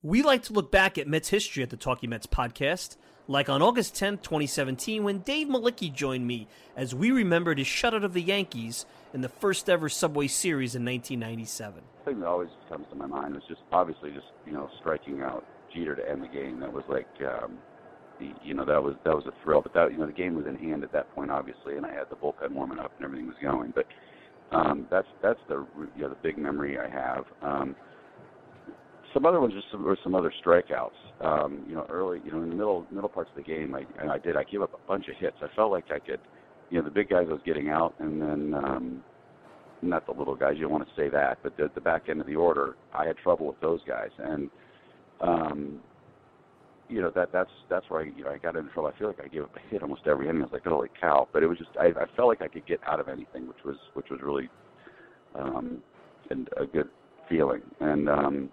We 0.03 0.23
like 0.23 0.43
to 0.45 0.55
look 0.55 0.73
back 0.73 0.97
at 0.97 1.07
Mets 1.07 1.29
history 1.29 1.63
at 1.63 1.69
the 1.69 1.77
Talking 1.77 2.09
Mets 2.11 2.27
podcast, 2.27 2.97
like 3.29 3.51
on 3.51 3.61
August 3.61 3.95
10th, 3.95 4.23
2017, 4.23 5.05
when 5.05 5.19
Dave 5.19 5.49
Mlicki 5.49 5.93
joined 5.93 6.27
me 6.27 6.49
as 6.75 6.95
we 6.95 7.11
remembered 7.11 7.59
his 7.59 7.67
shutout 7.67 8.05
of 8.05 8.15
the 8.15 8.23
Yankees 8.23 8.87
in 9.13 9.21
the 9.21 9.29
first 9.29 9.69
ever 9.69 9.91
Subway 9.91 10.27
Series 10.27 10.75
in 10.75 10.85
1997. 10.85 11.83
The 11.99 12.11
thing 12.11 12.21
that 12.21 12.27
always 12.27 12.49
comes 12.71 12.87
to 12.89 12.97
my 12.97 13.07
mind 13.07 13.35
was 13.35 13.43
just 13.47 13.61
obviously 13.71 14.11
just 14.13 14.29
you 14.47 14.53
know 14.53 14.71
striking 14.81 15.21
out 15.21 15.45
Jeter 15.75 15.95
to 15.95 16.11
end 16.11 16.23
the 16.23 16.29
game. 16.29 16.61
That 16.61 16.73
was 16.73 16.85
like 16.89 17.09
um, 17.21 17.59
the 17.70 17.70
you 18.43 18.55
know 18.55 18.65
that 18.65 18.83
was 18.83 18.95
that 19.05 19.15
was 19.15 19.25
a 19.27 19.45
thrill. 19.45 19.63
But 19.63 19.75
that 19.75 19.93
you 19.93 19.99
know 19.99 20.07
the 20.07 20.13
game 20.13 20.35
was 20.35 20.47
in 20.47 20.57
hand 20.57 20.85
at 20.85 20.93
that 20.93 21.15
point, 21.15 21.31
obviously, 21.31 21.77
and 21.77 21.87
I 21.87 21.93
had 21.93 22.11
the 22.11 22.17
bullpen 22.17 22.53
warming 22.53 22.79
up 22.79 22.93
and 22.97 23.05
everything 23.05 23.27
was 23.27 23.37
going. 23.43 23.73
But 23.75 23.87
um, 24.57 24.87
that's 24.91 25.07
that's 25.23 25.41
the 25.49 25.67
you 25.97 26.03
know 26.03 26.09
the 26.09 26.17
big 26.23 26.39
memory 26.39 26.79
I 26.79 26.89
have. 26.89 27.25
Um, 27.43 27.77
some 29.13 29.27
other 29.27 29.41
ones 29.41 29.55
just 29.55 29.67
some, 29.73 29.85
were 29.85 29.99
some 30.03 30.15
other 30.15 30.33
strikeouts. 30.45 30.91
Um, 31.21 31.65
you 31.69 31.75
know, 31.75 31.87
early, 31.91 32.21
you 32.25 32.33
know, 32.33 32.43
in 32.43 32.51
the 32.51 32.55
middle 32.55 32.87
middle 32.91 33.09
parts 33.09 33.31
of 33.31 33.37
the 33.37 33.49
game, 33.49 33.75
I 33.75 33.85
I 34.07 34.19
did 34.19 34.37
I 34.37 34.45
gave 34.45 34.63
up 34.63 34.73
a 34.75 34.89
bunch 34.89 35.09
of 35.09 35.17
hits. 35.17 35.37
I 35.43 35.55
felt 35.55 35.71
like 35.71 35.85
I 35.91 35.99
could, 35.99 36.21
you 36.71 36.79
know, 36.79 36.85
the 36.85 36.91
big 36.91 37.09
guys 37.09 37.27
I 37.29 37.33
was 37.33 37.43
getting 37.45 37.69
out, 37.69 37.95
and 37.99 38.21
then 38.21 38.55
um, 38.55 39.05
not 39.83 40.07
the 40.07 40.13
little 40.13 40.35
guys. 40.35 40.55
You 40.57 40.63
don't 40.63 40.73
want 40.73 40.89
to 40.89 40.95
say 40.97 41.09
that, 41.11 41.39
but 41.43 41.57
the 41.57 41.71
the 41.75 41.81
back 41.81 42.09
end 42.09 42.21
of 42.21 42.27
the 42.27 42.37
order, 42.37 42.77
I 42.95 43.07
had 43.07 43.17
trouble 43.19 43.47
with 43.47 43.61
those 43.61 43.81
guys, 43.87 44.11
and 44.19 44.51
um, 45.21 45.81
you 46.91 47.01
know 47.01 47.11
that 47.15 47.33
that's 47.33 47.51
that's 47.69 47.89
where 47.89 48.03
I 48.03 48.05
you 48.17 48.25
know 48.25 48.31
I 48.31 48.39
got 48.39 48.57
into 48.57 48.71
trouble. 48.73 48.93
I 48.95 48.99
feel 48.99 49.09
like 49.09 49.21
I 49.25 49.29
gave 49.29 49.43
up 49.43 49.57
a 49.57 49.71
hit 49.71 49.83
almost 49.83 50.03
every 50.07 50.29
inning. 50.29 50.43
I 50.43 50.47
was 50.47 50.53
like, 50.53 50.65
holy 50.65 50.89
cow! 51.01 51.29
But 51.33 51.43
it 51.43 51.47
was 51.47 51.59
just 51.59 51.71
I, 51.79 51.87
I 51.87 52.07
felt 52.17 52.29
like 52.29 52.43
I 52.43 52.49
could 52.49 52.67
get 52.67 52.81
out 52.87 53.01
of 53.01 53.09
anything, 53.09 53.47
which 53.47 53.65
was 53.65 53.77
which 53.95 54.07
was 54.11 54.21
really 54.23 54.49
um, 55.35 55.83
and 56.31 56.49
a 56.57 56.67
good 56.67 56.89
feeling. 57.29 57.63
And 57.81 58.09
um, 58.09 58.53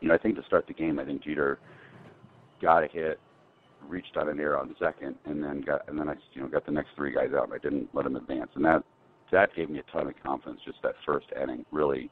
you 0.00 0.08
know 0.08 0.14
I 0.14 0.18
think 0.18 0.36
to 0.36 0.44
start 0.44 0.66
the 0.66 0.74
game, 0.74 0.98
I 0.98 1.04
think 1.04 1.24
Jeter 1.24 1.58
got 2.60 2.84
a 2.84 2.88
hit, 2.88 3.18
reached 3.88 4.16
on 4.16 4.28
an 4.28 4.38
error 4.38 4.58
on 4.58 4.74
second, 4.78 5.16
and 5.24 5.42
then 5.42 5.62
got 5.62 5.88
and 5.88 5.98
then 5.98 6.08
I 6.08 6.14
you 6.34 6.42
know 6.42 6.48
got 6.48 6.66
the 6.66 6.72
next 6.72 6.90
three 6.94 7.14
guys 7.14 7.30
out, 7.36 7.44
and 7.44 7.54
I 7.54 7.58
didn't 7.58 7.88
let 7.94 8.06
him 8.06 8.16
advance, 8.16 8.50
and 8.54 8.64
that 8.64 8.82
that 9.32 9.54
gave 9.56 9.70
me 9.70 9.78
a 9.78 9.92
ton 9.92 10.06
of 10.06 10.14
confidence. 10.22 10.60
Just 10.64 10.78
that 10.82 10.94
first 11.06 11.26
inning 11.40 11.64
really 11.72 12.10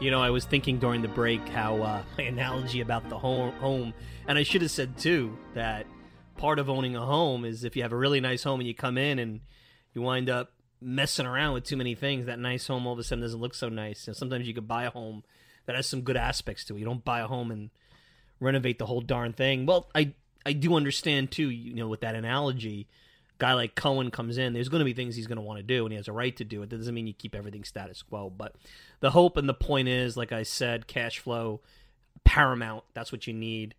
You 0.00 0.10
know, 0.10 0.20
I 0.20 0.28
was 0.28 0.44
thinking 0.44 0.78
during 0.78 1.00
the 1.00 1.08
break 1.08 1.48
how 1.48 1.76
uh, 1.76 2.02
my 2.18 2.24
analogy 2.24 2.82
about 2.82 3.08
the 3.08 3.18
home, 3.18 3.52
home, 3.54 3.94
and 4.26 4.36
I 4.36 4.42
should 4.42 4.60
have 4.62 4.70
said 4.70 4.98
too 4.98 5.36
that 5.54 5.86
part 6.36 6.58
of 6.58 6.68
owning 6.68 6.96
a 6.96 7.00
home 7.00 7.44
is 7.44 7.64
if 7.64 7.76
you 7.76 7.82
have 7.82 7.92
a 7.92 7.96
really 7.96 8.20
nice 8.20 8.42
home 8.42 8.60
and 8.60 8.66
you 8.66 8.74
come 8.74 8.98
in 8.98 9.18
and 9.18 9.40
you 9.94 10.02
wind 10.02 10.28
up 10.28 10.52
messing 10.84 11.26
around 11.26 11.54
with 11.54 11.64
too 11.64 11.76
many 11.76 11.94
things, 11.94 12.26
that 12.26 12.38
nice 12.38 12.66
home 12.66 12.86
all 12.86 12.92
of 12.92 12.98
a 12.98 13.04
sudden 13.04 13.22
doesn't 13.22 13.40
look 13.40 13.54
so 13.54 13.68
nice. 13.68 14.06
Know, 14.06 14.12
sometimes 14.12 14.46
you 14.46 14.54
could 14.54 14.68
buy 14.68 14.84
a 14.84 14.90
home 14.90 15.24
that 15.66 15.76
has 15.76 15.86
some 15.86 16.02
good 16.02 16.16
aspects 16.16 16.64
to 16.66 16.76
it. 16.76 16.80
You 16.80 16.84
don't 16.84 17.04
buy 17.04 17.20
a 17.20 17.26
home 17.26 17.50
and 17.50 17.70
renovate 18.40 18.78
the 18.78 18.86
whole 18.86 19.00
darn 19.00 19.32
thing. 19.32 19.66
Well, 19.66 19.88
I 19.94 20.12
I 20.44 20.52
do 20.52 20.74
understand 20.74 21.30
too. 21.30 21.50
You 21.50 21.74
know, 21.74 21.88
with 21.88 22.00
that 22.00 22.14
analogy, 22.14 22.86
guy 23.38 23.54
like 23.54 23.74
Cohen 23.74 24.10
comes 24.10 24.38
in. 24.38 24.52
There's 24.52 24.68
going 24.68 24.80
to 24.80 24.84
be 24.84 24.92
things 24.92 25.16
he's 25.16 25.26
going 25.26 25.36
to 25.36 25.42
want 25.42 25.58
to 25.58 25.62
do, 25.62 25.84
and 25.84 25.92
he 25.92 25.96
has 25.96 26.08
a 26.08 26.12
right 26.12 26.36
to 26.36 26.44
do 26.44 26.62
it. 26.62 26.70
That 26.70 26.76
doesn't 26.76 26.94
mean 26.94 27.06
you 27.06 27.14
keep 27.14 27.34
everything 27.34 27.64
status 27.64 28.02
quo. 28.02 28.30
But 28.30 28.54
the 29.00 29.10
hope 29.10 29.36
and 29.36 29.48
the 29.48 29.54
point 29.54 29.88
is, 29.88 30.16
like 30.16 30.32
I 30.32 30.42
said, 30.42 30.86
cash 30.86 31.18
flow 31.18 31.60
paramount. 32.24 32.84
That's 32.94 33.10
what 33.10 33.26
you 33.26 33.32
need, 33.32 33.74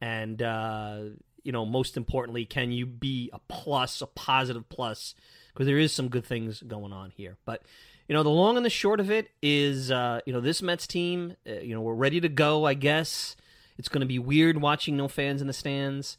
and 0.00 0.42
uh, 0.42 1.00
you 1.44 1.52
know, 1.52 1.64
most 1.64 1.96
importantly, 1.96 2.44
can 2.44 2.72
you 2.72 2.84
be 2.84 3.30
a 3.32 3.38
plus, 3.48 4.02
a 4.02 4.06
positive 4.06 4.68
plus 4.68 5.14
because 5.58 5.66
there 5.66 5.78
is 5.78 5.92
some 5.92 6.08
good 6.08 6.24
things 6.24 6.62
going 6.62 6.92
on 6.92 7.10
here. 7.16 7.36
But 7.44 7.62
you 8.06 8.14
know, 8.14 8.22
the 8.22 8.28
long 8.28 8.56
and 8.56 8.64
the 8.64 8.70
short 8.70 9.00
of 9.00 9.10
it 9.10 9.32
is, 9.42 9.90
uh, 9.90 10.20
you 10.24 10.32
know, 10.32 10.40
this 10.40 10.62
Mets 10.62 10.86
team, 10.86 11.34
uh, 11.48 11.54
you 11.54 11.74
know, 11.74 11.80
we're 11.80 11.94
ready 11.94 12.20
to 12.20 12.28
go. 12.28 12.64
I 12.64 12.74
guess 12.74 13.34
it's 13.76 13.88
going 13.88 14.02
to 14.02 14.06
be 14.06 14.20
weird 14.20 14.62
watching 14.62 14.96
no 14.96 15.08
fans 15.08 15.40
in 15.40 15.48
the 15.48 15.52
stands. 15.52 16.16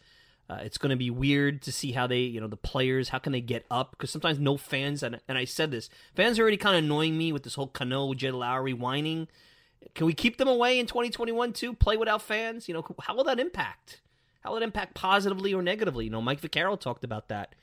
Uh, 0.49 0.57
it's 0.61 0.77
going 0.77 0.89
to 0.89 0.97
be 0.97 1.09
weird 1.09 1.61
to 1.61 1.71
see 1.71 1.93
how 1.93 2.05
they, 2.05 2.19
you 2.19 2.41
know, 2.41 2.47
the 2.47 2.57
players, 2.57 3.09
how 3.09 3.17
can 3.17 3.31
they 3.31 3.39
get 3.39 3.65
up? 3.71 3.91
Because 3.91 4.11
sometimes 4.11 4.39
no 4.39 4.57
fans, 4.57 5.03
and, 5.03 5.21
and 5.27 5.37
I 5.37 5.45
said 5.45 5.71
this, 5.71 5.89
fans 6.15 6.37
are 6.37 6.41
already 6.41 6.57
kind 6.57 6.75
of 6.75 6.83
annoying 6.83 7.17
me 7.17 7.31
with 7.31 7.43
this 7.43 7.55
whole 7.55 7.67
Cano, 7.67 8.13
Jed 8.13 8.33
Lowrie 8.33 8.77
whining. 8.77 9.29
Can 9.95 10.05
we 10.05 10.13
keep 10.13 10.37
them 10.37 10.49
away 10.49 10.79
in 10.79 10.85
2021 10.85 11.53
too? 11.53 11.73
Play 11.73 11.95
without 11.95 12.21
fans? 12.21 12.67
You 12.67 12.73
know, 12.73 12.85
how 13.01 13.15
will 13.15 13.23
that 13.23 13.39
impact? 13.39 14.01
How 14.41 14.49
will 14.49 14.57
it 14.57 14.63
impact 14.63 14.95
positively 14.95 15.53
or 15.53 15.61
negatively? 15.61 16.05
You 16.05 16.11
know, 16.11 16.21
Mike 16.21 16.41
Vaccaro 16.41 16.77
talked 16.79 17.05
about 17.05 17.29
that 17.29 17.55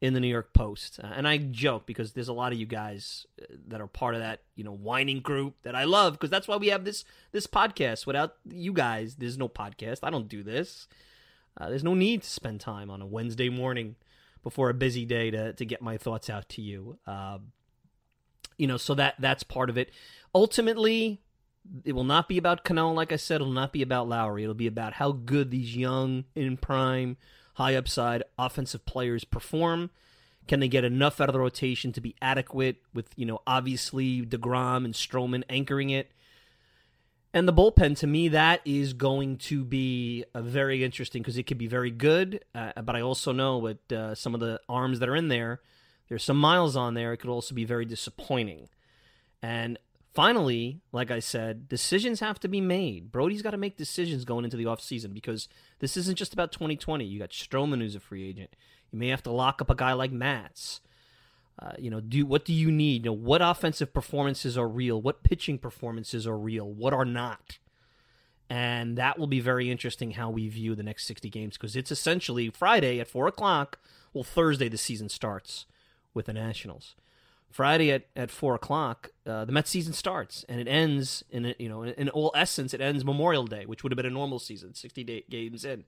in 0.00 0.14
the 0.14 0.20
New 0.20 0.28
York 0.28 0.52
Post. 0.52 0.98
Uh, 1.02 1.08
and 1.14 1.28
I 1.28 1.36
joke 1.36 1.86
because 1.86 2.12
there's 2.12 2.28
a 2.28 2.32
lot 2.32 2.52
of 2.52 2.58
you 2.58 2.66
guys 2.66 3.26
uh, 3.40 3.46
that 3.68 3.80
are 3.80 3.86
part 3.86 4.14
of 4.14 4.20
that, 4.20 4.40
you 4.56 4.64
know, 4.64 4.72
whining 4.72 5.20
group 5.20 5.56
that 5.62 5.74
I 5.74 5.84
love 5.84 6.14
because 6.14 6.30
that's 6.30 6.48
why 6.48 6.56
we 6.56 6.68
have 6.68 6.84
this 6.84 7.04
this 7.32 7.46
podcast. 7.46 8.06
Without 8.06 8.36
you 8.44 8.72
guys, 8.72 9.16
there's 9.16 9.38
no 9.38 9.48
podcast. 9.48 10.00
I 10.02 10.10
don't 10.10 10.28
do 10.28 10.42
this. 10.42 10.88
Uh, 11.56 11.68
there's 11.68 11.84
no 11.84 11.94
need 11.94 12.22
to 12.22 12.30
spend 12.30 12.60
time 12.60 12.90
on 12.90 13.02
a 13.02 13.06
Wednesday 13.06 13.48
morning 13.48 13.96
before 14.42 14.70
a 14.70 14.74
busy 14.74 15.04
day 15.04 15.30
to 15.30 15.52
to 15.52 15.64
get 15.64 15.82
my 15.82 15.98
thoughts 15.98 16.30
out 16.30 16.48
to 16.50 16.62
you. 16.62 16.98
Uh, 17.06 17.38
you 18.56 18.66
know, 18.66 18.76
so 18.78 18.94
that 18.94 19.14
that's 19.18 19.42
part 19.42 19.68
of 19.68 19.76
it. 19.76 19.90
Ultimately, 20.34 21.20
it 21.84 21.92
will 21.92 22.04
not 22.04 22.28
be 22.28 22.38
about 22.38 22.64
Cano, 22.64 22.92
like 22.92 23.12
I 23.12 23.16
said. 23.16 23.40
It 23.40 23.44
will 23.44 23.52
not 23.52 23.72
be 23.72 23.82
about 23.82 24.08
Lowrie. 24.08 24.42
It'll 24.42 24.54
be 24.54 24.66
about 24.66 24.94
how 24.94 25.12
good 25.12 25.50
these 25.50 25.76
young 25.76 26.24
in 26.34 26.56
prime 26.56 27.18
high 27.60 27.74
upside 27.74 28.22
offensive 28.38 28.86
players 28.86 29.22
perform. 29.22 29.90
Can 30.48 30.60
they 30.60 30.68
get 30.68 30.82
enough 30.82 31.20
out 31.20 31.28
of 31.28 31.34
the 31.34 31.40
rotation 31.40 31.92
to 31.92 32.00
be 32.00 32.16
adequate 32.22 32.76
with, 32.94 33.10
you 33.16 33.26
know, 33.26 33.42
obviously 33.46 34.24
DeGrom 34.24 34.86
and 34.86 34.94
Stroman 34.94 35.44
anchoring 35.50 35.90
it? 35.90 36.10
And 37.34 37.46
the 37.46 37.52
bullpen, 37.52 37.98
to 37.98 38.06
me, 38.06 38.28
that 38.28 38.62
is 38.64 38.94
going 38.94 39.36
to 39.50 39.62
be 39.62 40.24
a 40.34 40.40
very 40.40 40.82
interesting 40.82 41.20
because 41.20 41.36
it 41.36 41.42
could 41.42 41.58
be 41.58 41.66
very 41.66 41.90
good. 41.90 42.42
Uh, 42.54 42.80
but 42.80 42.96
I 42.96 43.02
also 43.02 43.30
know 43.30 43.58
with 43.58 43.92
uh, 43.92 44.14
some 44.14 44.32
of 44.32 44.40
the 44.40 44.58
arms 44.66 44.98
that 44.98 45.10
are 45.10 45.14
in 45.14 45.28
there, 45.28 45.60
there's 46.08 46.24
some 46.24 46.38
miles 46.38 46.76
on 46.76 46.94
there. 46.94 47.12
It 47.12 47.18
could 47.18 47.30
also 47.30 47.54
be 47.54 47.66
very 47.66 47.84
disappointing. 47.84 48.70
And 49.42 49.78
finally, 50.12 50.80
like 50.92 51.10
I 51.10 51.20
said, 51.20 51.68
decisions 51.68 52.20
have 52.20 52.40
to 52.40 52.48
be 52.48 52.60
made. 52.60 53.12
Brodie's 53.12 53.42
got 53.42 53.52
to 53.52 53.56
make 53.56 53.76
decisions 53.76 54.24
going 54.24 54.44
into 54.44 54.56
the 54.56 54.64
offseason 54.64 55.14
because 55.14 55.48
this 55.78 55.96
isn't 55.96 56.16
just 56.16 56.32
about 56.32 56.52
2020. 56.52 57.04
You 57.04 57.18
got 57.18 57.30
Stroman 57.30 57.80
who's 57.80 57.94
a 57.94 58.00
free 58.00 58.28
agent. 58.28 58.50
You 58.90 58.98
may 58.98 59.08
have 59.08 59.22
to 59.24 59.30
lock 59.30 59.60
up 59.62 59.70
a 59.70 59.74
guy 59.74 59.92
like 59.92 60.12
Matz. 60.12 60.80
Uh, 61.58 61.72
you 61.78 61.90
know, 61.90 62.00
do 62.00 62.24
what 62.24 62.44
do 62.44 62.54
you 62.54 62.70
need? 62.72 63.04
You 63.04 63.10
know, 63.10 63.16
what 63.16 63.42
offensive 63.42 63.92
performances 63.92 64.56
are 64.56 64.68
real? 64.68 65.00
What 65.00 65.22
pitching 65.22 65.58
performances 65.58 66.26
are 66.26 66.38
real? 66.38 66.70
What 66.70 66.94
are 66.94 67.04
not? 67.04 67.58
And 68.48 68.98
that 68.98 69.18
will 69.18 69.28
be 69.28 69.40
very 69.40 69.70
interesting 69.70 70.12
how 70.12 70.30
we 70.30 70.48
view 70.48 70.74
the 70.74 70.82
next 70.82 71.06
60 71.06 71.28
games 71.30 71.56
because 71.56 71.76
it's 71.76 71.92
essentially 71.92 72.50
Friday 72.50 72.98
at 72.98 73.08
4 73.08 73.28
o'clock. 73.28 73.78
Well, 74.12 74.24
Thursday 74.24 74.68
the 74.68 74.78
season 74.78 75.08
starts 75.08 75.66
with 76.14 76.26
the 76.26 76.32
Nationals. 76.32 76.96
Friday 77.50 77.90
at, 77.90 78.06
at 78.14 78.30
four 78.30 78.54
o'clock, 78.54 79.10
uh, 79.26 79.44
the 79.44 79.52
Mets 79.52 79.70
season 79.70 79.92
starts 79.92 80.44
and 80.48 80.60
it 80.60 80.68
ends 80.68 81.24
in 81.30 81.46
a, 81.46 81.54
you 81.58 81.68
know 81.68 81.82
in, 81.82 81.94
in, 81.94 82.08
all 82.08 82.30
essence 82.34 82.72
it 82.72 82.80
ends 82.80 83.04
Memorial 83.04 83.46
Day, 83.46 83.66
which 83.66 83.82
would 83.82 83.92
have 83.92 83.96
been 83.96 84.06
a 84.06 84.10
normal 84.10 84.38
season, 84.38 84.74
sixty 84.74 85.02
day, 85.02 85.24
games 85.28 85.64
in, 85.64 85.84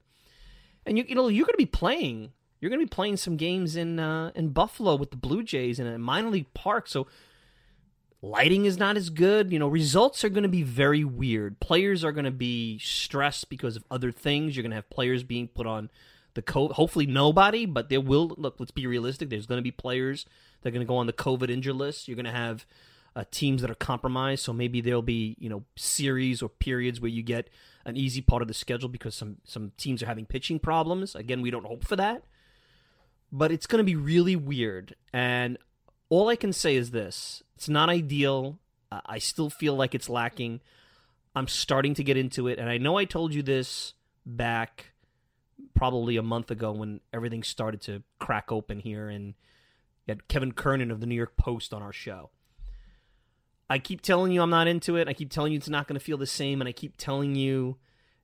and 0.84 0.98
you 0.98 1.04
you 1.08 1.14
know 1.14 1.28
you're 1.28 1.46
going 1.46 1.54
to 1.54 1.58
be 1.58 1.66
playing 1.66 2.32
you're 2.60 2.70
going 2.70 2.80
to 2.80 2.86
be 2.86 2.94
playing 2.94 3.16
some 3.16 3.36
games 3.36 3.76
in 3.76 3.98
uh, 3.98 4.32
in 4.34 4.50
Buffalo 4.50 4.96
with 4.96 5.10
the 5.10 5.16
Blue 5.16 5.42
Jays 5.42 5.78
in 5.78 5.86
a 5.86 5.98
minor 5.98 6.30
league 6.30 6.52
park, 6.54 6.88
so 6.88 7.06
lighting 8.20 8.64
is 8.64 8.78
not 8.78 8.96
as 8.96 9.10
good. 9.10 9.52
You 9.52 9.58
know 9.58 9.68
results 9.68 10.24
are 10.24 10.28
going 10.28 10.42
to 10.42 10.48
be 10.48 10.62
very 10.62 11.04
weird. 11.04 11.60
Players 11.60 12.04
are 12.04 12.12
going 12.12 12.24
to 12.24 12.30
be 12.30 12.78
stressed 12.78 13.48
because 13.48 13.76
of 13.76 13.84
other 13.90 14.10
things. 14.10 14.56
You're 14.56 14.62
going 14.62 14.70
to 14.70 14.76
have 14.76 14.90
players 14.90 15.22
being 15.22 15.48
put 15.48 15.66
on 15.66 15.90
the 16.34 16.42
coat. 16.42 16.72
hopefully 16.72 17.06
nobody, 17.06 17.66
but 17.66 17.88
there 17.88 18.00
will 18.00 18.32
look. 18.36 18.56
Let's 18.58 18.70
be 18.70 18.86
realistic. 18.86 19.28
There's 19.28 19.46
going 19.46 19.58
to 19.58 19.62
be 19.62 19.70
players 19.70 20.26
that 20.62 20.68
are 20.68 20.72
going 20.72 20.86
to 20.86 20.88
go 20.88 20.96
on 20.96 21.06
the 21.06 21.12
COVID 21.12 21.50
injury 21.50 21.72
list. 21.72 22.08
You're 22.08 22.16
going 22.16 22.24
to 22.24 22.32
have 22.32 22.64
uh, 23.14 23.24
teams 23.30 23.62
that 23.62 23.70
are 23.70 23.76
compromised, 23.76 24.44
so 24.44 24.52
maybe 24.52 24.80
there'll 24.80 25.02
be 25.02 25.36
you 25.38 25.48
know 25.48 25.64
series 25.76 26.42
or 26.42 26.48
periods 26.48 27.00
where 27.00 27.10
you 27.10 27.22
get 27.22 27.50
an 27.84 27.96
easy 27.96 28.20
part 28.20 28.42
of 28.42 28.48
the 28.48 28.54
schedule 28.54 28.88
because 28.88 29.14
some 29.14 29.36
some 29.44 29.72
teams 29.76 30.02
are 30.02 30.06
having 30.06 30.26
pitching 30.26 30.58
problems. 30.58 31.14
Again, 31.14 31.42
we 31.42 31.50
don't 31.50 31.66
hope 31.66 31.84
for 31.84 31.96
that, 31.96 32.24
but 33.30 33.52
it's 33.52 33.66
going 33.66 33.78
to 33.78 33.84
be 33.84 33.96
really 33.96 34.36
weird. 34.36 34.94
And 35.12 35.58
all 36.08 36.28
I 36.28 36.36
can 36.36 36.52
say 36.52 36.76
is 36.76 36.90
this: 36.90 37.42
it's 37.56 37.68
not 37.68 37.90
ideal. 37.90 38.58
I 39.06 39.18
still 39.18 39.48
feel 39.48 39.74
like 39.74 39.94
it's 39.94 40.10
lacking. 40.10 40.60
I'm 41.34 41.48
starting 41.48 41.94
to 41.94 42.04
get 42.04 42.18
into 42.18 42.48
it, 42.48 42.58
and 42.58 42.68
I 42.68 42.78
know 42.78 42.96
I 42.96 43.04
told 43.04 43.34
you 43.34 43.42
this 43.42 43.94
back 44.24 44.92
probably 45.74 46.16
a 46.16 46.22
month 46.22 46.50
ago 46.50 46.72
when 46.72 47.00
everything 47.12 47.42
started 47.42 47.80
to 47.82 48.02
crack 48.18 48.52
open 48.52 48.80
here 48.80 49.08
and 49.08 49.34
had 50.10 50.28
Kevin 50.28 50.52
Kernan 50.52 50.90
of 50.90 51.00
the 51.00 51.06
New 51.06 51.14
York 51.14 51.36
Post 51.36 51.72
on 51.72 51.82
our 51.82 51.92
show. 51.92 52.30
I 53.70 53.78
keep 53.78 54.02
telling 54.02 54.32
you 54.32 54.42
I'm 54.42 54.50
not 54.50 54.66
into 54.66 54.96
it. 54.96 55.08
I 55.08 55.14
keep 55.14 55.30
telling 55.30 55.52
you 55.52 55.58
it's 55.58 55.68
not 55.68 55.88
going 55.88 55.98
to 55.98 56.04
feel 56.04 56.18
the 56.18 56.26
same 56.26 56.60
and 56.60 56.68
I 56.68 56.72
keep 56.72 56.96
telling 56.96 57.34
you 57.34 57.78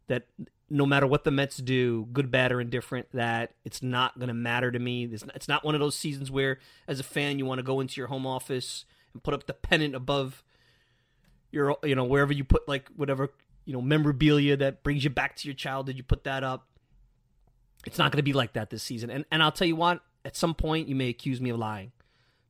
that 0.09 0.27
no 0.71 0.85
matter 0.85 1.07
what 1.07 1.25
the 1.25 1.31
Mets 1.31 1.57
do, 1.57 2.07
good, 2.13 2.31
bad, 2.31 2.53
or 2.53 2.61
indifferent, 2.61 3.09
that 3.13 3.55
it's 3.65 3.83
not 3.83 4.19
going 4.19 4.29
to 4.29 4.35
matter 4.35 4.71
to 4.71 4.79
me. 4.79 5.05
It's 5.05 5.49
not 5.49 5.65
one 5.65 5.75
of 5.75 5.81
those 5.81 5.97
seasons 5.97 6.31
where, 6.31 6.59
as 6.87 7.01
a 7.01 7.03
fan, 7.03 7.39
you 7.39 7.47
want 7.47 7.59
to 7.59 7.63
go 7.63 7.81
into 7.81 8.01
your 8.01 8.09
home 8.09 8.27
office 8.27 8.85
and 9.15 9.23
put 9.23 9.33
up 9.33 9.47
the 9.47 9.55
pennant 9.55 9.95
above 9.95 10.43
your, 11.51 11.77
you 11.83 11.95
know, 11.95 12.05
wherever 12.05 12.33
you 12.33 12.45
put 12.45 12.69
like 12.69 12.89
whatever, 12.97 13.31
you 13.65 13.73
know, 13.73 13.81
memorabilia 13.81 14.57
that 14.59 14.83
brings 14.83 15.05
you 15.05 15.11
back 15.11 15.37
to 15.37 15.49
your 15.49 15.55
childhood. 15.55 15.97
You 15.97 16.03
put 16.03 16.25
that 16.25 16.45
up. 16.45 16.67
It's 17.87 17.97
not 17.97 18.13
going 18.13 18.19
to 18.19 18.23
be 18.23 18.35
like 18.35 18.53
that 18.53 18.69
this 18.69 18.83
season. 18.83 19.09
And 19.09 19.25
and 19.31 19.43
I'll 19.43 19.53
tell 19.53 19.67
you 19.67 19.77
what, 19.77 20.03
at 20.29 20.37
some 20.37 20.55
point 20.55 20.89
you 20.89 20.95
may 20.95 21.09
accuse 21.09 21.41
me 21.41 21.49
of 21.49 21.59
lying 21.59 21.91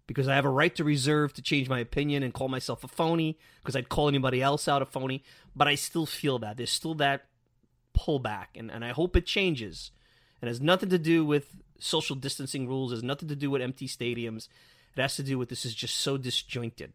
because 0.08 0.26
I 0.26 0.34
have 0.34 0.44
a 0.44 0.50
right 0.50 0.74
to 0.74 0.82
reserve 0.82 1.32
to 1.34 1.42
change 1.42 1.68
my 1.68 1.78
opinion 1.78 2.24
and 2.24 2.34
call 2.34 2.48
myself 2.48 2.82
a 2.82 2.88
phony 2.88 3.38
because 3.62 3.76
I'd 3.76 3.88
call 3.88 4.08
anybody 4.08 4.42
else 4.42 4.66
out 4.66 4.82
a 4.82 4.84
phony, 4.84 5.22
but 5.54 5.68
I 5.68 5.76
still 5.76 6.04
feel 6.04 6.40
that 6.40 6.56
there's 6.56 6.72
still 6.72 6.94
that 6.94 7.26
pullback 7.96 8.46
and, 8.56 8.68
and 8.68 8.84
I 8.84 8.88
hope 8.88 9.14
it 9.14 9.26
changes. 9.26 9.92
It 10.42 10.48
has 10.48 10.60
nothing 10.60 10.88
to 10.88 10.98
do 10.98 11.24
with 11.24 11.54
social 11.78 12.16
distancing 12.16 12.66
rules, 12.66 12.90
has 12.90 13.04
nothing 13.04 13.28
to 13.28 13.36
do 13.36 13.48
with 13.48 13.62
empty 13.62 13.86
stadiums. 13.86 14.48
It 14.96 15.00
has 15.00 15.14
to 15.14 15.22
do 15.22 15.38
with 15.38 15.48
this 15.48 15.64
is 15.64 15.72
just 15.72 15.94
so 15.94 16.16
disjointed. 16.16 16.94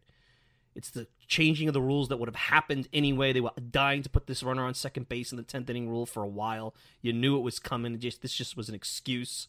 It's 0.76 0.90
the 0.90 1.08
changing 1.30 1.70
of 1.70 1.74
the 1.74 1.82
rules 1.82 2.10
that 2.10 2.18
would 2.18 2.28
have 2.28 2.36
happened 2.36 2.90
anyway. 2.92 3.32
They 3.32 3.40
were 3.40 3.52
dying 3.72 4.04
to 4.04 4.10
put 4.10 4.28
this 4.28 4.44
runner 4.44 4.66
on 4.66 4.74
second 4.74 5.08
base 5.08 5.32
in 5.32 5.38
the 5.38 5.44
tenth 5.44 5.70
inning 5.70 5.88
rule 5.88 6.06
for 6.06 6.24
a 6.24 6.28
while. 6.28 6.76
You 7.02 7.14
knew 7.14 7.38
it 7.38 7.42
was 7.42 7.58
coming. 7.58 7.98
just 8.00 8.22
this 8.22 8.34
just 8.34 8.58
was 8.58 8.68
an 8.68 8.76
excuse. 8.76 9.48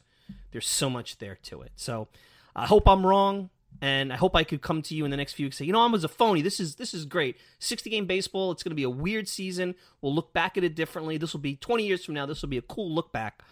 There's 0.53 0.69
so 0.69 0.89
much 0.89 1.19
there 1.19 1.39
to 1.45 1.63
it. 1.63 1.73
So 1.77 2.09
I 2.55 2.67
hope 2.67 2.89
I'm 2.89 3.05
wrong, 3.05 3.51
and 3.81 4.13
I 4.13 4.17
hope 4.17 4.37
I 4.37 4.45
could 4.45 4.63
come 4.63 4.83
to 4.83 4.95
you 4.95 5.05
in 5.05 5.11
the 5.11 5.17
next 5.17 5.33
few 5.33 5.47
weeks 5.47 5.57
and 5.57 5.65
say, 5.65 5.67
you 5.67 5.73
know, 5.73 5.81
I 5.81 5.87
was 5.87 6.05
a 6.05 6.09
phony. 6.09 6.43
This 6.43 6.61
is 6.61 6.77
this 6.77 6.95
is 6.95 7.05
great. 7.05 7.37
60 7.59 7.91
game 7.91 8.07
baseball. 8.07 8.53
It's 8.53 8.63
going 8.63 8.71
to 8.71 8.77
be 8.77 8.85
a 8.85 8.91
weird 8.91 9.29
season. 9.29 9.75
We'll 10.01 10.15
look 10.15 10.33
back 10.33 10.57
at 10.57 10.65
it 10.65 10.75
differently. 10.75 11.17
This 11.17 11.33
will 11.33 11.41
be 11.41 11.57
20 11.57 11.87
years 11.87 12.05
from 12.05 12.15
now. 12.15 12.27
This 12.27 12.43
will 12.43 12.49
be 12.49 12.59
a 12.59 12.63
cool 12.63 12.91
look 12.91 13.13
back 13.13 13.43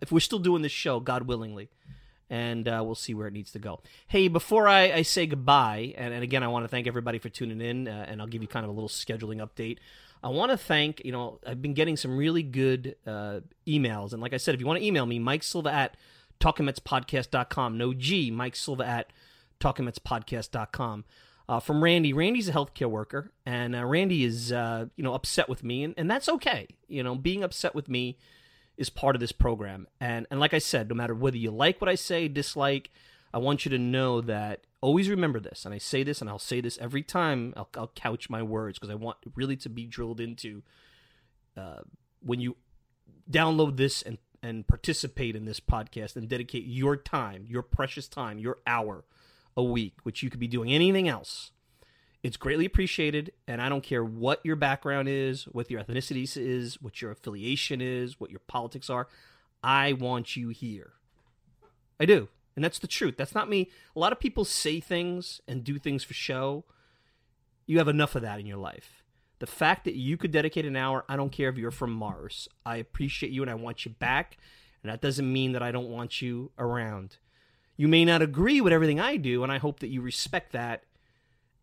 if 0.00 0.10
we're 0.10 0.20
still 0.20 0.38
doing 0.38 0.62
this 0.62 0.72
show, 0.72 1.00
God 1.00 1.28
willingly 1.28 1.68
and 2.28 2.66
uh, 2.66 2.82
we'll 2.84 2.94
see 2.94 3.14
where 3.14 3.28
it 3.28 3.32
needs 3.32 3.52
to 3.52 3.58
go. 3.58 3.80
Hey, 4.08 4.28
before 4.28 4.66
I, 4.66 4.92
I 4.92 5.02
say 5.02 5.26
goodbye, 5.26 5.94
and, 5.96 6.12
and, 6.12 6.22
again, 6.22 6.42
I 6.42 6.48
want 6.48 6.64
to 6.64 6.68
thank 6.68 6.86
everybody 6.86 7.18
for 7.18 7.28
tuning 7.28 7.60
in, 7.60 7.86
uh, 7.86 8.06
and 8.08 8.20
I'll 8.20 8.26
give 8.26 8.42
you 8.42 8.48
kind 8.48 8.64
of 8.64 8.70
a 8.70 8.72
little 8.72 8.88
scheduling 8.88 9.36
update. 9.36 9.78
I 10.22 10.28
want 10.28 10.50
to 10.50 10.56
thank, 10.56 11.04
you 11.04 11.12
know, 11.12 11.38
I've 11.46 11.62
been 11.62 11.74
getting 11.74 11.96
some 11.96 12.16
really 12.16 12.42
good 12.42 12.96
uh, 13.06 13.40
emails. 13.66 14.12
And 14.12 14.20
like 14.20 14.32
I 14.32 14.38
said, 14.38 14.54
if 14.54 14.60
you 14.60 14.66
want 14.66 14.80
to 14.80 14.84
email 14.84 15.06
me, 15.06 15.18
Mike 15.18 15.42
Silva 15.42 15.72
at 15.72 15.96
talkingmetspodcast.com. 16.40 17.78
No 17.78 17.94
G, 17.94 18.30
Mike 18.30 18.56
Silva 18.56 18.86
at 18.86 19.12
talkingmetspodcast.com. 19.60 21.04
Uh, 21.48 21.60
from 21.60 21.82
Randy. 21.82 22.12
Randy's 22.12 22.48
a 22.48 22.52
healthcare 22.52 22.90
worker, 22.90 23.30
and 23.44 23.76
uh, 23.76 23.84
Randy 23.84 24.24
is, 24.24 24.50
uh, 24.50 24.86
you 24.96 25.04
know, 25.04 25.14
upset 25.14 25.48
with 25.48 25.62
me, 25.62 25.84
and, 25.84 25.94
and 25.96 26.10
that's 26.10 26.28
okay. 26.28 26.66
You 26.88 27.04
know, 27.04 27.14
being 27.14 27.44
upset 27.44 27.72
with 27.72 27.88
me 27.88 28.18
is 28.76 28.90
part 28.90 29.14
of 29.14 29.20
this 29.20 29.32
program. 29.32 29.86
And 30.00 30.26
and 30.30 30.40
like 30.40 30.54
I 30.54 30.58
said, 30.58 30.88
no 30.88 30.94
matter 30.94 31.14
whether 31.14 31.36
you 31.36 31.50
like 31.52 31.80
what 31.80 31.88
I 31.88 31.94
say, 31.94 32.26
dislike, 32.26 32.90
I 33.32 33.38
want 33.38 33.64
you 33.64 33.70
to 33.70 33.78
know 33.78 34.20
that 34.22 34.66
always 34.80 35.08
remember 35.08 35.40
this. 35.40 35.64
And 35.64 35.74
I 35.74 35.78
say 35.78 36.02
this, 36.02 36.20
and 36.20 36.28
I'll 36.28 36.38
say 36.38 36.60
this 36.60 36.78
every 36.78 37.02
time 37.02 37.54
I'll, 37.56 37.68
I'll 37.76 37.92
couch 37.94 38.28
my 38.28 38.42
words 38.42 38.78
because 38.78 38.90
I 38.90 38.96
want 38.96 39.18
really 39.34 39.56
to 39.58 39.68
be 39.68 39.86
drilled 39.86 40.20
into 40.20 40.62
uh, 41.56 41.80
when 42.20 42.40
you 42.40 42.56
download 43.30 43.76
this 43.76 44.02
and 44.02 44.18
and 44.46 44.66
participate 44.66 45.36
in 45.36 45.44
this 45.44 45.60
podcast 45.60 46.16
and 46.16 46.28
dedicate 46.28 46.64
your 46.64 46.96
time, 46.96 47.44
your 47.48 47.62
precious 47.62 48.08
time, 48.08 48.38
your 48.38 48.58
hour 48.66 49.04
a 49.56 49.62
week, 49.62 49.94
which 50.02 50.22
you 50.22 50.30
could 50.30 50.40
be 50.40 50.48
doing 50.48 50.72
anything 50.72 51.08
else 51.08 51.50
it's 52.26 52.36
greatly 52.36 52.64
appreciated, 52.64 53.30
and 53.46 53.62
I 53.62 53.68
don't 53.68 53.84
care 53.84 54.04
what 54.04 54.44
your 54.44 54.56
background 54.56 55.08
is, 55.08 55.44
what 55.44 55.70
your 55.70 55.80
ethnicity 55.84 56.36
is, 56.36 56.82
what 56.82 57.00
your 57.00 57.12
affiliation 57.12 57.80
is, 57.80 58.18
what 58.18 58.30
your 58.30 58.40
politics 58.48 58.90
are. 58.90 59.06
I 59.62 59.92
want 59.92 60.34
you 60.34 60.48
here. 60.48 60.94
I 62.00 62.04
do. 62.04 62.28
And 62.56 62.64
that's 62.64 62.80
the 62.80 62.88
truth. 62.88 63.16
That's 63.16 63.34
not 63.34 63.48
me. 63.48 63.70
A 63.94 64.00
lot 64.00 64.10
of 64.10 64.18
people 64.18 64.44
say 64.44 64.80
things 64.80 65.40
and 65.46 65.62
do 65.62 65.78
things 65.78 66.02
for 66.02 66.14
show. 66.14 66.64
You 67.64 67.78
have 67.78 67.86
enough 67.86 68.16
of 68.16 68.22
that 68.22 68.40
in 68.40 68.46
your 68.46 68.58
life. 68.58 68.95
The 69.38 69.46
fact 69.46 69.84
that 69.84 69.94
you 69.94 70.16
could 70.16 70.30
dedicate 70.32 70.64
an 70.64 70.76
hour, 70.76 71.04
I 71.08 71.16
don't 71.16 71.30
care 71.30 71.48
if 71.48 71.58
you're 71.58 71.70
from 71.70 71.92
Mars. 71.92 72.48
I 72.64 72.76
appreciate 72.76 73.32
you 73.32 73.42
and 73.42 73.50
I 73.50 73.54
want 73.54 73.84
you 73.84 73.92
back. 73.92 74.38
And 74.82 74.90
that 74.90 75.00
doesn't 75.00 75.30
mean 75.30 75.52
that 75.52 75.62
I 75.62 75.72
don't 75.72 75.88
want 75.90 76.22
you 76.22 76.52
around. 76.58 77.16
You 77.76 77.88
may 77.88 78.04
not 78.04 78.22
agree 78.22 78.60
with 78.60 78.72
everything 78.72 78.98
I 78.98 79.16
do, 79.16 79.42
and 79.42 79.52
I 79.52 79.58
hope 79.58 79.80
that 79.80 79.88
you 79.88 80.00
respect 80.00 80.52
that 80.52 80.84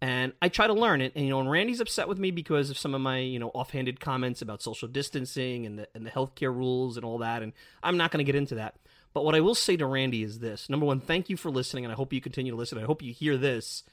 and 0.03 0.33
I 0.41 0.49
try 0.49 0.67
to 0.67 0.73
learn 0.73 0.99
it. 0.99 1.13
And 1.15 1.23
you 1.23 1.29
know, 1.29 1.39
and 1.39 1.49
Randy's 1.49 1.79
upset 1.79 2.09
with 2.09 2.19
me 2.19 2.29
because 2.29 2.69
of 2.69 2.77
some 2.77 2.93
of 2.93 2.99
my 2.99 3.19
you 3.19 3.39
know 3.39 3.51
offhanded 3.53 4.01
comments 4.01 4.41
about 4.41 4.61
social 4.61 4.89
distancing 4.89 5.65
and 5.65 5.79
the 5.79 5.87
and 5.95 6.05
the 6.05 6.09
healthcare 6.09 6.53
rules 6.53 6.97
and 6.97 7.05
all 7.05 7.19
that. 7.19 7.41
And 7.41 7.53
I'm 7.81 7.95
not 7.95 8.11
going 8.11 8.17
to 8.17 8.29
get 8.29 8.35
into 8.35 8.55
that. 8.55 8.75
But 9.13 9.23
what 9.23 9.33
I 9.33 9.39
will 9.39 9.55
say 9.55 9.77
to 9.77 9.85
Randy 9.85 10.21
is 10.21 10.39
this 10.39 10.69
number 10.69 10.85
one, 10.85 10.99
thank 10.99 11.29
you 11.29 11.37
for 11.37 11.49
listening, 11.49 11.85
and 11.85 11.91
I 11.93 11.95
hope 11.95 12.11
you 12.11 12.19
continue 12.19 12.51
to 12.51 12.57
listen. 12.57 12.77
I 12.77 12.83
hope 12.83 13.01
you 13.01 13.13
hear 13.13 13.37
this. 13.37 13.83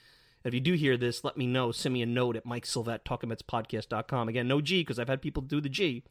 If 0.45 0.55
you 0.55 0.61
do 0.61 0.75
hear 0.75 0.97
this, 0.97 1.23
let 1.23 1.37
me 1.37 1.47
know. 1.47 1.73
Send 1.73 1.93
me 1.93 2.03
a 2.03 2.07
note 2.07 2.37
at 2.37 2.47
Mike 2.47 2.65
Silvat, 2.65 3.01
talkingmetspodcast.com. 3.05 4.29
Again, 4.29 4.49
no 4.49 4.61
G 4.61 4.81
because 4.81 4.99
I've 4.99 5.09
had 5.09 5.21
people 5.21 5.43
do 5.43 5.61
the 5.61 5.69
G. 5.69 6.05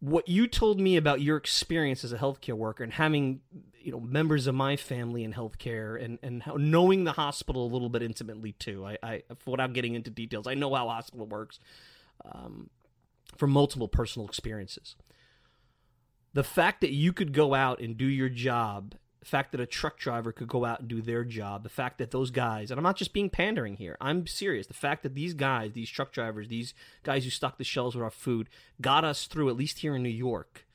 What 0.00 0.28
you 0.28 0.46
told 0.48 0.80
me 0.80 0.96
about 0.96 1.20
your 1.20 1.36
experience 1.36 2.04
as 2.04 2.12
a 2.12 2.18
healthcare 2.18 2.54
worker 2.54 2.82
and 2.82 2.92
having, 2.92 3.40
you 3.80 3.92
know, 3.92 4.00
members 4.00 4.46
of 4.46 4.54
my 4.54 4.76
family 4.76 5.22
in 5.22 5.32
healthcare 5.32 6.02
and 6.02 6.18
and 6.22 6.42
how, 6.42 6.56
knowing 6.56 7.04
the 7.04 7.12
hospital 7.12 7.66
a 7.66 7.70
little 7.70 7.88
bit 7.88 8.02
intimately 8.02 8.52
too. 8.52 8.84
I, 8.84 8.98
I 9.02 9.22
without 9.46 9.72
getting 9.72 9.94
into 9.94 10.10
details, 10.10 10.46
I 10.46 10.54
know 10.54 10.74
how 10.74 10.88
hospital 10.88 11.26
works 11.26 11.60
um, 12.24 12.70
from 13.36 13.50
multiple 13.50 13.88
personal 13.88 14.26
experiences 14.26 14.96
the 16.32 16.44
fact 16.44 16.80
that 16.80 16.92
you 16.92 17.12
could 17.12 17.32
go 17.32 17.54
out 17.54 17.80
and 17.80 17.96
do 17.96 18.06
your 18.06 18.28
job, 18.28 18.94
the 19.22 19.28
fact 19.28 19.52
that 19.52 19.60
a 19.60 19.66
truck 19.66 19.98
driver 19.98 20.32
could 20.32 20.48
go 20.48 20.64
out 20.64 20.80
and 20.80 20.88
do 20.88 21.00
their 21.00 21.22
job, 21.22 21.62
the 21.62 21.68
fact 21.68 21.98
that 21.98 22.10
those 22.10 22.32
guys, 22.32 22.72
and 22.72 22.78
I'm 22.78 22.82
not 22.82 22.96
just 22.96 23.12
being 23.12 23.30
pandering 23.30 23.76
here, 23.76 23.96
I'm 24.00 24.26
serious. 24.26 24.66
The 24.66 24.74
fact 24.74 25.04
that 25.04 25.14
these 25.14 25.32
guys, 25.32 25.74
these 25.74 25.88
truck 25.88 26.10
drivers, 26.10 26.48
these 26.48 26.74
guys 27.04 27.22
who 27.22 27.30
stock 27.30 27.56
the 27.56 27.62
shelves 27.62 27.94
with 27.94 28.02
our 28.02 28.10
food, 28.10 28.48
got 28.80 29.04
us 29.04 29.26
through, 29.26 29.48
at 29.48 29.54
least 29.54 29.78
here 29.78 29.94
in 29.94 30.02
New 30.02 30.08
York, 30.08 30.66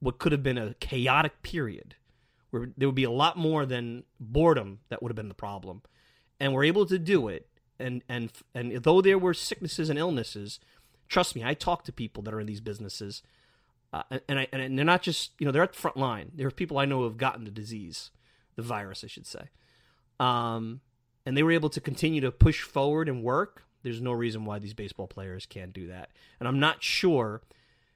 what 0.00 0.18
could 0.18 0.32
have 0.32 0.42
been 0.42 0.56
a 0.56 0.72
chaotic 0.80 1.42
period 1.42 1.96
where 2.48 2.70
there 2.78 2.88
would 2.88 2.94
be 2.94 3.04
a 3.04 3.10
lot 3.10 3.36
more 3.36 3.66
than 3.66 4.04
boredom 4.18 4.78
that 4.88 5.02
would 5.02 5.10
have 5.10 5.16
been 5.16 5.28
the 5.28 5.34
problem. 5.34 5.82
And 6.40 6.54
we're 6.54 6.64
able 6.64 6.86
to 6.86 6.98
do 6.98 7.28
it. 7.28 7.46
And, 7.78 8.02
and, 8.08 8.32
and 8.54 8.72
though 8.84 9.02
there 9.02 9.18
were 9.18 9.34
sicknesses 9.34 9.90
and 9.90 9.98
illnesses, 9.98 10.60
trust 11.08 11.36
me, 11.36 11.44
I 11.44 11.52
talk 11.52 11.84
to 11.84 11.92
people 11.92 12.22
that 12.22 12.32
are 12.32 12.40
in 12.40 12.46
these 12.46 12.62
businesses 12.62 13.22
uh, 14.10 14.18
and, 14.28 14.38
I, 14.38 14.48
and 14.52 14.78
they're 14.78 14.84
not 14.84 15.02
just 15.02 15.32
you 15.38 15.46
know 15.46 15.52
they're 15.52 15.62
at 15.62 15.72
the 15.72 15.78
front 15.78 15.96
line. 15.96 16.32
There 16.34 16.46
are 16.46 16.52
people 16.52 16.78
I 16.78 16.84
know 16.84 16.98
who 16.98 17.04
have 17.04 17.16
gotten 17.16 17.44
the 17.44 17.50
disease, 17.50 18.10
the 18.56 18.62
virus, 18.62 19.04
I 19.04 19.06
should 19.08 19.26
say, 19.26 19.48
um, 20.20 20.80
and 21.24 21.36
they 21.36 21.42
were 21.42 21.52
able 21.52 21.70
to 21.70 21.80
continue 21.80 22.20
to 22.22 22.30
push 22.30 22.62
forward 22.62 23.08
and 23.08 23.22
work. 23.22 23.64
There's 23.82 24.00
no 24.00 24.12
reason 24.12 24.44
why 24.44 24.58
these 24.58 24.74
baseball 24.74 25.06
players 25.06 25.46
can't 25.46 25.72
do 25.72 25.86
that, 25.88 26.10
and 26.40 26.48
I'm 26.48 26.60
not 26.60 26.82
sure. 26.82 27.42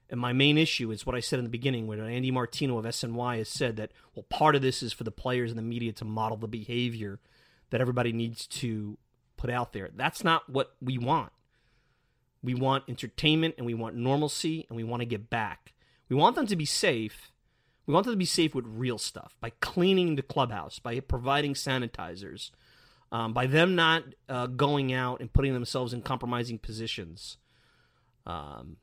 And 0.09 0.19
my 0.19 0.33
main 0.33 0.57
issue 0.57 0.91
is 0.91 1.05
what 1.05 1.15
I 1.15 1.21
said 1.21 1.39
in 1.39 1.45
the 1.45 1.49
beginning, 1.49 1.87
when 1.87 2.01
Andy 2.01 2.31
Martino 2.31 2.77
of 2.77 2.83
SNY 2.83 3.37
has 3.37 3.47
said 3.47 3.77
that 3.77 3.93
well, 4.13 4.23
part 4.23 4.55
of 4.55 4.61
this 4.61 4.83
is 4.83 4.91
for 4.91 5.05
the 5.05 5.11
players 5.11 5.51
and 5.51 5.57
the 5.57 5.63
media 5.63 5.93
to 5.93 6.05
model 6.05 6.37
the 6.37 6.49
behavior 6.49 7.19
that 7.69 7.79
everybody 7.79 8.11
needs 8.11 8.45
to 8.47 8.97
put 9.37 9.49
out 9.49 9.73
there. 9.73 9.89
That's 9.95 10.23
not 10.23 10.49
what 10.49 10.75
we 10.81 10.97
want. 10.97 11.31
We 12.43 12.53
want 12.53 12.85
entertainment 12.87 13.55
and 13.57 13.65
we 13.65 13.73
want 13.73 13.95
normalcy 13.95 14.65
and 14.69 14.75
we 14.75 14.83
want 14.83 15.01
to 15.01 15.05
get 15.05 15.29
back. 15.29 15.73
We 16.11 16.17
want 16.17 16.35
them 16.35 16.47
to 16.47 16.57
be 16.57 16.65
safe. 16.65 17.31
We 17.87 17.93
want 17.93 18.05
them 18.05 18.13
to 18.13 18.17
be 18.17 18.25
safe 18.25 18.53
with 18.53 18.65
real 18.67 18.97
stuff 18.97 19.37
by 19.39 19.51
cleaning 19.61 20.17
the 20.17 20.21
clubhouse, 20.21 20.77
by 20.77 20.99
providing 20.99 21.53
sanitizers, 21.53 22.51
um, 23.13 23.31
by 23.31 23.45
them 23.45 23.75
not 23.75 24.03
uh, 24.27 24.47
going 24.47 24.91
out 24.91 25.21
and 25.21 25.31
putting 25.31 25.53
themselves 25.53 25.93
in 25.93 26.01
compromising 26.01 26.59
positions. 26.59 27.37
Um, 28.25 28.75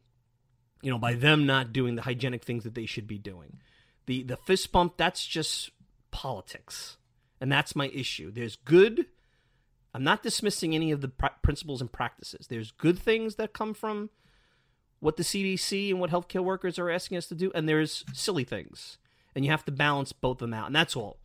you 0.80 0.90
know, 0.90 0.96
by 0.96 1.12
them 1.12 1.44
not 1.44 1.70
doing 1.70 1.96
the 1.96 2.02
hygienic 2.02 2.44
things 2.44 2.64
that 2.64 2.74
they 2.74 2.86
should 2.86 3.06
be 3.06 3.18
doing. 3.18 3.58
The 4.06 4.22
the 4.22 4.38
fist 4.38 4.72
bump 4.72 4.96
that's 4.96 5.26
just 5.26 5.70
politics, 6.10 6.96
and 7.42 7.52
that's 7.52 7.76
my 7.76 7.88
issue. 7.88 8.30
There's 8.30 8.56
good. 8.56 9.04
I'm 9.92 10.02
not 10.02 10.22
dismissing 10.22 10.74
any 10.74 10.92
of 10.92 11.02
the 11.02 11.08
pr- 11.08 11.26
principles 11.42 11.82
and 11.82 11.92
practices. 11.92 12.46
There's 12.46 12.70
good 12.70 12.98
things 12.98 13.34
that 13.34 13.52
come 13.52 13.74
from 13.74 14.08
what 15.00 15.16
the 15.16 15.22
CDC 15.22 15.90
and 15.90 16.00
what 16.00 16.10
healthcare 16.10 16.42
workers 16.42 16.78
are 16.78 16.90
asking 16.90 17.18
us 17.18 17.26
to 17.26 17.34
do, 17.34 17.52
and 17.54 17.68
there's 17.68 18.04
silly 18.12 18.44
things. 18.44 18.98
And 19.34 19.44
you 19.44 19.50
have 19.50 19.64
to 19.66 19.72
balance 19.72 20.12
both 20.12 20.36
of 20.36 20.50
them 20.50 20.54
out, 20.54 20.66
and 20.66 20.74
that's 20.74 20.96
all. 20.96 21.18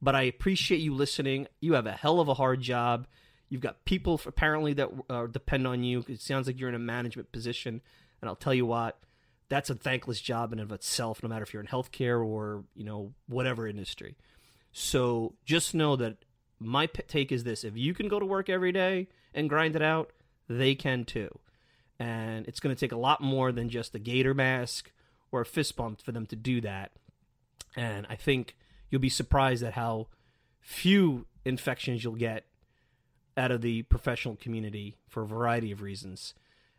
But 0.00 0.14
I 0.14 0.22
appreciate 0.22 0.80
you 0.80 0.94
listening. 0.94 1.46
You 1.60 1.74
have 1.74 1.86
a 1.86 1.92
hell 1.92 2.20
of 2.20 2.28
a 2.28 2.34
hard 2.34 2.60
job. 2.60 3.06
You've 3.48 3.60
got 3.60 3.84
people 3.84 4.20
apparently 4.24 4.72
that 4.74 4.88
uh, 5.10 5.26
depend 5.26 5.66
on 5.66 5.84
you. 5.84 6.04
It 6.08 6.22
sounds 6.22 6.46
like 6.46 6.58
you're 6.58 6.70
in 6.70 6.74
a 6.74 6.80
management 6.80 7.32
position, 7.32 7.82
and 8.20 8.28
I'll 8.28 8.36
tell 8.36 8.54
you 8.54 8.64
what, 8.64 8.98
that's 9.48 9.68
a 9.68 9.74
thankless 9.74 10.20
job 10.20 10.52
in 10.52 10.58
and 10.58 10.70
of 10.70 10.74
itself. 10.74 11.22
No 11.22 11.28
matter 11.28 11.42
if 11.42 11.52
you're 11.52 11.62
in 11.62 11.68
healthcare 11.68 12.24
or 12.24 12.64
you 12.74 12.84
know 12.84 13.12
whatever 13.28 13.68
industry. 13.68 14.16
So 14.72 15.34
just 15.44 15.74
know 15.74 15.96
that 15.96 16.24
my 16.58 16.86
take 16.86 17.30
is 17.30 17.44
this: 17.44 17.62
if 17.62 17.76
you 17.76 17.92
can 17.92 18.08
go 18.08 18.18
to 18.18 18.24
work 18.24 18.48
every 18.48 18.72
day 18.72 19.08
and 19.34 19.50
grind 19.50 19.76
it 19.76 19.82
out, 19.82 20.12
they 20.48 20.74
can 20.74 21.04
too 21.04 21.38
and 22.02 22.48
it's 22.48 22.58
going 22.58 22.74
to 22.74 22.80
take 22.80 22.90
a 22.90 22.96
lot 22.96 23.20
more 23.20 23.52
than 23.52 23.68
just 23.68 23.94
a 23.94 23.98
gaiter 24.00 24.34
mask 24.34 24.90
or 25.30 25.40
a 25.42 25.46
fist 25.46 25.76
bump 25.76 26.02
for 26.02 26.10
them 26.10 26.26
to 26.26 26.34
do 26.34 26.60
that. 26.60 26.90
And 27.76 28.08
I 28.10 28.16
think 28.16 28.56
you'll 28.90 29.00
be 29.00 29.08
surprised 29.08 29.62
at 29.62 29.74
how 29.74 30.08
few 30.60 31.26
infections 31.44 32.02
you'll 32.02 32.16
get 32.16 32.44
out 33.36 33.52
of 33.52 33.60
the 33.60 33.82
professional 33.82 34.34
community 34.34 34.96
for 35.08 35.22
a 35.22 35.26
variety 35.26 35.70
of 35.70 35.80
reasons. 35.80 36.34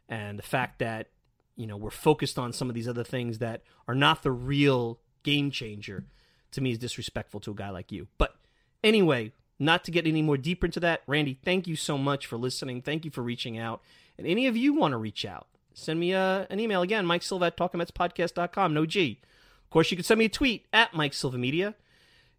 And 0.09 0.37
the 0.37 0.43
fact 0.43 0.79
that, 0.79 1.07
you 1.55 1.67
know, 1.67 1.77
we're 1.77 1.89
focused 1.89 2.37
on 2.37 2.51
some 2.51 2.67
of 2.67 2.75
these 2.75 2.89
other 2.89 3.05
things 3.05 3.37
that 3.37 3.61
are 3.87 3.95
not 3.95 4.23
the 4.23 4.31
real 4.31 4.99
game 5.23 5.51
changer 5.51 6.03
to 6.51 6.59
me 6.59 6.71
is 6.71 6.77
disrespectful 6.77 7.39
to 7.39 7.51
a 7.51 7.55
guy 7.55 7.69
like 7.69 7.93
you. 7.93 8.07
But 8.17 8.35
anyway, 8.83 9.31
not 9.57 9.85
to 9.85 9.91
get 9.91 10.05
any 10.05 10.21
more 10.21 10.35
deeper 10.35 10.65
into 10.65 10.81
that, 10.81 11.01
Randy, 11.07 11.39
thank 11.45 11.65
you 11.65 11.77
so 11.77 11.97
much 11.97 12.25
for 12.25 12.35
listening. 12.35 12.81
Thank 12.81 13.05
you 13.05 13.11
for 13.11 13.21
reaching 13.21 13.57
out. 13.57 13.81
And 14.17 14.27
any 14.27 14.47
of 14.47 14.55
you 14.55 14.73
want 14.73 14.91
to 14.91 14.97
reach 14.97 15.25
out, 15.25 15.47
send 15.73 15.99
me 15.99 16.13
a, 16.13 16.19
uh, 16.19 16.45
an 16.49 16.59
email 16.59 16.81
again, 16.81 17.05
Mike 17.05 17.23
Silva 17.23 17.45
at 17.45 17.57
talkingmetspodcast.com, 17.57 18.73
no 18.73 18.85
G. 18.85 19.19
Of 19.63 19.69
course, 19.69 19.89
you 19.91 19.97
can 19.97 20.03
send 20.03 20.19
me 20.19 20.25
a 20.25 20.29
tweet 20.29 20.67
at 20.71 20.93
Mike 20.93 21.13
Silva 21.13 21.37
Media. 21.37 21.75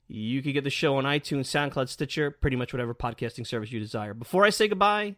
You 0.07 0.43
can 0.43 0.53
get 0.53 0.64
the 0.64 0.70
show 0.70 0.97
on 0.97 1.05
iTunes, 1.05 1.47
SoundCloud, 1.47 1.89
Stitcher, 1.89 2.31
pretty 2.31 2.57
much 2.57 2.72
whatever 2.72 2.95
podcasting 2.95 3.47
service 3.47 3.72
you 3.72 3.81
desire. 3.81 4.14
Before 4.14 4.45
I 4.45 4.51
say 4.51 4.68
goodbye, 4.68 5.16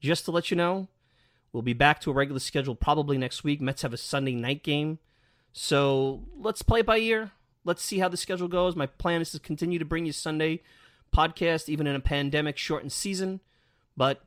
just 0.00 0.24
to 0.24 0.30
let 0.30 0.50
you 0.50 0.56
know, 0.56 0.88
we'll 1.52 1.62
be 1.62 1.74
back 1.74 2.00
to 2.00 2.10
a 2.10 2.14
regular 2.14 2.40
schedule 2.40 2.74
probably 2.74 3.18
next 3.18 3.44
week. 3.44 3.60
Mets 3.60 3.82
have 3.82 3.92
a 3.92 3.98
Sunday 3.98 4.34
night 4.34 4.62
game. 4.62 4.98
So 5.52 6.24
let's 6.36 6.62
play 6.62 6.80
it 6.80 6.86
by 6.86 6.98
ear. 6.98 7.32
Let's 7.64 7.82
see 7.82 7.98
how 7.98 8.08
the 8.08 8.16
schedule 8.16 8.48
goes. 8.48 8.74
My 8.74 8.86
plan 8.86 9.20
is 9.20 9.30
to 9.32 9.38
continue 9.38 9.78
to 9.78 9.84
bring 9.84 10.06
you 10.06 10.12
Sunday 10.12 10.62
podcast, 11.14 11.68
even 11.68 11.86
in 11.86 11.94
a 11.94 12.00
pandemic 12.00 12.58
shortened 12.58 12.92
season. 12.92 13.40
But 13.96 14.22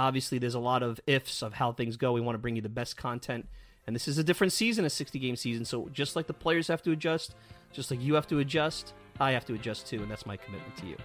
Obviously, 0.00 0.38
there's 0.38 0.54
a 0.54 0.60
lot 0.60 0.82
of 0.82 0.98
ifs 1.06 1.42
of 1.42 1.52
how 1.52 1.72
things 1.72 1.98
go. 1.98 2.12
We 2.12 2.22
want 2.22 2.34
to 2.34 2.38
bring 2.38 2.56
you 2.56 2.62
the 2.62 2.70
best 2.70 2.96
content. 2.96 3.46
And 3.86 3.94
this 3.94 4.08
is 4.08 4.16
a 4.16 4.24
different 4.24 4.54
season, 4.54 4.86
a 4.86 4.90
60 4.90 5.18
game 5.18 5.36
season. 5.36 5.66
So 5.66 5.90
just 5.92 6.16
like 6.16 6.26
the 6.26 6.32
players 6.32 6.68
have 6.68 6.82
to 6.84 6.92
adjust, 6.92 7.34
just 7.70 7.90
like 7.90 8.00
you 8.00 8.14
have 8.14 8.26
to 8.28 8.38
adjust, 8.38 8.94
I 9.20 9.32
have 9.32 9.44
to 9.44 9.54
adjust 9.54 9.88
too. 9.88 10.02
And 10.02 10.10
that's 10.10 10.24
my 10.24 10.38
commitment 10.38 10.74
to 10.78 10.86
you. 10.86 10.96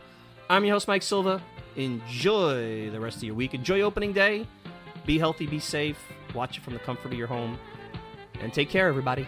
I'm 0.49 0.63
your 0.63 0.75
host, 0.75 0.87
Mike 0.87 1.03
Silva. 1.03 1.41
Enjoy 1.75 2.89
the 2.89 2.99
rest 2.99 3.17
of 3.17 3.23
your 3.23 3.35
week. 3.35 3.53
Enjoy 3.53 3.81
opening 3.81 4.13
day. 4.13 4.47
Be 5.05 5.19
healthy, 5.19 5.45
be 5.45 5.59
safe. 5.59 5.99
Watch 6.33 6.57
it 6.57 6.63
from 6.63 6.73
the 6.73 6.79
comfort 6.79 7.11
of 7.11 7.17
your 7.17 7.27
home. 7.27 7.59
And 8.39 8.53
take 8.53 8.69
care, 8.69 8.87
everybody. 8.87 9.27